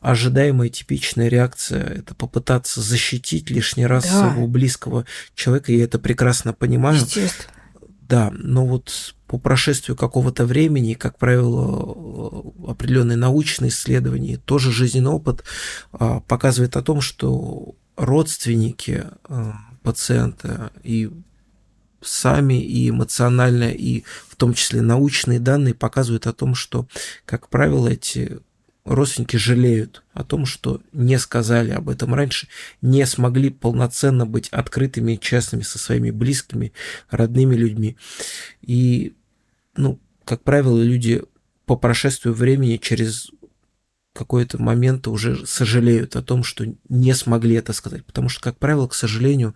ожидаемая 0.00 0.68
типичная 0.68 1.28
реакция– 1.28 1.82
это 1.98 2.14
попытаться 2.14 2.82
защитить 2.82 3.48
лишний 3.50 3.86
раз 3.86 4.04
да. 4.04 4.28
своего 4.28 4.46
близкого 4.46 5.06
человека, 5.34 5.72
я 5.72 5.84
это 5.84 5.98
прекрасно 5.98 6.52
понимаю. 6.52 6.96
Естественно. 6.96 7.54
Да, 8.02 8.30
но 8.34 8.66
вот 8.66 9.14
по 9.26 9.38
прошествию 9.38 9.96
какого-то 9.96 10.44
времени, 10.44 10.92
как 10.92 11.16
правило, 11.16 12.52
определенные 12.68 13.16
научные 13.16 13.70
исследования, 13.70 14.36
тоже 14.36 14.72
жизненный 14.72 15.10
опыт 15.10 15.42
а, 15.92 16.20
показывает 16.20 16.76
о 16.76 16.82
том, 16.82 17.00
что 17.00 17.74
родственники 17.96 19.04
а, 19.24 19.54
пациента 19.82 20.70
и 20.82 21.10
сами 22.04 22.62
и 22.62 22.90
эмоционально, 22.90 23.70
и 23.70 24.04
в 24.28 24.36
том 24.36 24.54
числе 24.54 24.82
научные 24.82 25.40
данные 25.40 25.74
показывают 25.74 26.26
о 26.26 26.32
том, 26.32 26.54
что, 26.54 26.86
как 27.24 27.48
правило, 27.48 27.88
эти 27.88 28.38
родственники 28.84 29.36
жалеют 29.36 30.02
о 30.12 30.24
том, 30.24 30.44
что 30.46 30.80
не 30.92 31.18
сказали 31.18 31.70
об 31.70 31.88
этом 31.88 32.14
раньше, 32.14 32.48
не 32.82 33.06
смогли 33.06 33.50
полноценно 33.50 34.26
быть 34.26 34.48
открытыми 34.50 35.12
и 35.12 35.20
честными 35.20 35.62
со 35.62 35.78
своими 35.78 36.10
близкими, 36.10 36.72
родными 37.10 37.54
людьми. 37.54 37.96
И, 38.60 39.14
ну, 39.76 39.98
как 40.24 40.42
правило, 40.42 40.80
люди 40.82 41.22
по 41.66 41.76
прошествию 41.76 42.34
времени 42.34 42.76
через 42.76 43.30
какой-то 44.14 44.62
момент 44.62 45.08
уже 45.08 45.44
сожалеют 45.44 46.14
о 46.14 46.22
том, 46.22 46.44
что 46.44 46.64
не 46.88 47.14
смогли 47.14 47.56
это 47.56 47.72
сказать. 47.72 48.04
Потому 48.04 48.28
что, 48.28 48.40
как 48.40 48.58
правило, 48.58 48.86
к 48.86 48.94
сожалению, 48.94 49.54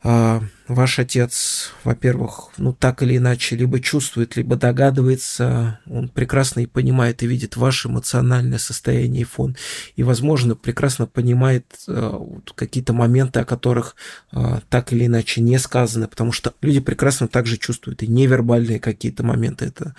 а, 0.00 0.42
ваш 0.68 1.00
отец, 1.00 1.72
во-первых, 1.82 2.50
ну 2.56 2.72
так 2.72 3.02
или 3.02 3.16
иначе, 3.16 3.56
либо 3.56 3.80
чувствует, 3.80 4.36
либо 4.36 4.54
догадывается, 4.54 5.80
он 5.86 6.08
прекрасно 6.08 6.60
и 6.60 6.66
понимает 6.66 7.22
и 7.22 7.26
видит 7.26 7.56
ваше 7.56 7.88
эмоциональное 7.88 8.58
состояние 8.58 9.22
и 9.22 9.24
фон, 9.24 9.56
и, 9.96 10.04
возможно, 10.04 10.54
прекрасно 10.54 11.06
понимает 11.06 11.66
э, 11.88 12.20
какие-то 12.54 12.92
моменты, 12.92 13.40
о 13.40 13.44
которых 13.44 13.96
э, 14.30 14.60
так 14.68 14.92
или 14.92 15.06
иначе 15.06 15.40
не 15.40 15.58
сказаны, 15.58 16.06
потому 16.06 16.30
что 16.30 16.54
люди 16.62 16.78
прекрасно 16.78 17.26
также 17.26 17.56
чувствуют 17.56 18.04
и 18.04 18.06
невербальные 18.06 18.78
какие-то 18.78 19.24
моменты, 19.24 19.64
это 19.64 19.96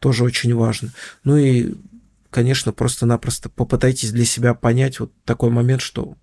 тоже 0.00 0.24
очень 0.24 0.54
важно. 0.56 0.90
Ну 1.22 1.36
и, 1.36 1.74
конечно, 2.30 2.72
просто-напросто 2.72 3.48
попытайтесь 3.48 4.10
для 4.10 4.24
себя 4.24 4.54
понять 4.54 4.98
вот 4.98 5.12
такой 5.24 5.50
момент, 5.50 5.82
что 5.82 6.16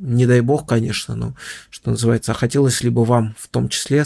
не 0.00 0.26
дай 0.26 0.40
бог, 0.40 0.66
конечно, 0.66 1.14
но 1.14 1.36
что 1.68 1.90
называется, 1.90 2.32
а 2.32 2.34
хотелось 2.34 2.82
ли 2.82 2.90
бы 2.90 3.04
вам 3.04 3.34
в 3.38 3.48
том 3.48 3.68
числе 3.68 4.04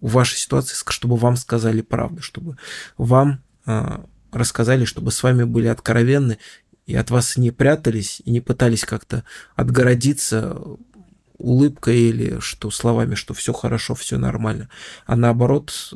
в 0.00 0.12
вашей 0.12 0.36
ситуации, 0.36 0.76
чтобы 0.88 1.16
вам 1.16 1.36
сказали 1.36 1.80
правду, 1.80 2.20
чтобы 2.22 2.56
вам 2.98 3.40
э, 3.66 3.98
рассказали, 4.32 4.84
чтобы 4.84 5.10
с 5.12 5.22
вами 5.22 5.44
были 5.44 5.68
откровенны 5.68 6.38
и 6.86 6.94
от 6.94 7.10
вас 7.10 7.36
не 7.36 7.50
прятались 7.50 8.20
и 8.24 8.30
не 8.30 8.40
пытались 8.40 8.84
как-то 8.84 9.24
отгородиться 9.54 10.60
улыбкой 11.38 11.98
или 11.98 12.38
что 12.40 12.70
словами, 12.70 13.14
что 13.14 13.34
все 13.34 13.52
хорошо, 13.52 13.94
все 13.94 14.18
нормально, 14.18 14.68
а 15.06 15.16
наоборот, 15.16 15.92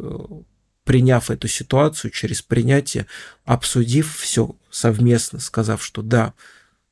приняв 0.84 1.30
эту 1.30 1.48
ситуацию, 1.48 2.10
через 2.10 2.42
принятие, 2.42 3.06
обсудив 3.44 4.16
все 4.18 4.56
совместно, 4.70 5.38
сказав, 5.38 5.84
что 5.84 6.02
да, 6.02 6.34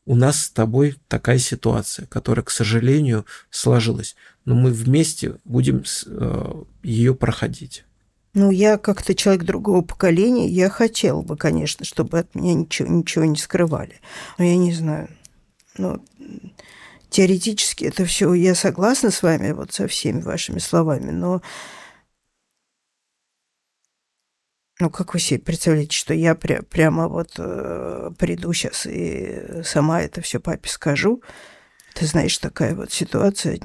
у 0.08 0.14
нас 0.14 0.44
с 0.44 0.50
тобой 0.50 0.96
такая 1.06 1.38
ситуация, 1.38 2.06
которая, 2.06 2.42
к 2.42 2.50
сожалению, 2.50 3.26
сложилась, 3.50 4.16
но 4.46 4.54
мы 4.54 4.70
вместе 4.70 5.36
будем 5.44 5.84
э, 6.06 6.62
ее 6.82 7.14
проходить. 7.14 7.84
Ну, 8.32 8.50
я 8.50 8.78
как-то 8.78 9.14
человек 9.14 9.44
другого 9.44 9.82
поколения, 9.82 10.48
я 10.48 10.70
хотела 10.70 11.20
бы, 11.20 11.36
конечно, 11.36 11.84
чтобы 11.84 12.20
от 12.20 12.34
меня 12.34 12.54
ничего, 12.54 12.88
ничего 12.88 13.26
не 13.26 13.36
скрывали. 13.36 14.00
Но 14.38 14.44
я 14.44 14.56
не 14.56 14.72
знаю. 14.72 15.10
Ну, 15.76 16.02
теоретически 17.10 17.84
это 17.84 18.06
все, 18.06 18.32
я 18.32 18.54
согласна 18.54 19.10
с 19.10 19.22
вами, 19.22 19.52
вот 19.52 19.74
со 19.74 19.86
всеми 19.88 20.22
вашими 20.22 20.58
словами, 20.58 21.10
но 21.10 21.42
ну, 24.80 24.90
как 24.90 25.14
вы 25.14 25.20
себе 25.20 25.40
представляете, 25.40 25.96
что 25.96 26.14
я 26.14 26.32
пря- 26.32 26.62
прямо 26.62 27.08
вот 27.08 27.32
э, 27.38 28.10
приду 28.18 28.52
сейчас 28.52 28.86
и 28.86 29.62
сама 29.64 30.02
это 30.02 30.20
все 30.20 30.40
папе 30.40 30.68
скажу? 30.68 31.22
Ты 31.94 32.06
знаешь, 32.06 32.38
такая 32.38 32.74
вот 32.74 32.92
ситуация, 32.92 33.58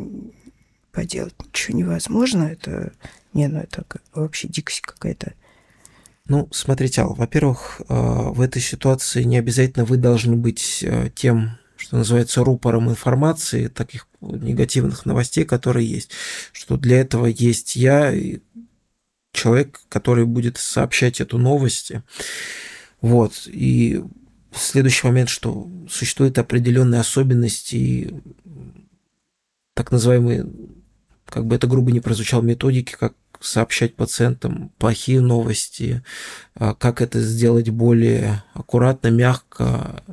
поделать 0.94 1.36
ничего 1.46 1.78
невозможно. 1.78 2.46
Это, 2.46 2.94
не, 3.34 3.48
ну 3.48 3.60
это 3.60 3.86
вообще 4.14 4.48
дикость 4.48 4.82
какая-то. 4.82 5.34
Ну, 6.28 6.48
смотрите, 6.52 7.02
Ал, 7.02 7.14
во-первых, 7.16 7.82
э, 7.82 7.94
в 7.94 8.40
этой 8.40 8.62
ситуации 8.62 9.24
не 9.24 9.38
обязательно 9.38 9.84
вы 9.84 9.98
должны 9.98 10.38
быть 10.38 10.80
э, 10.82 11.10
тем, 11.14 11.58
что 11.76 11.98
называется, 11.98 12.46
рупором 12.46 12.90
информации, 12.90 13.68
таких 13.68 14.08
негативных 14.22 15.06
новостей, 15.06 15.44
которые 15.44 15.86
есть. 15.86 16.12
Что 16.54 16.78
для 16.78 17.02
этого 17.02 17.26
есть 17.26 17.76
я, 17.76 18.14
человек, 19.34 19.82
который 19.90 20.26
будет 20.26 20.58
сообщать 20.58 21.20
эту 21.20 21.38
новость. 21.38 21.92
Вот. 23.02 23.48
И 23.48 24.02
следующий 24.56 25.06
момент, 25.08 25.30
что 25.30 25.70
существуют 25.90 26.38
определенные 26.38 27.02
особенности 27.02 28.22
так 29.74 29.92
называемые, 29.92 30.48
как 31.26 31.46
бы 31.46 31.56
это 31.56 31.68
грубо 31.68 31.92
не 31.92 32.00
прозвучало, 32.00 32.44
методики, 32.44 32.96
как 32.98 33.16
сообщать 33.40 33.96
пациентам 33.96 34.72
плохие 34.78 35.20
новости, 35.20 36.04
а 36.56 36.76
как 36.76 37.02
это 37.02 37.20
сделать 37.20 37.70
более 37.70 38.44
аккуратно, 38.54 39.10
мягко, 39.10 40.04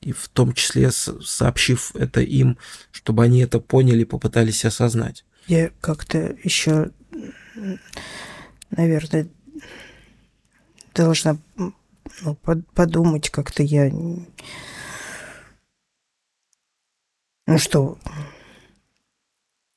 и 0.00 0.12
в 0.12 0.28
том 0.28 0.52
числе 0.52 0.90
сообщив 0.90 1.94
это 1.94 2.20
им, 2.20 2.58
чтобы 2.90 3.24
они 3.24 3.40
это 3.40 3.60
поняли, 3.60 4.04
попытались 4.04 4.64
осознать. 4.64 5.24
Я 5.46 5.70
как-то 5.80 6.36
еще 6.42 6.90
наверное, 8.70 9.28
должна 10.94 11.38
ну, 11.56 12.36
подумать 12.74 13.30
как-то 13.30 13.62
я... 13.62 13.90
Ну 17.46 17.58
что, 17.58 17.98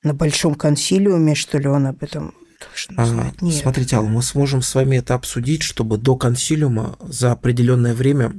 на 0.03 0.13
большом 0.13 0.55
консилиуме, 0.55 1.35
что 1.35 1.57
ли, 1.57 1.67
он 1.67 1.87
об 1.87 2.03
этом 2.03 2.33
должен 2.59 3.33
Нет. 3.41 3.61
Смотрите, 3.61 3.95
Алла, 3.95 4.07
мы 4.07 4.21
сможем 4.21 4.61
с 4.61 4.75
вами 4.75 4.97
это 4.97 5.13
обсудить, 5.13 5.63
чтобы 5.63 5.97
до 5.97 6.15
консилиума 6.15 6.97
за 7.01 7.31
определенное 7.31 7.93
время 7.93 8.33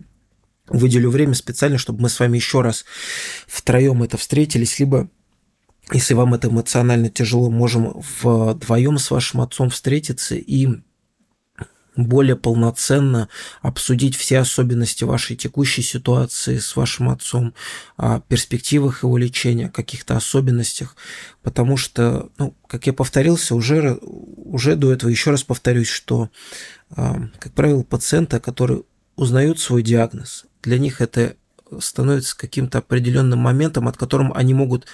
выделю 0.69 1.11
время 1.11 1.35
специально, 1.35 1.79
чтобы 1.79 2.03
мы 2.03 2.09
с 2.09 2.19
вами 2.21 2.37
еще 2.37 2.61
раз 2.61 2.85
втроем 3.47 4.03
это 4.03 4.17
встретились, 4.17 4.79
либо 4.79 5.09
если 5.91 6.15
вам 6.15 6.35
это 6.35 6.49
эмоционально 6.49 7.11
тяжело, 7.11 7.51
можем 7.51 8.03
вдвоем 8.23 8.99
с 8.99 9.11
вашим 9.11 9.41
отцом 9.41 9.71
встретиться 9.71 10.35
и 10.35 10.69
более 11.97 12.37
полноценно 12.37 13.29
обсудить 13.61 14.17
все 14.17 14.39
особенности 14.39 15.05
вашей 15.05 15.37
текущей 15.37 15.83
ситуации 15.83 16.59
с 16.59 16.75
вашим 16.77 17.11
отцом, 17.11 17.55
о 17.97 18.21
перспективах 18.21 19.03
его 19.03 19.19
лечения, 19.19 19.69
каких-то 19.69 20.17
особенностях, 20.17 20.97
потому 21.43 21.77
что, 21.77 22.31
ну, 22.39 22.55
как 22.67 22.87
я 22.87 22.93
повторился, 22.93 23.55
уже, 23.55 23.99
уже 24.01 24.77
до 24.77 24.93
этого 24.93 25.11
еще 25.11 25.31
раз 25.31 25.43
повторюсь, 25.43 25.89
что, 25.89 26.31
а, 26.91 27.29
как 27.39 27.53
правило, 27.53 27.83
пациенты, 27.83 28.41
которые 28.41 28.85
узнают 29.17 29.61
свой 29.61 29.83
диагноз, 29.83 30.47
для 30.63 30.79
них 30.79 31.01
это 31.01 31.37
становится 31.81 32.37
каким-то 32.37 32.79
определенным 32.79 33.39
моментом, 33.39 33.89
от 33.89 33.97
которым 33.97 34.33
они 34.35 34.55
могут 34.55 34.87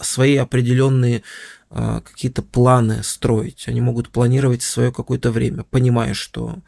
свои 0.00 0.36
определенные 0.36 1.22
а, 1.70 2.00
какие-то 2.00 2.40
планы 2.40 3.02
строить. 3.02 3.68
Они 3.68 3.82
могут 3.82 4.08
планировать 4.08 4.62
свое 4.62 4.90
какое-то 4.90 5.30
время, 5.30 5.64
понимая, 5.64 6.14
что 6.14 6.60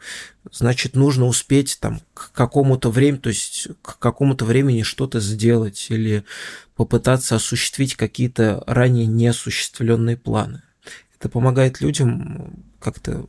значит 0.51 0.95
нужно 0.95 1.25
успеть 1.25 1.79
там 1.81 2.01
к 2.13 2.31
какому-то 2.33 2.91
времени, 2.91 3.19
то 3.19 3.29
есть 3.29 3.69
к 3.81 3.97
какому-то 3.97 4.45
времени 4.45 4.83
что-то 4.83 5.19
сделать 5.19 5.87
или 5.89 6.23
попытаться 6.75 7.35
осуществить 7.35 7.95
какие-то 7.95 8.63
ранее 8.67 9.07
неосуществленные 9.07 10.17
планы. 10.17 10.61
Это 11.17 11.29
помогает 11.29 11.81
людям 11.81 12.63
как-то 12.79 13.27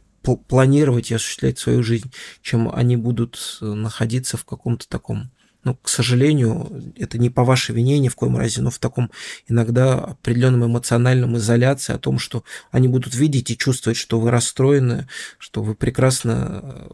планировать 0.48 1.10
и 1.10 1.14
осуществлять 1.14 1.58
свою 1.58 1.82
жизнь, 1.82 2.12
чем 2.42 2.70
они 2.72 2.96
будут 2.96 3.58
находиться 3.60 4.36
в 4.36 4.44
каком-то 4.44 4.86
таком 4.88 5.30
ну, 5.64 5.76
к 5.80 5.88
сожалению, 5.88 6.92
это 6.96 7.18
не 7.18 7.30
по 7.30 7.44
вашей 7.44 7.74
вине 7.74 7.98
ни 7.98 8.08
в 8.08 8.16
коем 8.16 8.36
разе, 8.36 8.62
но 8.62 8.70
в 8.70 8.78
таком 8.78 9.10
иногда 9.46 9.94
определенном 9.94 10.66
эмоциональном 10.66 11.36
изоляции 11.36 11.94
о 11.94 11.98
том, 11.98 12.18
что 12.18 12.42
они 12.72 12.88
будут 12.88 13.14
видеть 13.14 13.50
и 13.50 13.56
чувствовать, 13.56 13.96
что 13.96 14.18
вы 14.18 14.30
расстроены, 14.30 15.08
что 15.38 15.62
вы 15.62 15.74
прекрасно, 15.74 16.88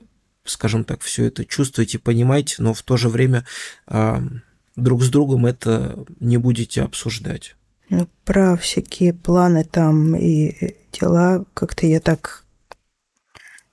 скажем 0.44 0.84
так, 0.84 1.00
все 1.00 1.24
это 1.24 1.46
чувствуете, 1.46 1.98
понимаете, 1.98 2.56
но 2.58 2.74
в 2.74 2.82
то 2.82 2.98
же 2.98 3.08
время 3.08 3.46
а, 3.86 4.22
друг 4.76 5.02
с 5.02 5.08
другом 5.08 5.46
это 5.46 6.04
не 6.20 6.36
будете 6.36 6.82
обсуждать. 6.82 7.56
Ну, 7.88 8.06
про 8.26 8.56
всякие 8.58 9.14
планы 9.14 9.64
там 9.64 10.14
и 10.14 10.76
дела 10.92 11.46
как-то 11.54 11.86
я 11.86 12.00
так 12.00 12.44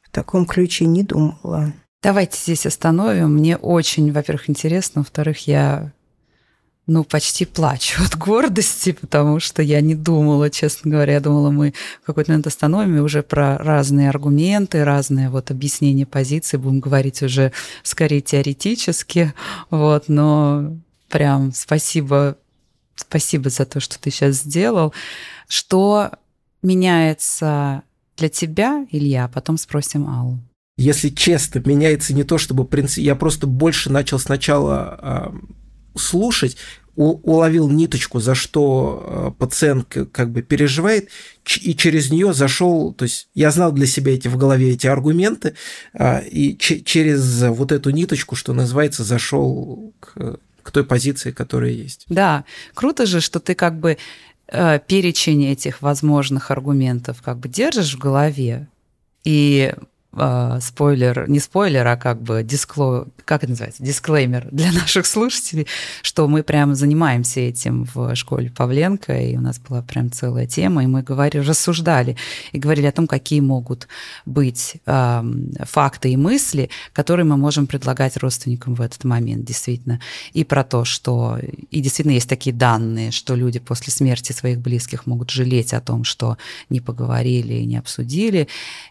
в 0.03 0.09
таком 0.09 0.45
ключе 0.45 0.85
не 0.85 1.03
думала. 1.03 1.73
Давайте 2.05 2.37
здесь 2.37 2.67
остановим. 2.67 3.33
Мне 3.33 3.57
очень, 3.57 4.11
во-первых, 4.11 4.47
интересно, 4.47 5.01
во-вторых, 5.01 5.47
я 5.47 5.91
ну, 6.85 7.03
почти 7.03 7.45
плачу 7.45 7.99
от 8.05 8.15
гордости, 8.15 8.91
потому 8.91 9.39
что 9.39 9.63
я 9.63 9.81
не 9.81 9.95
думала, 9.95 10.51
честно 10.51 10.91
говоря, 10.91 11.13
я 11.13 11.19
думала, 11.19 11.49
мы 11.49 11.73
в 12.03 12.05
какой-то 12.05 12.29
момент 12.29 12.45
остановим 12.45 12.97
и 12.97 12.99
уже 12.99 13.23
про 13.23 13.57
разные 13.57 14.07
аргументы, 14.07 14.83
разные 14.83 15.31
вот 15.31 15.49
объяснения 15.49 16.05
позиции 16.05 16.57
будем 16.57 16.79
говорить 16.79 17.23
уже 17.23 17.51
скорее 17.81 18.21
теоретически, 18.21 19.33
вот, 19.71 20.07
но 20.07 20.77
прям 21.09 21.53
спасибо, 21.55 22.37
спасибо 22.93 23.49
за 23.49 23.65
то, 23.65 23.79
что 23.79 23.97
ты 23.99 24.11
сейчас 24.11 24.35
сделал. 24.35 24.93
Что 25.47 26.11
меняется 26.61 27.81
для 28.15 28.29
тебя, 28.29 28.85
Илья, 28.91 29.27
потом 29.27 29.57
спросим 29.57 30.07
Аллу 30.07 30.37
если 30.78 31.09
честно, 31.09 31.61
меняется 31.65 32.13
не 32.13 32.23
то, 32.23 32.38
чтобы 32.38 32.65
принцип... 32.65 32.97
Я 33.03 33.15
просто 33.15 33.47
больше 33.47 33.91
начал 33.91 34.19
сначала 34.19 35.32
э, 35.34 35.97
слушать, 35.97 36.57
уловил 36.95 37.69
ниточку, 37.69 38.19
за 38.19 38.36
что 38.36 39.03
э, 39.05 39.32
пациент 39.38 39.97
как 40.11 40.32
бы 40.32 40.41
переживает, 40.41 41.09
и 41.61 41.76
через 41.76 42.09
нее 42.09 42.34
зашел, 42.34 42.93
то 42.93 43.03
есть 43.03 43.28
я 43.34 43.51
знал 43.51 43.73
для 43.73 43.86
себя 43.86 44.13
эти 44.13 44.30
в 44.30 44.38
голове 44.38 44.71
эти 44.71 44.88
аргументы, 44.88 45.55
э, 45.93 46.26
и 46.28 46.57
через 46.57 47.43
вот 47.43 47.71
эту 47.73 47.89
ниточку, 47.89 48.36
что 48.36 48.53
называется, 48.53 49.03
зашел 49.03 49.93
к, 49.99 50.39
к 50.63 50.71
той 50.71 50.86
позиции, 50.86 51.32
которая 51.32 51.71
есть. 51.71 52.05
Да, 52.07 52.45
круто 52.73 53.05
же, 53.05 53.19
что 53.19 53.41
ты 53.41 53.55
как 53.55 53.78
бы 53.78 53.97
э, 54.47 54.80
перечень 54.88 55.45
этих 55.45 55.82
возможных 55.82 56.49
аргументов 56.49 57.21
как 57.21 57.39
бы 57.39 57.49
держишь 57.49 57.95
в 57.95 57.99
голове, 57.99 58.69
и 59.26 59.73
э, 60.16 60.59
спойлер, 60.61 61.30
не 61.30 61.39
спойлер, 61.39 61.86
а 61.88 61.97
как 61.97 62.22
бы 62.22 62.43
дискло, 62.43 63.07
как 63.26 63.43
это 63.43 63.51
называется, 63.51 63.84
дисклеймер 63.84 64.47
для 64.51 64.72
наших 64.74 65.05
слушателей, 65.05 65.68
что 66.01 66.28
мы 66.28 66.43
прямо 66.43 66.76
занимаемся 66.76 67.39
этим 67.41 67.88
в 67.93 68.16
школе 68.16 68.51
Павленко, 68.51 69.18
и 69.18 69.38
у 69.38 69.41
нас 69.41 69.59
была 69.59 69.82
прям 69.82 70.11
целая 70.11 70.47
тема, 70.47 70.84
и 70.84 70.88
мы 70.88 71.01
говорили, 71.01 71.43
рассуждали 71.43 72.18
и 72.51 72.59
говорили 72.59 72.88
о 72.88 72.91
том, 72.91 73.07
какие 73.07 73.39
могут 73.41 73.88
быть 74.26 74.76
э, 74.86 75.24
факты 75.63 76.11
и 76.11 76.18
мысли, 76.18 76.70
которые 76.93 77.26
мы 77.26 77.38
можем 77.38 77.68
предлагать 77.68 78.18
родственникам 78.18 78.76
в 78.76 78.82
этот 78.82 79.03
момент, 79.03 79.45
действительно, 79.45 79.99
и 80.34 80.43
про 80.43 80.63
то, 80.63 80.86
что 80.86 81.38
и 81.72 81.82
действительно 81.82 82.13
есть 82.13 82.30
такие 82.30 82.55
данные, 82.55 83.11
что 83.11 83.36
люди 83.36 83.59
после 83.59 83.91
смерти 83.91 84.32
своих 84.32 84.59
близких 84.59 85.05
могут 85.05 85.30
жалеть 85.30 85.74
о 85.74 85.82
том, 85.82 86.03
что 86.03 86.38
не 86.70 86.80
поговорили 86.80 87.53
и 87.53 87.66
не 87.66 87.78
обсудили, 87.78 88.47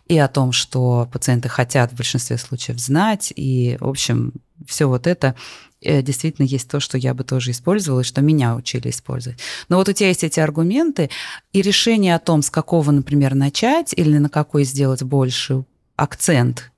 и 0.08 0.18
о 0.18 0.28
том, 0.28 0.52
что 0.52 1.08
пациенты 1.14 1.48
хотят 1.48 1.92
в 1.92 1.96
большинстве 1.96 2.36
случаев 2.38 2.80
знать. 2.80 3.32
И, 3.36 3.76
в 3.78 3.88
общем, 3.88 4.32
все 4.66 4.86
вот 4.86 5.06
это 5.06 5.36
э, 5.80 6.02
действительно 6.02 6.44
есть 6.44 6.68
то, 6.68 6.80
что 6.80 6.98
я 6.98 7.14
бы 7.14 7.22
тоже 7.22 7.52
использовала, 7.52 8.00
и 8.00 8.04
что 8.04 8.20
меня 8.20 8.56
учили 8.56 8.90
использовать. 8.90 9.38
Но 9.68 9.76
вот 9.76 9.88
у 9.88 9.92
тебя 9.92 10.08
есть 10.08 10.24
эти 10.24 10.40
аргументы, 10.40 11.10
и 11.52 11.62
решение 11.62 12.16
о 12.16 12.18
том, 12.18 12.42
с 12.42 12.50
какого, 12.50 12.90
например, 12.90 13.36
начать 13.36 13.94
или 13.96 14.18
на 14.18 14.28
какой 14.28 14.64
сделать 14.64 15.04
больше 15.04 15.64
акцент, 15.94 16.72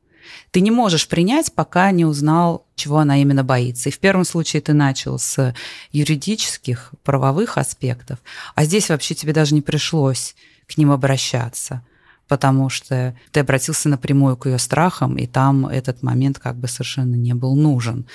ты 0.51 0.61
не 0.61 0.71
можешь 0.71 1.09
принять, 1.09 1.55
пока 1.55 1.91
не 1.91 2.05
узнал, 2.05 2.67
чего 2.75 2.99
она 2.99 3.19
именно 3.23 3.43
боится. 3.43 3.89
И 3.89 3.93
в 3.93 3.99
первом 3.99 4.27
случае 4.27 4.61
ты 4.61 4.75
начал 4.75 5.19
с 5.19 5.55
юридических, 5.93 6.93
правовых 7.05 7.57
аспектов, 7.57 8.19
а 8.55 8.67
здесь 8.67 8.91
вообще 8.91 9.15
тебе 9.15 9.33
даже 9.33 9.55
не 9.55 9.63
пришлось 9.63 10.35
к 10.67 10.77
ним 10.77 10.91
обращаться 10.91 11.83
потому 12.29 12.69
что 12.69 13.17
ты 13.33 13.41
обратился 13.41 13.89
напрямую 13.89 14.37
к 14.37 14.47
ее 14.47 14.59
страхам, 14.59 15.17
и 15.17 15.27
там 15.27 15.67
этот 15.67 16.03
момент 16.03 16.39
как 16.39 16.57
бы 16.57 16.69
совершенно 16.69 17.15
не 17.15 17.35
был 17.35 17.55
нужен. 17.55 18.07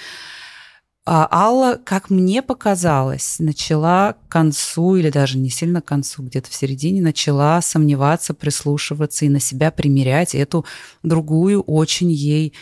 А 1.03 1.28
Алла, 1.32 1.80
как 1.84 2.12
мне 2.12 2.43
показалось, 2.43 3.38
начала 3.39 4.14
к 4.14 4.32
концу, 4.32 4.95
или 4.97 5.09
даже 5.09 5.39
не 5.39 5.49
сильно 5.49 5.82
к 5.82 5.86
концу, 5.86 6.22
где-то 6.22 6.49
в 6.49 6.53
середине, 6.53 7.01
начала 7.01 7.59
сомневаться, 7.62 8.36
прислушиваться 8.36 9.26
и 9.26 9.30
на 9.30 9.39
себя 9.39 9.72
примерять 9.72 10.36
эту 10.36 10.64
другую, 11.01 11.64
очень 11.64 12.12
ей 12.12 12.53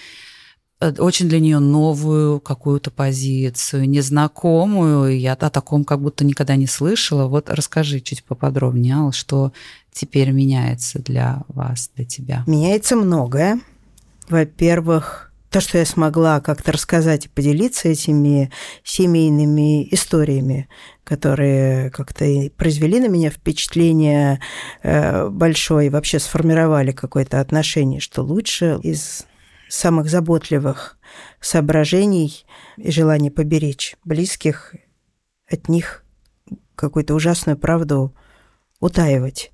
очень 0.82 1.28
для 1.28 1.40
нее 1.40 1.60
новую 1.60 2.40
какую-то 2.40 2.90
позицию, 2.90 3.90
незнакомую. 3.90 5.20
Я 5.20 5.34
о 5.34 5.50
таком 5.50 5.84
как 5.84 6.02
будто 6.02 6.24
никогда 6.24 6.56
не 6.56 6.68
слышала. 6.68 7.28
Вот 7.28 7.50
расскажи 7.50 8.00
чуть 8.00 8.24
поподробнее, 8.24 8.96
Ал, 8.96 9.12
что 9.12 9.52
теперь 9.92 10.32
меняется 10.32 11.00
для 11.00 11.44
вас, 11.50 11.92
для 11.96 12.06
тебя. 12.06 12.44
Меняется 12.48 12.96
многое. 12.96 13.60
Во-первых, 14.30 15.34
то, 15.50 15.62
что 15.62 15.80
я 15.80 15.86
смогла 15.86 16.40
как-то 16.40 16.72
рассказать 16.72 17.26
и 17.26 17.30
поделиться 17.30 17.90
этими 17.90 18.52
семейными 18.84 19.92
историями, 19.94 20.70
которые 21.04 21.90
как-то 21.90 22.26
произвели 22.56 23.00
на 23.00 23.08
меня 23.08 23.32
впечатление 23.32 24.40
э, 24.84 25.28
большое, 25.28 25.90
вообще 25.90 26.20
сформировали 26.20 26.92
какое-то 26.92 27.40
отношение, 27.40 28.00
что 28.00 28.22
лучше 28.22 28.80
из 28.84 29.26
самых 29.70 30.10
заботливых 30.10 30.98
соображений 31.40 32.46
и 32.78 32.92
желания 32.92 33.32
поберечь 33.32 33.96
близких, 34.04 34.76
от 35.50 35.70
них 35.70 36.04
какую-то 36.76 37.14
ужасную 37.14 37.58
правду 37.58 38.14
утаивать. 38.80 39.52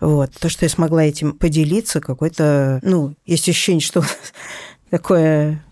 Вот. 0.00 0.32
То, 0.32 0.48
что 0.48 0.64
я 0.64 0.68
смогла 0.68 1.04
этим 1.04 1.32
поделиться, 1.38 2.00
какой-то, 2.00 2.80
ну, 2.82 3.14
есть 3.24 3.48
ощущение, 3.48 3.80
что 3.80 4.02
такое 4.90 5.64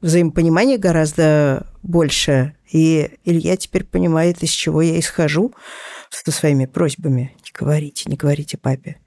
взаимопонимание 0.00 0.78
гораздо 0.78 1.66
больше. 1.82 2.54
И 2.70 3.12
Илья 3.24 3.56
теперь 3.56 3.84
понимает, 3.84 4.42
из 4.42 4.50
чего 4.50 4.82
я 4.82 4.98
исхожу 4.98 5.54
со 6.10 6.30
своими 6.30 6.66
просьбами. 6.66 7.34
Не 7.44 7.50
говорите, 7.58 8.10
не 8.10 8.16
говорите 8.16 8.58
папе. 8.58 8.98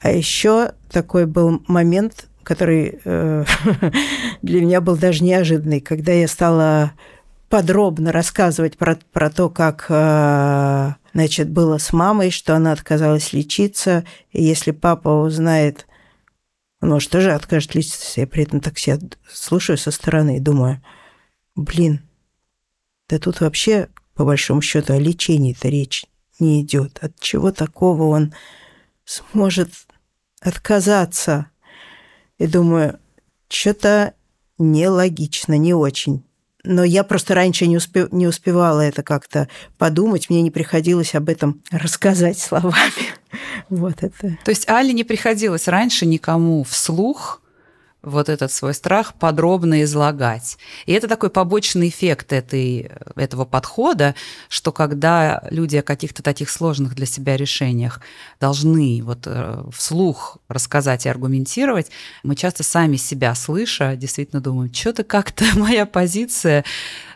А 0.00 0.10
еще 0.10 0.72
такой 0.90 1.26
был 1.26 1.62
момент, 1.68 2.26
который 2.48 2.98
э, 3.04 3.44
для 4.42 4.62
меня 4.62 4.80
был 4.80 4.96
даже 4.96 5.22
неожиданный, 5.22 5.82
когда 5.82 6.12
я 6.12 6.26
стала 6.26 6.92
подробно 7.50 8.10
рассказывать 8.10 8.78
про, 8.78 8.98
про 9.12 9.28
то, 9.28 9.50
как 9.50 9.84
э, 9.90 10.94
значит, 11.12 11.50
было 11.50 11.76
с 11.76 11.92
мамой, 11.92 12.30
что 12.30 12.56
она 12.56 12.72
отказалась 12.72 13.34
лечиться, 13.34 14.06
и 14.32 14.42
если 14.42 14.70
папа 14.70 15.10
узнает, 15.10 15.86
он 16.80 16.88
может 16.88 17.10
тоже 17.10 17.32
откажет 17.32 17.74
лечиться, 17.74 18.22
я 18.22 18.26
при 18.26 18.44
этом 18.44 18.60
так 18.60 18.78
себя 18.78 18.98
слушаю 19.30 19.76
со 19.76 19.90
стороны 19.90 20.38
и 20.38 20.40
думаю, 20.40 20.82
блин, 21.54 22.00
да 23.10 23.18
тут 23.18 23.42
вообще, 23.42 23.90
по 24.14 24.24
большому 24.24 24.62
счету, 24.62 24.94
о 24.94 24.98
лечении-то 24.98 25.68
речь 25.68 26.06
не 26.40 26.62
идет. 26.62 26.98
От 27.02 27.20
чего 27.20 27.52
такого 27.52 28.04
он 28.04 28.32
сможет 29.04 29.68
отказаться? 30.40 31.50
И 32.38 32.46
думаю, 32.46 32.98
что-то 33.48 34.14
нелогично, 34.58 35.56
не 35.56 35.74
очень. 35.74 36.24
Но 36.64 36.84
я 36.84 37.04
просто 37.04 37.34
раньше 37.34 37.66
не, 37.66 37.76
успе, 37.76 38.08
не 38.10 38.26
успевала 38.26 38.80
это 38.80 39.02
как-то 39.02 39.48
подумать, 39.78 40.28
мне 40.28 40.42
не 40.42 40.50
приходилось 40.50 41.14
об 41.14 41.28
этом 41.28 41.62
рассказать 41.70 42.38
словами. 42.38 42.76
Вот 43.68 44.02
это. 44.02 44.38
То 44.44 44.50
есть 44.50 44.66
Али 44.70 44.92
не 44.92 45.04
приходилось 45.04 45.68
раньше 45.68 46.06
никому 46.06 46.64
вслух 46.64 47.42
вот 48.02 48.28
этот 48.28 48.52
свой 48.52 48.74
страх 48.74 49.14
подробно 49.14 49.82
излагать. 49.82 50.56
И 50.86 50.92
это 50.92 51.08
такой 51.08 51.30
побочный 51.30 51.88
эффект 51.88 52.32
этой, 52.32 52.90
этого 53.16 53.44
подхода, 53.44 54.14
что 54.48 54.70
когда 54.70 55.42
люди 55.50 55.76
о 55.76 55.82
каких-то 55.82 56.22
таких 56.22 56.48
сложных 56.50 56.94
для 56.94 57.06
себя 57.06 57.36
решениях 57.36 58.00
должны 58.40 59.02
вот 59.02 59.22
э, 59.26 59.64
вслух 59.72 60.38
рассказать 60.48 61.06
и 61.06 61.08
аргументировать, 61.08 61.90
мы 62.22 62.36
часто 62.36 62.62
сами 62.62 62.96
себя 62.96 63.34
слыша 63.34 63.96
действительно 63.96 64.40
думаем, 64.40 64.72
что-то 64.72 65.02
как-то 65.02 65.44
моя 65.56 65.84
позиция 65.84 66.64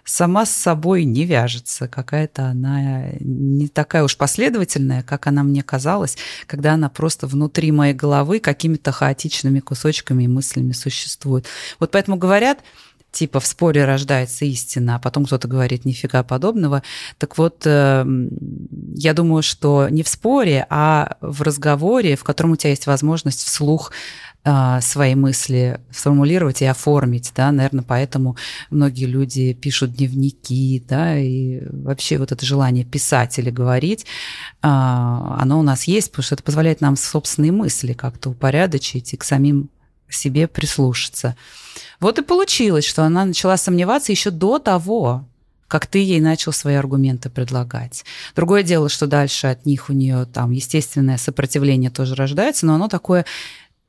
сама 0.05 0.47
с 0.47 0.51
собой 0.51 1.05
не 1.05 1.25
вяжется, 1.25 1.89
какая-то 1.89 2.47
она 2.47 3.05
не 3.21 3.69
такая 3.69 4.03
уж 4.05 4.17
последовательная, 4.17 5.03
как 5.03 5.27
она 5.27 5.43
мне 5.43 5.63
казалась, 5.63 6.17
когда 6.47 6.75
она 6.75 6.89
просто 6.89 7.27
внутри 7.27 7.73
моей 7.73 7.95
головы 7.95 8.41
какими-то 8.41 8.93
хаотичными 8.93 9.61
кусочками 9.61 10.25
и 10.25 10.29
мыслями 10.29 10.73
существует. 10.73 11.47
Вот 11.79 11.91
поэтому 11.93 12.17
говорят, 12.17 12.59
типа 13.13 13.41
в 13.41 13.47
споре 13.47 13.85
рождается 13.85 14.45
истина, 14.47 14.97
а 14.97 14.99
потом 14.99 15.27
кто-то 15.27 15.47
говорит 15.47 15.85
нифига 15.85 16.23
подобного. 16.23 16.83
Так 17.19 17.39
вот, 17.39 17.63
эм, 17.67 18.31
я 18.97 19.13
думаю, 19.13 19.43
что 19.43 19.89
не 19.89 20.03
в 20.03 20.09
споре, 20.09 20.67
а 20.71 21.17
в 21.21 21.43
разговоре, 21.43 22.17
в 22.17 22.25
котором 22.25 22.53
у 22.53 22.57
тебя 22.57 22.71
есть 22.71 22.87
возможность 22.87 23.45
вслух 23.45 23.93
а, 24.45 24.81
свои 24.81 25.15
мысли 25.15 25.81
сформулировать 25.93 26.63
и 26.63 26.65
оформить, 26.65 27.33
да, 27.37 27.53
наверное, 27.53 27.85
поэтому 27.87 28.37
многие 28.71 29.05
люди 29.05 29.53
пишут 29.53 29.95
дневники, 29.95 30.83
да, 30.89 31.17
и 31.17 31.63
вообще 31.71 32.19
вот 32.19 32.33
это 32.33 32.45
желание 32.45 32.85
писать 32.85 33.39
или 33.39 33.51
говорить, 33.51 34.05
а, 34.61 35.39
оно 35.41 35.61
у 35.61 35.63
нас 35.63 35.85
есть, 35.85 36.11
потому 36.11 36.25
что 36.25 36.35
это 36.35 36.43
позволяет 36.43 36.81
нам 36.81 36.97
собственные 36.97 37.53
мысли 37.53 37.93
как-то 37.93 38.31
упорядочить 38.31 39.13
и 39.15 39.17
к 39.17 39.23
самим 39.23 39.71
себе 40.09 40.49
прислушаться. 40.49 41.37
Вот 42.01 42.19
и 42.19 42.23
получилось, 42.23 42.85
что 42.85 43.05
она 43.05 43.25
начала 43.25 43.57
сомневаться 43.57 44.11
еще 44.11 44.31
до 44.31 44.59
того, 44.59 45.25
как 45.73 45.87
ты 45.87 46.01
ей 46.01 46.21
начал 46.21 46.53
свои 46.53 46.75
аргументы 46.75 47.31
предлагать. 47.31 48.05
Другое 48.37 48.63
дело, 48.63 48.91
что 48.91 49.07
дальше 49.07 49.47
от 49.47 49.65
них 49.65 49.89
у 49.89 49.95
нее 49.95 50.27
там 50.27 50.51
естественное 50.51 51.17
сопротивление 51.17 51.91
тоже 51.91 52.15
рождается, 52.15 52.67
но 52.67 52.75
оно 52.75 52.89
такое 52.89 53.25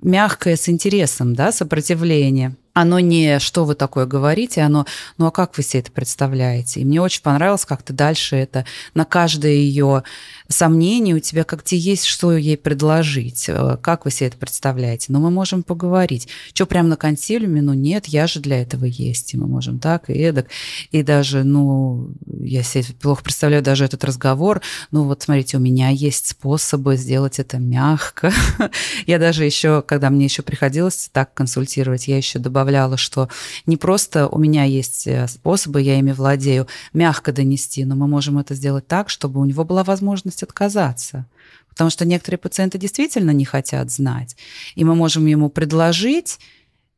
мягкое 0.04 0.56
с 0.56 0.70
интересом, 0.70 1.36
да, 1.36 1.52
сопротивление. 1.52 2.56
Оно 2.74 3.00
не 3.00 3.40
«что 3.40 3.66
вы 3.66 3.76
такое 3.76 4.08
говорите», 4.08 4.62
оно 4.62 4.88
«ну 5.20 5.28
а 5.28 5.32
как 5.32 5.56
вы 5.58 5.64
себе 5.64 5.82
это 5.82 5.92
представляете?» 5.92 6.82
И 6.82 6.86
мне 6.86 7.02
очень 7.02 7.22
понравилось, 7.22 7.66
как 7.66 7.84
ты 7.84 7.94
дальше 7.94 8.36
это 8.36 8.66
на 8.96 9.06
каждое 9.06 9.52
ее 9.52 10.04
сомнение 10.48 11.16
у 11.16 11.20
тебя 11.20 11.44
как-то 11.44 11.76
есть, 11.76 12.06
что 12.06 12.36
ей 12.36 12.58
предложить. 12.58 13.46
Э, 13.48 13.78
как 13.82 14.06
вы 14.06 14.12
себе 14.12 14.28
это 14.28 14.38
представляете? 14.38 15.08
Но 15.10 15.20
ну, 15.20 15.26
мы 15.26 15.32
можем 15.32 15.64
поговорить. 15.64 16.28
Что, 16.54 16.66
прямо 16.66 16.90
на 16.90 16.96
консилиуме? 16.96 17.62
Ну 17.62 17.74
нет, 17.74 18.08
я 18.08 18.28
же 18.28 18.40
для 18.40 18.62
этого 18.62 18.86
есть. 18.86 19.34
И 19.34 19.38
мы 19.38 19.48
можем 19.48 19.80
так 19.80 20.10
и 20.10 20.14
эдак. 20.14 20.48
И 20.92 21.02
даже, 21.02 21.44
ну, 21.44 22.12
я 22.40 22.64
себе 22.64 22.86
плохо 23.00 23.24
представляю 23.24 23.64
даже 23.64 23.86
этот 23.86 24.04
разговор. 24.04 24.62
Ну 24.92 25.04
вот 25.04 25.22
смотрите, 25.22 25.58
у 25.58 25.60
меня 25.60 25.90
есть 25.90 26.28
способы 26.28 26.98
сделать 26.98 27.40
это 27.40 27.58
мягко. 27.58 28.32
я 29.08 29.20
даже 29.20 29.46
еще, 29.46 29.82
когда 29.82 30.10
мне 30.10 30.26
еще 30.26 30.42
приходилось 30.42 31.10
так 31.12 31.34
консультировать, 31.34 32.08
я 32.08 32.18
еще 32.18 32.40
добавляла 32.40 32.63
добавляла, 32.64 32.98
что 32.98 33.28
не 33.66 33.78
просто 33.78 34.28
у 34.28 34.40
меня 34.40 34.64
есть 34.64 35.08
э, 35.08 35.28
способы, 35.28 35.82
я 35.82 36.00
ими 36.00 36.14
владею, 36.14 36.68
мягко 36.94 37.34
донести, 37.34 37.86
но 37.86 37.96
мы 37.96 38.08
можем 38.08 38.40
это 38.40 38.56
сделать 38.56 38.88
так, 38.88 39.10
чтобы 39.10 39.40
у 39.40 39.46
него 39.46 39.66
была 39.66 39.84
возможность 39.84 40.44
отказаться. 40.44 41.26
Потому 41.70 41.90
что 41.90 42.06
некоторые 42.06 42.38
пациенты 42.38 42.78
действительно 42.78 43.32
не 43.32 43.46
хотят 43.46 43.92
знать. 43.92 44.38
И 44.76 44.86
мы 44.86 44.96
можем 44.96 45.26
ему 45.26 45.50
предложить, 45.50 46.40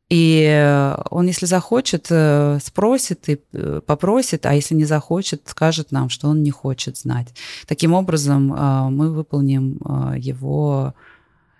и 0.08 0.94
он, 1.10 1.26
если 1.26 1.46
захочет, 1.46 2.06
э, 2.10 2.60
спросит 2.62 3.28
и 3.28 3.40
э, 3.52 3.80
попросит, 3.84 4.46
а 4.46 4.54
если 4.54 4.76
не 4.76 4.84
захочет, 4.84 5.42
скажет 5.46 5.90
нам, 5.90 6.10
что 6.10 6.28
он 6.28 6.44
не 6.44 6.52
хочет 6.52 6.96
знать. 6.96 7.34
Таким 7.66 7.92
образом, 7.92 8.52
э, 8.52 8.88
мы 8.90 9.10
выполним 9.10 9.80
его, 10.16 10.94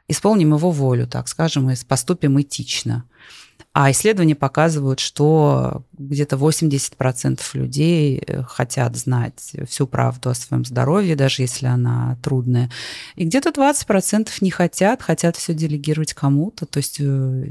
исполним 0.07 0.55
его 0.55 0.71
волю, 0.71 1.09
так 1.09 1.27
скажем, 1.29 1.71
и 1.71 1.75
поступим 1.89 2.41
этично. 2.41 3.03
А 3.79 3.91
исследования 3.91 4.35
показывают, 4.35 5.01
что 5.01 5.83
где-то 5.99 6.37
80% 6.37 7.41
людей 7.53 8.17
э, 8.27 8.43
хотят 8.43 8.97
знать 8.97 9.53
всю 9.69 9.87
правду 9.87 10.31
о 10.31 10.35
своем 10.35 10.65
здоровье, 10.65 11.15
даже 11.15 11.43
если 11.43 11.67
она 11.67 12.17
трудная. 12.23 12.71
И 13.17 13.27
где-то 13.27 13.51
20% 13.51 14.31
не 14.41 14.51
хотят, 14.51 15.03
хотят 15.03 15.37
все 15.37 15.53
делегировать 15.53 16.15
кому-то. 16.15 16.65
То 16.65 16.79
есть 16.79 16.97
э, 17.01 17.51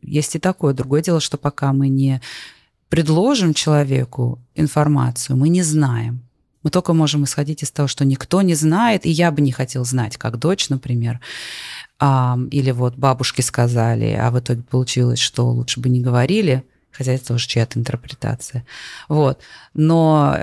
есть 0.00 0.34
и 0.34 0.38
такое. 0.38 0.72
Другое 0.72 1.02
дело, 1.02 1.20
что 1.20 1.36
пока 1.36 1.74
мы 1.74 1.90
не 1.90 2.22
предложим 2.88 3.52
человеку 3.52 4.40
информацию, 4.54 5.36
мы 5.36 5.50
не 5.50 5.62
знаем. 5.62 6.22
Мы 6.62 6.70
только 6.70 6.94
можем 6.94 7.24
исходить 7.24 7.62
из 7.62 7.70
того, 7.70 7.86
что 7.86 8.06
никто 8.06 8.40
не 8.40 8.54
знает, 8.54 9.04
и 9.04 9.10
я 9.10 9.30
бы 9.30 9.42
не 9.42 9.52
хотел 9.52 9.84
знать, 9.84 10.16
как 10.16 10.38
дочь, 10.38 10.70
например 10.70 11.20
а, 11.98 12.38
или 12.50 12.70
вот 12.70 12.96
бабушки 12.96 13.40
сказали, 13.40 14.10
а 14.18 14.30
в 14.30 14.38
итоге 14.38 14.62
получилось, 14.62 15.18
что 15.18 15.50
лучше 15.50 15.80
бы 15.80 15.88
не 15.88 16.00
говорили, 16.00 16.64
хотя 16.90 17.12
это 17.12 17.28
тоже 17.28 17.46
чья-то 17.48 17.78
интерпретация. 17.78 18.66
Вот. 19.08 19.40
Но, 19.74 20.38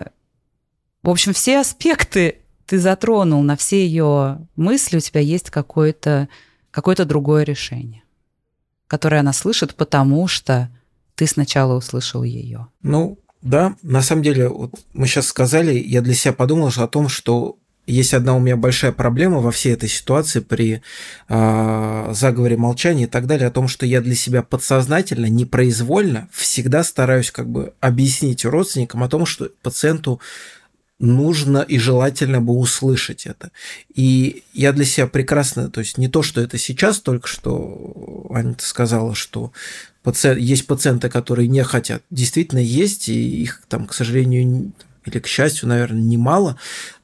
в 1.01 1.09
общем, 1.09 1.33
все 1.33 1.59
аспекты 1.59 2.39
ты 2.65 2.79
затронул, 2.79 3.43
на 3.43 3.55
все 3.55 3.85
ее 3.85 4.47
мысли 4.55 4.97
у 4.97 5.01
тебя 5.01 5.21
есть 5.21 5.49
какое-то 5.49 6.29
какое 6.71 6.95
другое 6.95 7.43
решение, 7.43 8.03
которое 8.87 9.19
она 9.19 9.33
слышит, 9.33 9.75
потому 9.75 10.27
что 10.27 10.69
ты 11.15 11.27
сначала 11.27 11.75
услышал 11.75 12.23
ее. 12.23 12.67
Ну, 12.81 13.19
да, 13.41 13.75
на 13.83 14.01
самом 14.01 14.23
деле, 14.23 14.49
вот 14.49 14.73
мы 14.93 15.05
сейчас 15.05 15.27
сказали, 15.27 15.77
я 15.77 16.01
для 16.01 16.13
себя 16.13 16.33
подумал 16.33 16.71
о 16.75 16.87
том, 16.87 17.09
что 17.09 17.57
есть 17.86 18.13
одна 18.13 18.36
у 18.36 18.39
меня 18.39 18.55
большая 18.55 18.91
проблема 18.91 19.39
во 19.39 19.51
всей 19.51 19.73
этой 19.73 19.89
ситуации 19.89 20.39
при 20.39 20.81
э, 21.27 22.09
заговоре 22.13 22.55
молчания 22.55 23.03
и 23.03 23.07
так 23.07 23.27
далее, 23.27 23.47
о 23.47 23.51
том, 23.51 23.67
что 23.67 23.86
я 23.86 24.01
для 24.01 24.15
себя 24.15 24.41
подсознательно, 24.41 25.25
непроизвольно 25.25 26.29
всегда 26.31 26.84
стараюсь 26.84 27.31
как 27.31 27.49
бы 27.49 27.73
объяснить 27.81 28.45
родственникам 28.45 29.03
о 29.03 29.09
том, 29.09 29.25
что 29.25 29.49
пациенту 29.61 30.21
нужно 30.99 31.57
и 31.57 31.77
желательно 31.77 32.39
бы 32.39 32.53
услышать 32.53 33.25
это. 33.25 33.51
И 33.93 34.43
я 34.53 34.71
для 34.71 34.86
себя 34.86 35.07
прекрасно, 35.07 35.69
то 35.69 35.81
есть 35.81 35.97
не 35.97 36.07
то, 36.07 36.23
что 36.23 36.39
это 36.39 36.57
сейчас 36.57 36.99
только 36.99 37.27
что 37.27 38.27
Аня 38.29 38.55
сказала, 38.59 39.13
что 39.13 39.51
пациент, 40.03 40.39
есть 40.39 40.65
пациенты, 40.65 41.09
которые 41.09 41.49
не 41.49 41.63
хотят. 41.63 42.03
Действительно 42.09 42.59
есть, 42.59 43.09
и 43.09 43.41
их 43.41 43.63
там, 43.67 43.86
к 43.88 43.93
сожалению, 43.93 44.71
или 45.05 45.19
к 45.19 45.27
счастью, 45.27 45.67
наверное, 45.67 46.01
немало, 46.01 46.57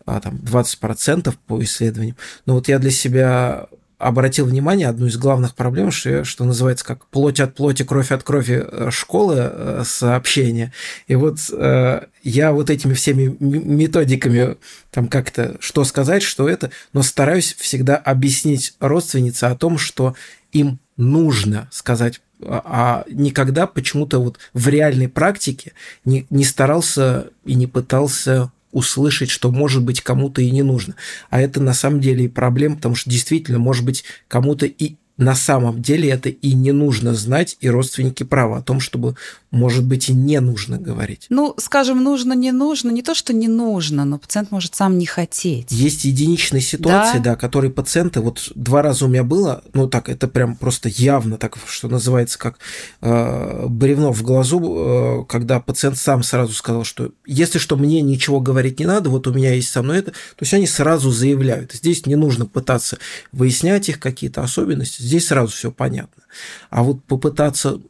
а, 0.09 0.19
там 0.19 0.35
20% 0.35 1.33
по 1.47 1.63
исследованиям. 1.63 2.17
Но 2.45 2.55
вот 2.55 2.67
я 2.67 2.79
для 2.79 2.91
себя 2.91 3.67
обратил 3.99 4.45
внимание, 4.45 4.87
одну 4.87 5.07
из 5.07 5.17
главных 5.17 5.55
проблем, 5.55 5.91
что, 5.91 6.23
что 6.23 6.45
называется 6.45 6.85
как 6.85 7.05
плоть 7.07 7.41
от 7.41 7.53
плоти, 7.53 7.83
кровь 7.83 8.11
от 8.11 8.23
крови 8.23 8.63
э, 8.65 8.89
школы 8.91 9.35
э, 9.37 9.83
сообщения. 9.85 10.73
И 11.07 11.15
вот 11.15 11.37
э, 11.51 12.05
я 12.23 12.53
вот 12.53 12.69
этими 12.69 12.93
всеми 12.93 13.35
методиками 13.39 14.55
там 14.89 15.09
как-то 15.09 15.57
что 15.59 15.83
сказать, 15.83 16.23
что 16.23 16.47
это, 16.47 16.71
но 16.93 17.03
стараюсь 17.03 17.53
всегда 17.53 17.97
объяснить 17.97 18.73
родственнице 18.79 19.43
о 19.43 19.55
том, 19.55 19.77
что 19.77 20.15
им 20.53 20.79
нужно 20.95 21.67
сказать 21.71 22.21
а, 22.41 22.63
а 22.65 23.05
никогда 23.11 23.67
почему-то 23.67 24.19
вот 24.19 24.39
в 24.53 24.69
реальной 24.69 25.09
практике 25.09 25.73
не, 26.05 26.25
не 26.29 26.45
старался 26.45 27.31
и 27.43 27.53
не 27.53 27.67
пытался 27.67 28.51
услышать, 28.71 29.29
что, 29.29 29.51
может 29.51 29.83
быть, 29.83 30.01
кому-то 30.01 30.41
и 30.41 30.51
не 30.51 30.63
нужно. 30.63 30.95
А 31.29 31.41
это 31.41 31.61
на 31.61 31.73
самом 31.73 32.01
деле 32.01 32.25
и 32.25 32.29
проблема, 32.29 32.75
потому 32.75 32.95
что 32.95 33.09
действительно, 33.09 33.59
может 33.59 33.85
быть, 33.85 34.03
кому-то 34.27 34.65
и 34.65 34.95
на 35.19 35.35
самом 35.35 35.81
деле 35.81 36.09
это 36.09 36.29
и 36.29 36.53
не 36.53 36.71
нужно 36.71 37.13
знать, 37.13 37.57
и 37.59 37.69
родственники 37.69 38.23
правы 38.23 38.57
о 38.57 38.61
том, 38.61 38.79
чтобы, 38.79 39.15
может 39.51 39.83
быть, 39.83 40.07
и 40.09 40.13
не 40.13 40.39
нужно 40.39 40.77
говорить. 40.77 41.25
Ну, 41.29 41.53
скажем, 41.57 42.01
нужно, 42.01 42.31
не 42.33 42.53
нужно, 42.53 42.89
не 42.89 43.03
то, 43.03 43.13
что 43.13 43.33
не 43.33 43.49
нужно, 43.49 44.05
но 44.05 44.17
пациент 44.17 44.49
может 44.51 44.75
сам 44.75 44.97
не 44.97 45.05
хотеть. 45.05 45.71
Есть 45.71 46.05
единичные 46.05 46.61
ситуации, 46.61 47.17
да, 47.17 47.31
да 47.31 47.35
которые 47.35 47.69
пациенты, 47.69 48.21
вот 48.21 48.49
два 48.55 48.81
раза 48.81 49.05
у 49.05 49.07
меня 49.09 49.25
было, 49.25 49.61
ну 49.73 49.89
так, 49.89 50.07
это 50.07 50.29
прям 50.29 50.55
просто 50.55 50.87
явно 50.87 51.37
так, 51.37 51.57
что 51.67 51.89
называется, 51.89 52.39
как 52.39 52.57
э, 53.01 53.65
бревно 53.67 54.13
в 54.13 54.23
глазу, 54.23 55.23
э, 55.23 55.25
когда 55.27 55.59
пациент 55.59 55.97
сам 55.97 56.23
сразу 56.23 56.53
сказал, 56.53 56.85
что 56.85 57.11
если 57.25 57.59
что, 57.59 57.75
мне 57.75 58.01
ничего 58.01 58.39
говорить 58.39 58.79
не 58.79 58.85
надо, 58.85 59.09
вот 59.09 59.27
у 59.27 59.33
меня 59.33 59.53
есть 59.53 59.69
со 59.69 59.83
мной 59.83 59.99
это, 59.99 60.11
то 60.11 60.41
есть 60.41 60.53
они 60.53 60.65
сразу 60.65 61.11
заявляют. 61.11 61.73
Здесь 61.73 62.05
не 62.05 62.15
нужно 62.15 62.45
пытаться 62.45 62.99
выяснять 63.33 63.89
их 63.89 63.99
какие-то 63.99 64.41
особенности, 64.43 65.08
Здесь 65.09 65.27
сразу 65.27 65.51
все 65.51 65.71
понятно. 65.71 66.23
А 66.69 66.83
вот 66.83 67.03
попытаться 67.03 67.81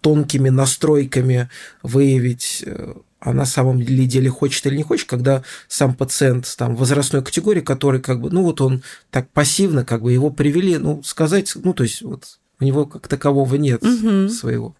тонкими 0.00 0.48
настройками 0.48 1.48
выявить, 1.84 2.64
э, 2.66 2.94
а 3.20 3.32
на 3.32 3.44
самом 3.44 3.80
деле 3.82 4.30
хочет 4.30 4.66
или 4.66 4.76
не 4.76 4.82
хочет, 4.82 5.08
когда 5.08 5.44
сам 5.68 5.94
пациент 5.94 6.52
там 6.58 6.74
возрастной 6.74 7.22
категории, 7.22 7.60
который 7.60 8.00
как 8.00 8.20
бы, 8.20 8.30
ну 8.30 8.42
вот 8.42 8.60
он 8.60 8.82
так 9.10 9.28
пассивно 9.30 9.84
как 9.84 10.02
бы 10.02 10.12
его 10.12 10.30
привели, 10.30 10.76
ну 10.78 11.04
сказать, 11.04 11.52
ну 11.54 11.72
то 11.72 11.84
есть 11.84 12.02
вот 12.02 12.40
у 12.58 12.64
него 12.64 12.84
как 12.86 13.06
такового 13.06 13.54
нет 13.54 13.84
угу. 13.84 14.28
своего. 14.28 14.74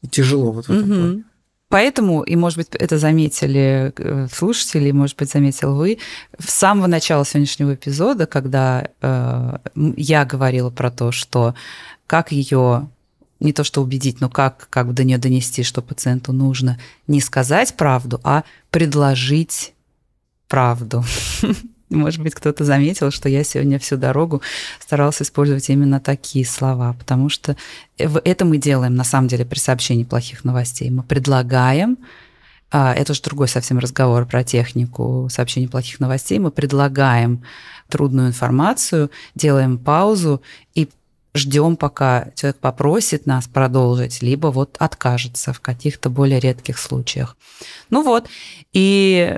И 0.00 0.08
тяжело 0.08 0.52
вот 0.52 0.68
в 0.68 0.70
этом 0.70 0.90
угу. 0.90 1.00
плане. 1.00 1.24
Поэтому, 1.70 2.22
и, 2.22 2.34
может 2.34 2.58
быть, 2.58 2.68
это 2.72 2.98
заметили 2.98 3.92
э, 3.96 4.26
слушатели, 4.32 4.90
может 4.90 5.16
быть, 5.16 5.30
заметил 5.30 5.76
вы, 5.76 5.98
с 6.36 6.50
самого 6.50 6.88
начала 6.88 7.24
сегодняшнего 7.24 7.74
эпизода, 7.74 8.26
когда 8.26 8.88
э, 9.00 9.58
я 9.96 10.24
говорила 10.24 10.70
про 10.70 10.90
то, 10.90 11.12
что 11.12 11.54
как 12.08 12.32
ее 12.32 12.88
не 13.38 13.52
то 13.52 13.62
что 13.62 13.82
убедить, 13.82 14.20
но 14.20 14.28
как, 14.28 14.66
как 14.68 14.92
до 14.94 15.04
нее 15.04 15.16
донести, 15.16 15.62
что 15.62 15.80
пациенту 15.80 16.32
нужно 16.32 16.76
не 17.06 17.20
сказать 17.20 17.76
правду, 17.76 18.20
а 18.24 18.42
предложить 18.72 19.72
правду. 20.48 21.04
Может 21.90 22.22
быть, 22.22 22.34
кто-то 22.34 22.64
заметил, 22.64 23.10
что 23.10 23.28
я 23.28 23.42
сегодня 23.42 23.80
всю 23.80 23.96
дорогу 23.96 24.42
старался 24.78 25.24
использовать 25.24 25.68
именно 25.70 25.98
такие 25.98 26.46
слова, 26.46 26.94
потому 26.98 27.28
что 27.28 27.56
это 27.98 28.44
мы 28.44 28.58
делаем 28.58 28.94
на 28.94 29.02
самом 29.02 29.26
деле 29.26 29.44
при 29.44 29.58
сообщении 29.58 30.04
плохих 30.04 30.44
новостей. 30.44 30.88
Мы 30.90 31.02
предлагаем, 31.02 31.98
а, 32.70 32.94
это 32.94 33.10
уже 33.10 33.22
другой 33.22 33.48
совсем 33.48 33.78
разговор 33.78 34.24
про 34.24 34.44
технику 34.44 35.28
сообщения 35.30 35.68
плохих 35.68 35.98
новостей, 35.98 36.38
мы 36.38 36.52
предлагаем 36.52 37.42
трудную 37.88 38.28
информацию, 38.28 39.10
делаем 39.34 39.76
паузу 39.76 40.42
и 40.76 40.88
ждем, 41.34 41.76
пока 41.76 42.28
человек 42.36 42.58
попросит 42.58 43.26
нас 43.26 43.48
продолжить, 43.48 44.22
либо 44.22 44.48
вот 44.48 44.76
откажется 44.78 45.52
в 45.52 45.60
каких-то 45.60 46.08
более 46.08 46.38
редких 46.38 46.78
случаях. 46.78 47.36
Ну 47.88 48.02
вот, 48.02 48.28
и 48.72 49.36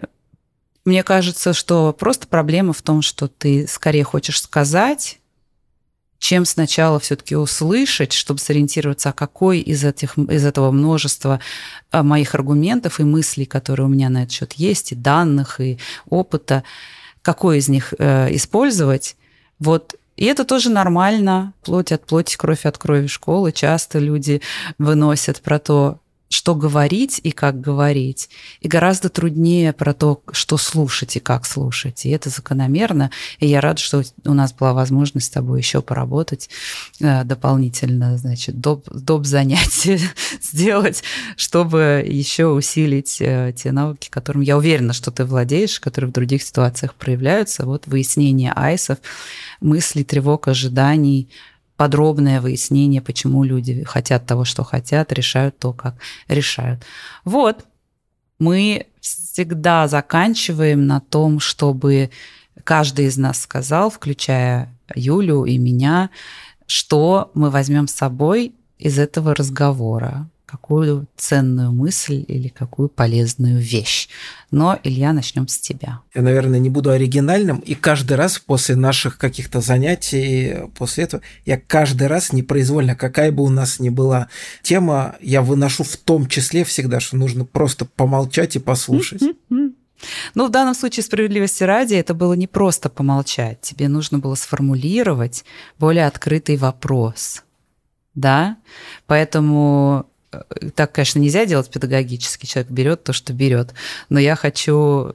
мне 0.84 1.02
кажется, 1.02 1.52
что 1.52 1.92
просто 1.92 2.26
проблема 2.26 2.72
в 2.72 2.82
том, 2.82 3.02
что 3.02 3.28
ты 3.28 3.66
скорее 3.66 4.04
хочешь 4.04 4.40
сказать, 4.40 5.18
чем 6.18 6.44
сначала 6.44 7.00
все-таки 7.00 7.34
услышать, 7.34 8.12
чтобы 8.12 8.38
сориентироваться, 8.38 9.08
а 9.08 9.12
какой 9.12 9.58
из, 9.58 9.84
этих, 9.84 10.16
из 10.16 10.44
этого 10.44 10.70
множества 10.70 11.40
а, 11.90 12.04
моих 12.04 12.36
аргументов 12.36 13.00
и 13.00 13.04
мыслей, 13.04 13.44
которые 13.44 13.86
у 13.86 13.88
меня 13.88 14.08
на 14.08 14.22
этот 14.22 14.32
счет 14.32 14.52
есть, 14.52 14.92
и 14.92 14.94
данных, 14.94 15.60
и 15.60 15.78
опыта, 16.08 16.62
какой 17.22 17.58
из 17.58 17.68
них 17.68 17.92
э, 17.98 18.34
использовать. 18.36 19.16
Вот 19.58 19.96
и 20.16 20.26
это 20.26 20.44
тоже 20.44 20.70
нормально. 20.70 21.54
Плоть 21.64 21.90
от 21.90 22.06
плоти, 22.06 22.36
кровь 22.36 22.66
от 22.66 22.78
крови 22.78 23.08
школы. 23.08 23.50
Часто 23.50 23.98
люди 23.98 24.42
выносят 24.78 25.40
про 25.40 25.58
то, 25.58 25.98
что 26.32 26.54
говорить 26.54 27.20
и 27.22 27.30
как 27.30 27.60
говорить. 27.60 28.30
И 28.60 28.68
гораздо 28.68 29.10
труднее 29.10 29.74
про 29.74 29.92
то, 29.92 30.22
что 30.32 30.56
слушать 30.56 31.16
и 31.16 31.20
как 31.20 31.44
слушать. 31.44 32.06
И 32.06 32.10
это 32.10 32.30
закономерно. 32.30 33.10
И 33.38 33.46
я 33.46 33.60
рада, 33.60 33.78
что 33.78 34.02
у 34.24 34.32
нас 34.32 34.54
была 34.54 34.72
возможность 34.72 35.26
с 35.26 35.30
тобой 35.30 35.60
еще 35.60 35.82
поработать 35.82 36.48
э, 37.00 37.24
дополнительно, 37.24 38.16
значит, 38.16 38.60
доп, 38.60 38.88
доп 38.90 39.26
занятия 39.26 40.00
сделать, 40.40 41.02
чтобы 41.36 42.02
еще 42.08 42.46
усилить 42.46 43.18
э, 43.20 43.52
те 43.54 43.70
навыки, 43.70 44.08
которым 44.08 44.40
я 44.40 44.56
уверена, 44.56 44.94
что 44.94 45.10
ты 45.10 45.26
владеешь, 45.26 45.80
которые 45.80 46.08
в 46.08 46.14
других 46.14 46.42
ситуациях 46.42 46.94
проявляются. 46.94 47.66
Вот 47.66 47.86
выяснение 47.86 48.54
айсов, 48.56 48.98
мыслей, 49.60 50.04
тревог, 50.04 50.48
ожиданий, 50.48 51.28
подробное 51.76 52.40
выяснение, 52.40 53.00
почему 53.00 53.44
люди 53.44 53.84
хотят 53.84 54.26
того, 54.26 54.44
что 54.44 54.64
хотят, 54.64 55.12
решают 55.12 55.58
то, 55.58 55.72
как 55.72 55.96
решают. 56.28 56.82
Вот, 57.24 57.64
мы 58.38 58.86
всегда 59.00 59.88
заканчиваем 59.88 60.86
на 60.86 61.00
том, 61.00 61.40
чтобы 61.40 62.10
каждый 62.64 63.06
из 63.06 63.16
нас 63.16 63.40
сказал, 63.40 63.90
включая 63.90 64.76
Юлю 64.94 65.44
и 65.44 65.58
меня, 65.58 66.10
что 66.66 67.30
мы 67.34 67.50
возьмем 67.50 67.88
с 67.88 67.92
собой 67.92 68.54
из 68.78 68.98
этого 68.98 69.34
разговора, 69.34 70.28
какую 70.52 71.08
ценную 71.16 71.72
мысль 71.72 72.26
или 72.28 72.48
какую 72.48 72.90
полезную 72.90 73.58
вещь. 73.58 74.10
Но, 74.50 74.78
Илья, 74.82 75.14
начнем 75.14 75.48
с 75.48 75.58
тебя. 75.58 76.00
Я, 76.14 76.20
наверное, 76.20 76.58
не 76.58 76.68
буду 76.68 76.90
оригинальным, 76.90 77.60
и 77.60 77.74
каждый 77.74 78.18
раз 78.18 78.38
после 78.38 78.76
наших 78.76 79.16
каких-то 79.16 79.62
занятий, 79.62 80.68
после 80.76 81.04
этого, 81.04 81.22
я 81.46 81.58
каждый 81.58 82.06
раз 82.06 82.34
непроизвольно, 82.34 82.94
какая 82.94 83.32
бы 83.32 83.42
у 83.44 83.48
нас 83.48 83.80
ни 83.80 83.88
была 83.88 84.28
тема, 84.60 85.16
я 85.22 85.40
выношу 85.40 85.84
в 85.84 85.96
том 85.96 86.28
числе 86.28 86.64
всегда, 86.64 87.00
что 87.00 87.16
нужно 87.16 87.46
просто 87.46 87.86
помолчать 87.86 88.56
и 88.56 88.58
послушать. 88.58 89.22
Ну, 90.34 90.48
в 90.48 90.50
данном 90.50 90.74
случае 90.74 91.04
справедливости 91.04 91.62
ради 91.62 91.94
это 91.94 92.12
было 92.12 92.32
не 92.32 92.48
просто 92.48 92.88
помолчать. 92.88 93.60
Тебе 93.60 93.86
нужно 93.86 94.18
было 94.18 94.34
сформулировать 94.34 95.44
более 95.78 96.08
открытый 96.08 96.56
вопрос. 96.56 97.44
Да? 98.16 98.56
Поэтому 99.06 100.06
так, 100.74 100.92
конечно, 100.92 101.18
нельзя 101.18 101.44
делать 101.46 101.70
педагогически. 101.70 102.46
Человек 102.46 102.70
берет 102.70 103.04
то, 103.04 103.12
что 103.12 103.32
берет. 103.32 103.74
Но 104.08 104.18
я 104.18 104.36
хочу, 104.36 105.14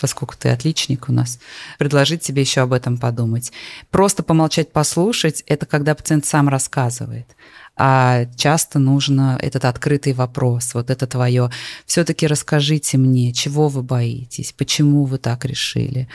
поскольку 0.00 0.34
ты 0.38 0.50
отличник 0.50 1.08
у 1.08 1.12
нас, 1.12 1.38
предложить 1.78 2.22
тебе 2.22 2.42
еще 2.42 2.62
об 2.62 2.72
этом 2.72 2.98
подумать. 2.98 3.52
Просто 3.90 4.22
помолчать, 4.22 4.72
послушать– 4.72 5.42
это 5.46 5.66
когда 5.66 5.94
пациент 5.94 6.24
сам 6.24 6.48
рассказывает 6.48 7.26
а 7.76 8.26
часто 8.36 8.78
нужно 8.78 9.38
этот 9.40 9.64
открытый 9.64 10.12
вопрос, 10.12 10.74
вот 10.74 10.90
это 10.90 11.06
твое. 11.06 11.50
Все-таки 11.86 12.26
расскажите 12.26 12.98
мне, 12.98 13.32
чего 13.32 13.68
вы 13.68 13.82
боитесь, 13.82 14.52
почему 14.52 15.04
вы 15.04 15.18
так 15.18 15.44
решили, 15.44 16.08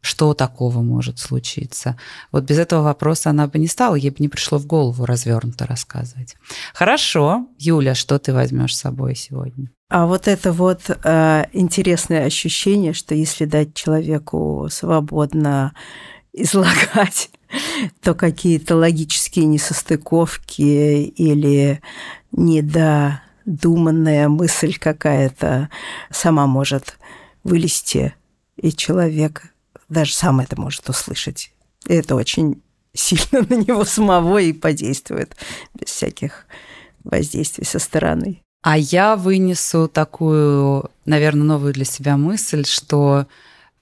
что 0.00 0.34
такого 0.34 0.82
может 0.82 1.18
случиться. 1.18 1.96
Вот 2.32 2.44
без 2.44 2.58
этого 2.58 2.82
вопроса 2.82 3.30
она 3.30 3.46
бы 3.46 3.58
не 3.58 3.68
стала, 3.68 3.94
ей 3.94 4.10
бы 4.10 4.16
не 4.18 4.28
пришло 4.28 4.58
в 4.58 4.66
голову 4.66 5.04
развернуто 5.06 5.66
рассказывать. 5.66 6.36
Хорошо, 6.74 7.46
Юля, 7.58 7.94
что 7.94 8.18
ты 8.18 8.32
возьмешь 8.32 8.76
с 8.76 8.80
собой 8.80 9.14
сегодня? 9.14 9.68
А 9.90 10.06
вот 10.06 10.26
это 10.28 10.52
вот 10.52 10.80
э, 10.88 11.44
интересное 11.52 12.24
ощущение, 12.24 12.94
что 12.94 13.14
если 13.14 13.44
дать 13.44 13.74
человеку 13.74 14.66
свободно 14.70 15.72
излагать 16.34 17.30
то 18.02 18.14
какие-то 18.14 18.76
логические 18.76 19.46
несостыковки 19.46 21.04
или 21.04 21.80
недодуманная 22.32 24.28
мысль 24.28 24.76
какая-то 24.78 25.70
сама 26.10 26.46
может 26.46 26.98
вылезти, 27.44 28.14
и 28.56 28.72
человек 28.72 29.44
даже 29.88 30.12
сам 30.12 30.40
это 30.40 30.60
может 30.60 30.88
услышать. 30.88 31.52
И 31.86 31.94
это 31.94 32.14
очень 32.14 32.62
сильно 32.94 33.46
на 33.48 33.54
него 33.54 33.84
самого 33.84 34.38
и 34.38 34.52
подействует 34.52 35.36
без 35.74 35.88
всяких 35.88 36.46
воздействий 37.04 37.66
со 37.66 37.78
стороны. 37.78 38.40
А 38.62 38.78
я 38.78 39.16
вынесу 39.16 39.88
такую, 39.88 40.90
наверное, 41.04 41.44
новую 41.44 41.74
для 41.74 41.84
себя 41.84 42.16
мысль, 42.16 42.64
что 42.64 43.26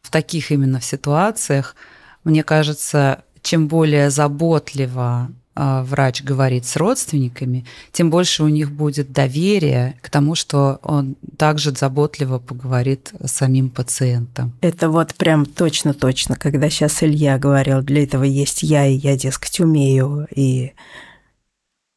в 0.01 0.11
таких 0.11 0.51
именно 0.51 0.81
ситуациях, 0.81 1.77
мне 2.25 2.43
кажется, 2.43 3.23
чем 3.43 3.69
более 3.69 4.11
заботливо 4.11 5.31
а, 5.55 5.83
врач 5.83 6.23
говорит 6.23 6.65
с 6.65 6.77
родственниками, 6.77 7.67
тем 7.93 8.09
больше 8.09 8.43
у 8.43 8.49
них 8.49 8.71
будет 8.71 9.13
доверие 9.13 9.99
к 10.01 10.09
тому, 10.09 10.35
что 10.35 10.79
он 10.83 11.17
также 11.37 11.73
заботливо 11.73 12.39
поговорит 12.39 13.13
с 13.23 13.33
самим 13.33 13.69
пациентом. 13.69 14.55
Это 14.63 14.89
вот 14.89 15.15
прям 15.15 15.45
точно-точно, 15.45 16.37
когда 16.37 16.71
сейчас 16.71 17.03
Илья 17.03 17.39
говорил, 17.39 17.83
для 17.83 18.05
этого 18.05 18.25
есть 18.25 18.63
я, 18.63 18.87
и 18.87 18.95
я, 18.95 19.15
дескать, 19.19 19.61
умею, 19.61 20.27
и 20.35 20.73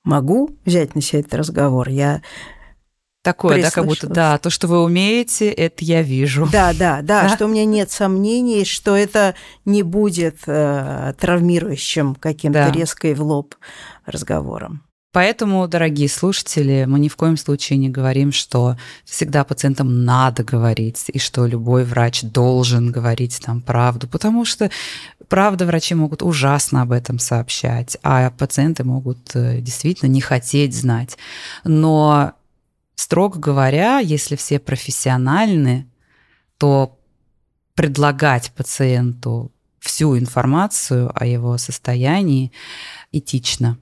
могу 0.04 0.50
взять 0.66 0.94
на 0.94 1.02
себя 1.02 1.22
этот 1.22 1.36
разговор. 1.36 1.88
Я 1.88 2.22
Такое, 3.26 3.60
да, 3.60 3.72
как 3.72 3.88
будто, 3.88 4.06
да, 4.06 4.38
то, 4.38 4.52
что 4.52 4.68
вы 4.68 4.84
умеете, 4.84 5.50
это 5.50 5.84
я 5.84 6.04
вижу. 6.04 6.48
Да, 6.52 6.74
да, 6.74 7.02
да, 7.02 7.24
да? 7.24 7.30
что 7.30 7.46
у 7.46 7.48
меня 7.48 7.66
нет 7.66 7.90
сомнений, 7.90 8.66
что 8.66 8.96
это 8.96 9.34
не 9.66 9.82
будет 9.82 10.42
э, 10.46 11.16
травмирующим 11.20 12.14
каким-то 12.14 12.68
да. 12.68 12.72
резко 12.72 13.08
и 13.08 13.16
в 13.16 13.24
лоб 13.24 13.56
разговором. 14.06 14.84
Поэтому, 15.12 15.68
дорогие 15.68 16.08
слушатели, 16.08 16.86
мы 16.88 17.00
ни 17.00 17.08
в 17.08 17.16
коем 17.16 17.36
случае 17.38 17.80
не 17.80 17.90
говорим, 17.90 18.32
что 18.32 18.78
всегда 19.06 19.44
пациентам 19.44 20.04
надо 20.04 20.44
говорить, 20.44 21.06
и 21.08 21.18
что 21.18 21.48
любой 21.48 21.84
врач 21.84 22.22
должен 22.22 22.92
говорить 22.92 23.40
там 23.44 23.62
правду, 23.62 24.08
потому 24.08 24.46
что 24.46 24.70
правда 25.30 25.66
врачи 25.66 25.96
могут 25.96 26.22
ужасно 26.22 26.84
об 26.84 26.92
этом 26.92 27.18
сообщать, 27.18 27.98
а 28.04 28.30
пациенты 28.30 28.84
могут 28.84 29.36
э, 29.36 29.62
действительно 29.62 30.10
не 30.10 30.22
хотеть 30.22 30.76
знать. 30.76 31.18
Но 31.64 32.34
Строго 32.96 33.40
говоря, 33.40 34.00
если 34.00 34.36
все 34.36 34.60
профессиональны, 34.60 35.88
то 36.58 36.98
предлагать 37.76 38.52
пациенту 38.54 39.52
всю 39.80 40.18
информацию 40.18 41.12
о 41.14 41.26
его 41.26 41.58
состоянии 41.58 42.52
этично. 43.12 43.78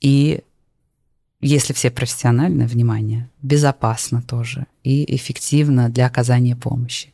И 0.00 0.42
если 1.40 1.72
все 1.72 1.90
профессиональны, 1.90 2.66
внимание, 2.66 3.28
безопасно 3.40 4.22
тоже 4.22 4.66
и 4.84 5.16
эффективно 5.16 5.88
для 5.88 6.06
оказания 6.06 6.54
помощи. 6.54 7.12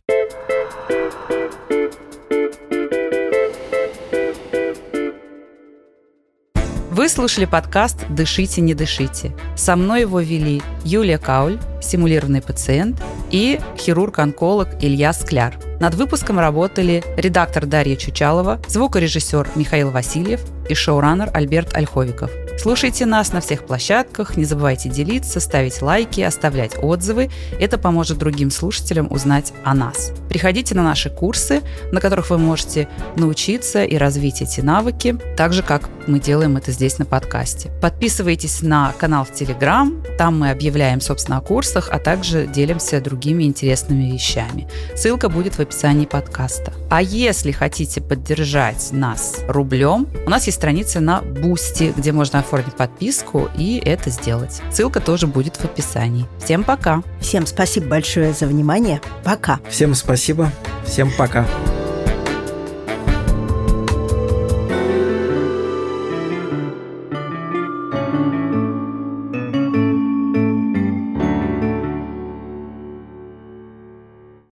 Вы 6.98 7.08
слушали 7.08 7.44
подкаст 7.44 8.08
«Дышите, 8.08 8.60
не 8.60 8.74
дышите». 8.74 9.32
Со 9.54 9.76
мной 9.76 10.00
его 10.00 10.18
вели 10.18 10.60
Юлия 10.82 11.18
Кауль, 11.18 11.60
симулированный 11.80 12.42
пациент, 12.42 13.00
и 13.30 13.60
хирург-онколог 13.76 14.66
Илья 14.80 15.12
Скляр. 15.12 15.54
Над 15.78 15.94
выпуском 15.94 16.40
работали 16.40 17.04
редактор 17.16 17.66
Дарья 17.66 17.94
Чучалова, 17.94 18.60
звукорежиссер 18.66 19.50
Михаил 19.54 19.92
Васильев 19.92 20.40
и 20.68 20.74
шоураннер 20.74 21.30
Альберт 21.32 21.72
Ольховиков– 21.76 22.32
Слушайте 22.60 23.06
нас 23.06 23.32
на 23.32 23.40
всех 23.40 23.66
площадках, 23.66 24.36
не 24.36 24.44
забывайте 24.44 24.88
делиться, 24.88 25.38
ставить 25.38 25.80
лайки, 25.80 26.20
оставлять 26.22 26.72
отзывы. 26.76 27.30
Это 27.60 27.78
поможет 27.78 28.18
другим 28.18 28.50
слушателям 28.50 29.06
узнать 29.12 29.52
о 29.62 29.74
нас. 29.74 30.10
Приходите 30.28 30.74
на 30.74 30.82
наши 30.82 31.08
курсы, 31.08 31.62
на 31.92 32.00
которых 32.00 32.30
вы 32.30 32.38
можете 32.38 32.88
научиться 33.14 33.84
и 33.84 33.96
развить 33.96 34.42
эти 34.42 34.60
навыки, 34.60 35.16
так 35.36 35.52
же, 35.52 35.62
как 35.62 35.88
мы 36.08 36.18
делаем 36.18 36.56
это 36.56 36.72
здесь 36.72 36.98
на 36.98 37.04
подкасте. 37.04 37.70
Подписывайтесь 37.80 38.60
на 38.60 38.92
канал 38.98 39.24
в 39.24 39.32
Телеграм, 39.32 40.02
там 40.18 40.40
мы 40.40 40.50
объявляем, 40.50 41.00
собственно, 41.00 41.38
о 41.38 41.40
курсах, 41.40 41.90
а 41.92 42.00
также 42.00 42.46
делимся 42.46 43.00
другими 43.00 43.44
интересными 43.44 44.12
вещами. 44.12 44.66
Ссылка 44.96 45.28
будет 45.28 45.54
в 45.54 45.60
описании 45.60 46.06
подкаста. 46.06 46.72
А 46.90 47.02
если 47.02 47.52
хотите 47.52 48.00
поддержать 48.00 48.88
нас 48.90 49.40
рублем, 49.46 50.08
у 50.26 50.30
нас 50.30 50.46
есть 50.46 50.58
страница 50.58 51.00
на 51.00 51.20
Бусти, 51.20 51.92
где 51.96 52.10
можно 52.12 52.40
оформить 52.48 52.74
подписку 52.74 53.48
и 53.56 53.78
это 53.84 54.10
сделать. 54.10 54.62
Ссылка 54.72 55.00
тоже 55.00 55.26
будет 55.26 55.56
в 55.56 55.64
описании. 55.64 56.26
Всем 56.42 56.64
пока. 56.64 57.02
Всем 57.20 57.46
спасибо 57.46 57.86
большое 57.86 58.32
за 58.32 58.46
внимание. 58.46 59.00
Пока. 59.22 59.60
Всем 59.68 59.94
спасибо. 59.94 60.50
Всем 60.84 61.10
пока. 61.16 61.46